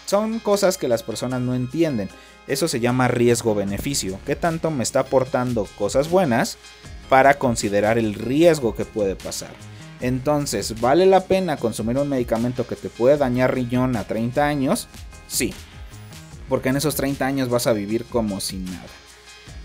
Son 0.08 0.40
cosas 0.40 0.78
que 0.78 0.88
las 0.88 1.04
personas 1.04 1.42
no 1.42 1.54
entienden. 1.54 2.08
Eso 2.48 2.70
se 2.70 2.80
llama 2.80 3.10
riesgo-beneficio. 3.10 4.18
¿Qué 4.26 4.38
tanto 4.38 4.72
me 4.72 4.84
está 4.84 5.02
aportando 5.02 5.68
cosas 5.78 6.10
buenas 6.10 6.58
para 7.10 7.38
considerar 7.38 7.98
el 7.98 8.14
riesgo 8.14 8.74
que 8.74 8.86
puede 8.86 9.18
pasar? 9.18 9.52
Entonces, 10.00 10.80
¿vale 10.80 11.06
la 11.08 11.26
pena 11.26 11.58
consumir 11.58 11.98
un 11.98 12.08
medicamento 12.08 12.66
que 12.66 12.78
te 12.78 12.88
puede 12.88 13.18
dañar 13.18 13.54
riñón 13.54 13.98
a 13.98 14.06
30 14.06 14.48
años? 14.48 14.88
Sí, 15.28 15.54
porque 16.48 16.70
en 16.70 16.78
esos 16.78 16.96
30 16.96 17.26
años 17.26 17.50
vas 17.50 17.68
a 17.68 17.74
vivir 17.74 18.06
como 18.06 18.40
sin 18.40 18.64
nada. 18.64 18.88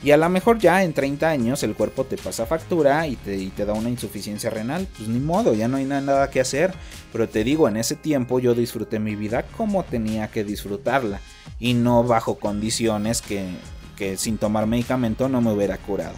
Y 0.05 0.11
a 0.11 0.17
lo 0.17 0.29
mejor 0.29 0.59
ya 0.59 0.83
en 0.83 0.93
30 0.93 1.29
años 1.29 1.63
el 1.63 1.75
cuerpo 1.75 2.05
te 2.05 2.17
pasa 2.17 2.45
factura 2.45 3.07
y 3.07 3.17
te, 3.17 3.37
y 3.37 3.49
te, 3.49 3.65
da 3.65 3.73
una 3.73 3.89
insuficiencia 3.89 4.51
renal. 4.51 4.89
Pues 4.97 5.09
ni 5.09 5.21
modo, 5.21 5.55
ya 5.55 5.69
no 5.69 5.77
hay 5.77 5.85
nada 5.85 6.29
que 6.31 6.41
hacer. 6.41 6.75
Pero 7.13 7.29
te 7.29 7.45
digo, 7.45 7.69
en 7.69 7.77
ese 7.77 7.95
tiempo 7.95 8.41
yo 8.41 8.55
disfruté 8.55 8.99
mi 8.99 9.15
vida 9.15 9.45
como 9.57 9.85
tenía 9.85 10.29
que 10.29 10.43
disfrutarla. 10.43 11.21
Y 11.61 11.75
no 11.75 12.03
bajo 12.03 12.37
condiciones 12.41 13.23
que, 13.23 13.47
que 13.97 14.17
sin 14.17 14.39
tomar 14.39 14.67
medicamento 14.67 15.29
no 15.29 15.41
me 15.41 15.53
hubiera 15.53 15.79
curado. 15.79 16.17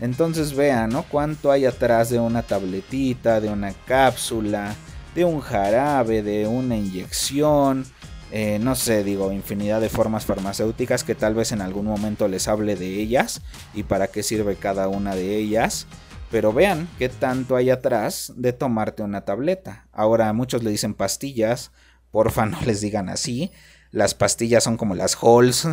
Entonces 0.00 0.54
vean, 0.54 0.90
¿no? 0.90 1.02
Cuánto 1.04 1.50
hay 1.50 1.66
atrás 1.66 2.10
de 2.10 2.18
una 2.18 2.42
tabletita, 2.42 3.40
de 3.40 3.48
una 3.48 3.72
cápsula, 3.72 4.74
de 5.14 5.24
un 5.24 5.40
jarabe, 5.40 6.22
de 6.22 6.46
una 6.46 6.76
inyección. 6.76 7.84
Eh, 8.32 8.58
no 8.60 8.74
sé, 8.74 9.04
digo, 9.04 9.32
infinidad 9.32 9.80
de 9.80 9.88
formas 9.88 10.26
farmacéuticas 10.26 11.04
que 11.04 11.14
tal 11.14 11.34
vez 11.34 11.52
en 11.52 11.60
algún 11.60 11.86
momento 11.86 12.26
les 12.26 12.48
hable 12.48 12.74
de 12.74 13.00
ellas 13.00 13.40
y 13.72 13.84
para 13.84 14.08
qué 14.08 14.22
sirve 14.22 14.56
cada 14.56 14.88
una 14.88 15.14
de 15.14 15.36
ellas. 15.36 15.86
Pero 16.30 16.52
vean 16.52 16.88
qué 16.98 17.08
tanto 17.08 17.54
hay 17.54 17.70
atrás 17.70 18.32
de 18.36 18.52
tomarte 18.52 19.02
una 19.02 19.24
tableta. 19.24 19.86
Ahora 19.92 20.32
muchos 20.32 20.64
le 20.64 20.70
dicen 20.70 20.94
pastillas, 20.94 21.70
porfa 22.10 22.46
no 22.46 22.60
les 22.62 22.80
digan 22.80 23.08
así. 23.08 23.52
Las 23.92 24.14
pastillas 24.14 24.64
son 24.64 24.76
como 24.76 24.94
las 24.94 25.16
Halls, 25.22 25.68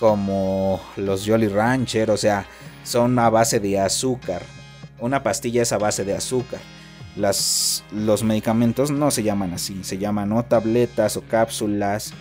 como 0.00 0.80
los 0.96 1.24
Jolly 1.26 1.48
Rancher, 1.48 2.10
o 2.10 2.16
sea, 2.16 2.46
son 2.82 3.18
a 3.18 3.30
base 3.30 3.60
de 3.60 3.78
azúcar. 3.78 4.42
Una 4.98 5.22
pastilla 5.22 5.62
es 5.62 5.72
a 5.72 5.78
base 5.78 6.04
de 6.04 6.14
azúcar. 6.14 6.60
Las, 7.16 7.84
los 7.92 8.24
medicamentos 8.24 8.90
no 8.90 9.10
se 9.10 9.22
llaman 9.22 9.54
así, 9.54 9.84
se 9.84 9.98
llaman 9.98 10.32
o 10.32 10.44
tabletas 10.44 11.16
o 11.16 11.22
cápsulas, 11.22 12.12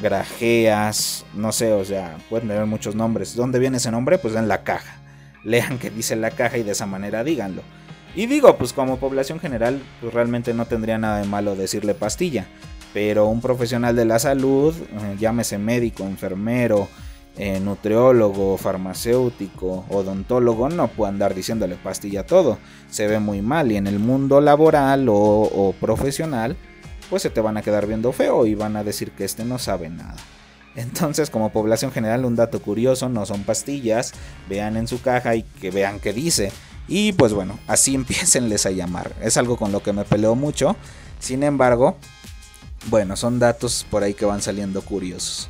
grajeas, 0.00 1.24
no 1.34 1.52
sé, 1.52 1.72
o 1.72 1.84
sea, 1.84 2.18
pueden 2.28 2.48
tener 2.48 2.66
muchos 2.66 2.94
nombres. 2.94 3.36
¿Dónde 3.36 3.58
viene 3.58 3.76
ese 3.76 3.90
nombre? 3.90 4.18
Pues 4.18 4.34
en 4.34 4.48
la 4.48 4.64
caja. 4.64 5.00
Lean 5.44 5.78
que 5.78 5.90
dice 5.90 6.16
la 6.16 6.30
caja 6.30 6.58
y 6.58 6.62
de 6.62 6.72
esa 6.72 6.86
manera 6.86 7.24
díganlo. 7.24 7.62
Y 8.14 8.26
digo, 8.26 8.56
pues 8.58 8.72
como 8.72 8.98
población 8.98 9.40
general, 9.40 9.80
pues 10.00 10.12
realmente 10.12 10.52
no 10.52 10.66
tendría 10.66 10.98
nada 10.98 11.18
de 11.18 11.26
malo 11.26 11.56
decirle 11.56 11.94
pastilla. 11.94 12.46
Pero 12.92 13.26
un 13.26 13.40
profesional 13.40 13.96
de 13.96 14.04
la 14.04 14.18
salud, 14.18 14.74
eh, 14.74 15.16
llámese 15.18 15.56
médico, 15.56 16.04
enfermero, 16.04 16.88
eh, 17.38 17.60
nutriólogo, 17.60 18.58
farmacéutico, 18.58 19.86
odontólogo 19.88 20.68
no 20.68 20.88
puede 20.88 21.12
andar 21.12 21.34
diciéndole 21.34 21.76
pastilla 21.76 22.20
a 22.20 22.26
todo. 22.26 22.58
Se 22.90 23.06
ve 23.06 23.20
muy 23.20 23.40
mal 23.40 23.72
y 23.72 23.76
en 23.76 23.86
el 23.86 23.98
mundo 23.98 24.40
laboral 24.40 25.06
o, 25.08 25.74
profesional 25.80 26.56
pues 27.08 27.22
se 27.22 27.30
te 27.30 27.40
van 27.40 27.56
a 27.56 27.62
quedar 27.62 27.86
viendo 27.86 28.12
feo 28.12 28.46
y 28.46 28.54
van 28.54 28.76
a 28.76 28.84
decir 28.84 29.12
que 29.12 29.24
este 29.24 29.44
no 29.44 29.58
sabe 29.58 29.90
nada. 29.90 30.16
Entonces, 30.74 31.28
como 31.28 31.52
población 31.52 31.92
general, 31.92 32.24
un 32.24 32.36
dato 32.36 32.62
curioso, 32.62 33.10
no 33.10 33.26
son 33.26 33.42
pastillas, 33.42 34.14
vean 34.48 34.78
en 34.78 34.88
su 34.88 35.02
caja 35.02 35.34
y 35.34 35.42
que 35.42 35.70
vean 35.70 36.00
qué 36.00 36.14
dice. 36.14 36.50
Y 36.88 37.12
pues 37.12 37.34
bueno, 37.34 37.58
así 37.66 37.94
empiecenles 37.96 38.64
a 38.64 38.70
llamar. 38.70 39.12
Es 39.20 39.36
algo 39.36 39.56
con 39.56 39.72
lo 39.72 39.82
que 39.82 39.92
me 39.92 40.04
peleo 40.04 40.34
mucho. 40.34 40.76
Sin 41.18 41.42
embargo, 41.42 41.96
bueno, 42.86 43.16
son 43.16 43.38
datos 43.38 43.86
por 43.90 44.02
ahí 44.02 44.14
que 44.14 44.24
van 44.24 44.40
saliendo 44.40 44.80
curiosos. 44.82 45.48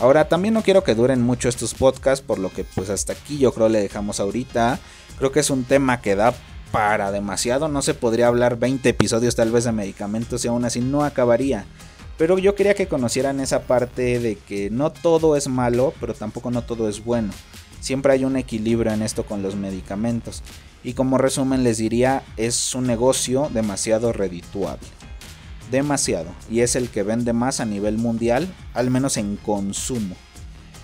Ahora 0.00 0.28
también 0.28 0.54
no 0.54 0.62
quiero 0.62 0.82
que 0.82 0.94
duren 0.94 1.20
mucho 1.20 1.50
estos 1.50 1.74
podcasts, 1.74 2.24
por 2.26 2.38
lo 2.38 2.50
que 2.50 2.64
pues 2.64 2.88
hasta 2.88 3.12
aquí 3.12 3.36
yo 3.36 3.52
creo 3.52 3.68
le 3.68 3.82
dejamos 3.82 4.18
ahorita. 4.18 4.78
Creo 5.18 5.30
que 5.30 5.40
es 5.40 5.50
un 5.50 5.64
tema 5.64 6.00
que 6.00 6.16
da 6.16 6.32
para 6.72 7.12
demasiado, 7.12 7.68
no 7.68 7.82
se 7.82 7.92
podría 7.92 8.28
hablar 8.28 8.58
20 8.58 8.88
episodios 8.88 9.36
tal 9.36 9.52
vez 9.52 9.64
de 9.64 9.72
medicamentos 9.72 10.42
y 10.42 10.48
aún 10.48 10.64
así 10.64 10.80
no 10.80 11.04
acabaría. 11.04 11.66
Pero 12.16 12.38
yo 12.38 12.54
quería 12.54 12.72
que 12.72 12.88
conocieran 12.88 13.40
esa 13.40 13.62
parte 13.62 14.20
de 14.20 14.36
que 14.36 14.70
no 14.70 14.90
todo 14.90 15.36
es 15.36 15.48
malo, 15.48 15.92
pero 16.00 16.14
tampoco 16.14 16.50
no 16.50 16.62
todo 16.62 16.88
es 16.88 17.04
bueno. 17.04 17.32
Siempre 17.80 18.14
hay 18.14 18.24
un 18.24 18.36
equilibrio 18.36 18.92
en 18.92 19.02
esto 19.02 19.24
con 19.24 19.42
los 19.42 19.54
medicamentos. 19.54 20.42
Y 20.82 20.94
como 20.94 21.18
resumen 21.18 21.62
les 21.62 21.76
diría, 21.76 22.22
es 22.38 22.74
un 22.74 22.86
negocio 22.86 23.50
demasiado 23.52 24.14
redituable 24.14 24.88
demasiado 25.70 26.30
y 26.50 26.60
es 26.60 26.76
el 26.76 26.88
que 26.88 27.02
vende 27.02 27.32
más 27.32 27.60
a 27.60 27.64
nivel 27.64 27.98
mundial, 27.98 28.52
al 28.74 28.90
menos 28.90 29.16
en 29.16 29.36
consumo. 29.36 30.16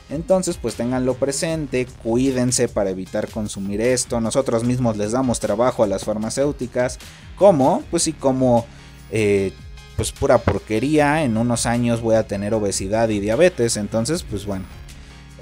Entonces 0.09 0.57
pues 0.57 0.77
tenganlo 0.77 1.15
presente, 1.15 1.87
cuídense 2.03 2.69
para 2.69 2.91
evitar 2.91 3.29
consumir 3.29 3.81
esto, 3.81 4.21
nosotros 4.21 4.63
mismos 4.63 4.97
les 4.97 5.13
damos 5.13 5.41
trabajo 5.41 5.83
a 5.83 5.89
las 5.89 6.05
farmacéuticas, 6.05 6.99
como 7.37 7.83
pues 7.91 8.05
sí 8.05 8.13
como 8.13 8.67
eh, 9.11 9.53
pues 9.97 10.13
pura 10.13 10.39
porquería, 10.39 11.25
en 11.25 11.37
unos 11.37 11.67
años 11.67 12.03
voy 12.03 12.15
a 12.15 12.27
tener 12.27 12.55
obesidad 12.55 13.09
y 13.09 13.19
diabetes, 13.19 13.77
entonces 13.77 14.23
pues 14.23 14.47
bueno, 14.47 14.65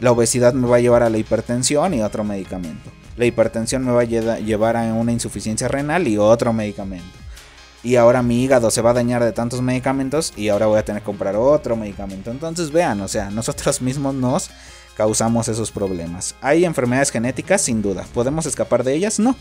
la 0.01 0.13
obesidad 0.13 0.55
me 0.55 0.67
va 0.67 0.77
a 0.77 0.81
llevar 0.81 1.03
a 1.03 1.11
la 1.11 1.19
hipertensión 1.19 1.93
y 1.93 2.01
otro 2.01 2.25
medicamento. 2.25 2.91
La 3.17 3.27
hipertensión 3.27 3.85
me 3.85 3.93
va 3.93 4.01
a 4.01 4.39
llevar 4.39 4.77
a 4.77 4.93
una 4.95 5.13
insuficiencia 5.13 5.69
renal 5.69 6.09
y 6.09 6.19
otro 6.19 6.53
medicamento 6.53 7.24
y 7.85 7.97
ahora 7.97 8.23
mi 8.23 8.43
hígado 8.43 8.71
se 8.71 8.81
va 8.81 8.91
a 8.91 8.95
dañar 8.95 9.23
de 9.23 9.33
tantos 9.33 9.61
medicamentos 9.61 10.33
y 10.37 10.49
ahora 10.49 10.67
voy 10.67 10.79
a 10.79 10.85
tener 10.85 11.03
que 11.03 11.07
comprar 11.07 11.37
otro 11.37 11.77
medicamento. 11.77 12.31
Entonces 12.31 12.73
vean, 12.73 13.01
o 13.03 13.09
sea, 13.09 13.31
nosotros 13.31 13.83
mismos 13.83 14.15
nos 14.15 14.51
causamos 14.97 15.49
esos 15.49 15.71
problemas. 15.71 16.35
¿Hay 16.41 16.65
enfermedades 16.65 17.11
genéticas? 17.11 17.61
Sin 17.61 17.83
duda. 17.83 18.07
¿Podemos 18.15 18.47
escapar 18.47 18.85
de 18.85 18.95
ellas? 18.95 19.19
No. 19.21 19.37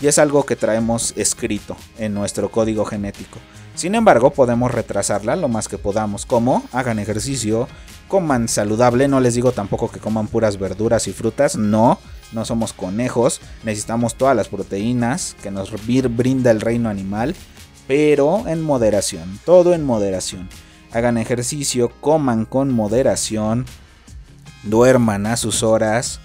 Y 0.00 0.06
es 0.06 0.18
algo 0.18 0.44
que 0.44 0.56
traemos 0.56 1.12
escrito 1.16 1.76
en 1.98 2.14
nuestro 2.14 2.50
código 2.50 2.84
genético. 2.84 3.38
Sin 3.74 3.94
embargo, 3.94 4.30
podemos 4.30 4.70
retrasarla 4.70 5.34
lo 5.34 5.48
más 5.48 5.66
que 5.66 5.78
podamos. 5.78 6.24
Como 6.24 6.62
hagan 6.72 6.98
ejercicio, 6.98 7.68
coman 8.06 8.48
saludable. 8.48 9.08
No 9.08 9.18
les 9.20 9.34
digo 9.34 9.52
tampoco 9.52 9.90
que 9.90 9.98
coman 9.98 10.28
puras 10.28 10.58
verduras 10.58 11.08
y 11.08 11.12
frutas. 11.12 11.56
No, 11.56 11.98
no 12.32 12.44
somos 12.44 12.72
conejos. 12.72 13.40
Necesitamos 13.64 14.14
todas 14.14 14.36
las 14.36 14.48
proteínas 14.48 15.36
que 15.42 15.50
nos 15.50 15.72
brinda 15.86 16.50
el 16.50 16.60
reino 16.60 16.88
animal 16.88 17.34
pero 17.86 18.46
en 18.46 18.62
moderación, 18.62 19.38
todo 19.44 19.74
en 19.74 19.84
moderación. 19.84 20.48
Hagan 20.92 21.18
ejercicio, 21.18 21.90
coman 22.00 22.44
con 22.44 22.70
moderación, 22.70 23.64
duerman 24.62 25.26
a 25.26 25.36
sus 25.36 25.62
horas, 25.62 26.20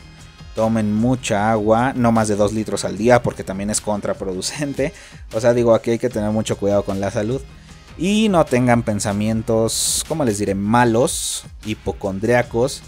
tomen 0.56 0.94
mucha 0.94 1.52
agua, 1.52 1.94
no 1.96 2.12
más 2.12 2.28
de 2.28 2.36
2 2.36 2.54
litros 2.54 2.84
al 2.84 2.98
día 2.98 3.22
porque 3.22 3.44
también 3.44 3.70
es 3.70 3.82
contraproducente. 3.82 4.94
O 5.34 5.42
sea, 5.42 5.54
digo, 5.54 5.76
aquí 5.76 5.92
hay 5.92 6.00
que 6.00 6.10
tener 6.10 6.32
mucho 6.32 6.58
cuidado 6.58 6.84
con 6.84 7.00
la 7.02 7.12
salud. 7.12 7.42
Y 7.98 8.30
no 8.30 8.46
tengan 8.46 8.84
pensamientos, 8.84 10.06
como 10.08 10.24
les 10.24 10.38
diré, 10.38 10.56
malos, 10.56 11.44
hipocondriacos. 11.66 12.82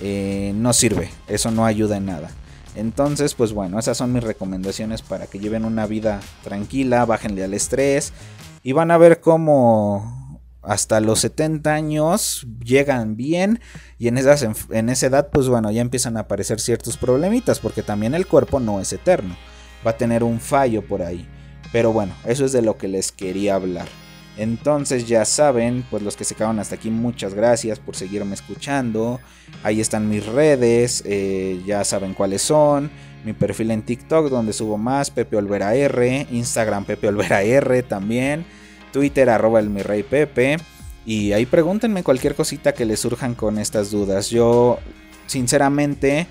Eh, 0.00 0.52
no 0.54 0.72
sirve, 0.72 1.10
eso 1.26 1.50
no 1.50 1.64
ayuda 1.64 1.96
en 1.96 2.06
nada. 2.06 2.30
Entonces, 2.76 3.34
pues 3.34 3.52
bueno, 3.52 3.78
esas 3.78 3.96
son 3.96 4.12
mis 4.12 4.22
recomendaciones 4.22 5.00
para 5.02 5.26
que 5.26 5.38
lleven 5.38 5.64
una 5.64 5.86
vida 5.86 6.20
tranquila, 6.44 7.06
bájenle 7.06 7.42
al 7.42 7.54
estrés 7.54 8.12
y 8.62 8.72
van 8.72 8.90
a 8.90 8.98
ver 8.98 9.20
cómo 9.20 10.40
hasta 10.62 11.00
los 11.00 11.20
70 11.20 11.72
años 11.72 12.46
llegan 12.62 13.16
bien 13.16 13.60
y 13.98 14.08
en, 14.08 14.18
esas, 14.18 14.46
en 14.70 14.88
esa 14.90 15.06
edad, 15.06 15.30
pues 15.32 15.48
bueno, 15.48 15.70
ya 15.70 15.80
empiezan 15.80 16.16
a 16.16 16.20
aparecer 16.20 16.60
ciertos 16.60 16.96
problemitas 16.98 17.60
porque 17.60 17.82
también 17.82 18.14
el 18.14 18.26
cuerpo 18.26 18.60
no 18.60 18.80
es 18.80 18.92
eterno, 18.92 19.36
va 19.86 19.92
a 19.92 19.96
tener 19.96 20.22
un 20.22 20.38
fallo 20.38 20.86
por 20.86 21.02
ahí. 21.02 21.26
Pero 21.72 21.92
bueno, 21.92 22.14
eso 22.24 22.44
es 22.44 22.52
de 22.52 22.62
lo 22.62 22.76
que 22.76 22.88
les 22.88 23.10
quería 23.10 23.54
hablar. 23.54 23.88
Entonces 24.36 25.06
ya 25.08 25.24
saben, 25.24 25.84
pues 25.90 26.02
los 26.02 26.16
que 26.16 26.24
se 26.24 26.34
quedaron 26.34 26.58
hasta 26.58 26.74
aquí, 26.74 26.90
muchas 26.90 27.34
gracias 27.34 27.78
por 27.78 27.96
seguirme 27.96 28.34
escuchando. 28.34 29.18
Ahí 29.62 29.80
están 29.80 30.08
mis 30.08 30.26
redes, 30.26 31.02
eh, 31.06 31.62
ya 31.66 31.84
saben 31.84 32.12
cuáles 32.12 32.42
son. 32.42 32.90
Mi 33.24 33.32
perfil 33.32 33.70
en 33.70 33.82
TikTok 33.82 34.28
donde 34.28 34.52
subo 34.52 34.76
más, 34.76 35.10
Pepe 35.10 35.36
Olvera 35.36 35.74
R, 35.74 36.26
Instagram 36.30 36.84
Pepe 36.84 37.08
Olvera 37.08 37.42
R 37.42 37.82
también, 37.82 38.44
Twitter 38.92 39.28
arroba 39.30 39.58
el 39.58 39.70
mi 39.70 39.82
rey 39.82 40.02
Pepe. 40.02 40.58
Y 41.06 41.32
ahí 41.32 41.46
pregúntenme 41.46 42.02
cualquier 42.02 42.34
cosita 42.34 42.72
que 42.72 42.84
les 42.84 43.00
surjan 43.00 43.34
con 43.34 43.58
estas 43.58 43.90
dudas. 43.90 44.28
Yo, 44.28 44.78
sinceramente, 45.26 46.26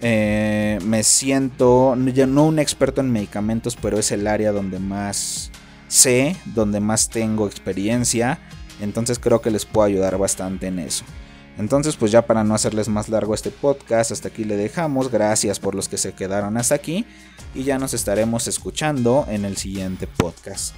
eh, 0.00 0.78
me 0.84 1.02
siento, 1.02 1.96
no 1.96 2.44
un 2.44 2.58
experto 2.58 3.00
en 3.00 3.10
medicamentos, 3.10 3.76
pero 3.80 3.98
es 3.98 4.12
el 4.12 4.26
área 4.26 4.52
donde 4.52 4.78
más 4.78 5.50
sé, 5.88 6.36
donde 6.44 6.80
más 6.80 7.08
tengo 7.08 7.46
experiencia, 7.46 8.38
entonces 8.80 9.18
creo 9.18 9.40
que 9.40 9.50
les 9.50 9.64
puedo 9.64 9.86
ayudar 9.86 10.16
bastante 10.18 10.68
en 10.68 10.78
eso. 10.78 11.04
Entonces, 11.58 11.96
pues 11.96 12.12
ya 12.12 12.22
para 12.22 12.44
no 12.44 12.54
hacerles 12.54 12.88
más 12.88 13.08
largo 13.08 13.34
este 13.34 13.50
podcast, 13.50 14.12
hasta 14.12 14.28
aquí 14.28 14.44
le 14.44 14.56
dejamos. 14.56 15.10
Gracias 15.10 15.58
por 15.58 15.74
los 15.74 15.88
que 15.88 15.98
se 15.98 16.12
quedaron 16.12 16.56
hasta 16.56 16.76
aquí 16.76 17.04
y 17.52 17.64
ya 17.64 17.78
nos 17.78 17.94
estaremos 17.94 18.46
escuchando 18.46 19.26
en 19.28 19.44
el 19.44 19.56
siguiente 19.56 20.06
podcast. 20.06 20.74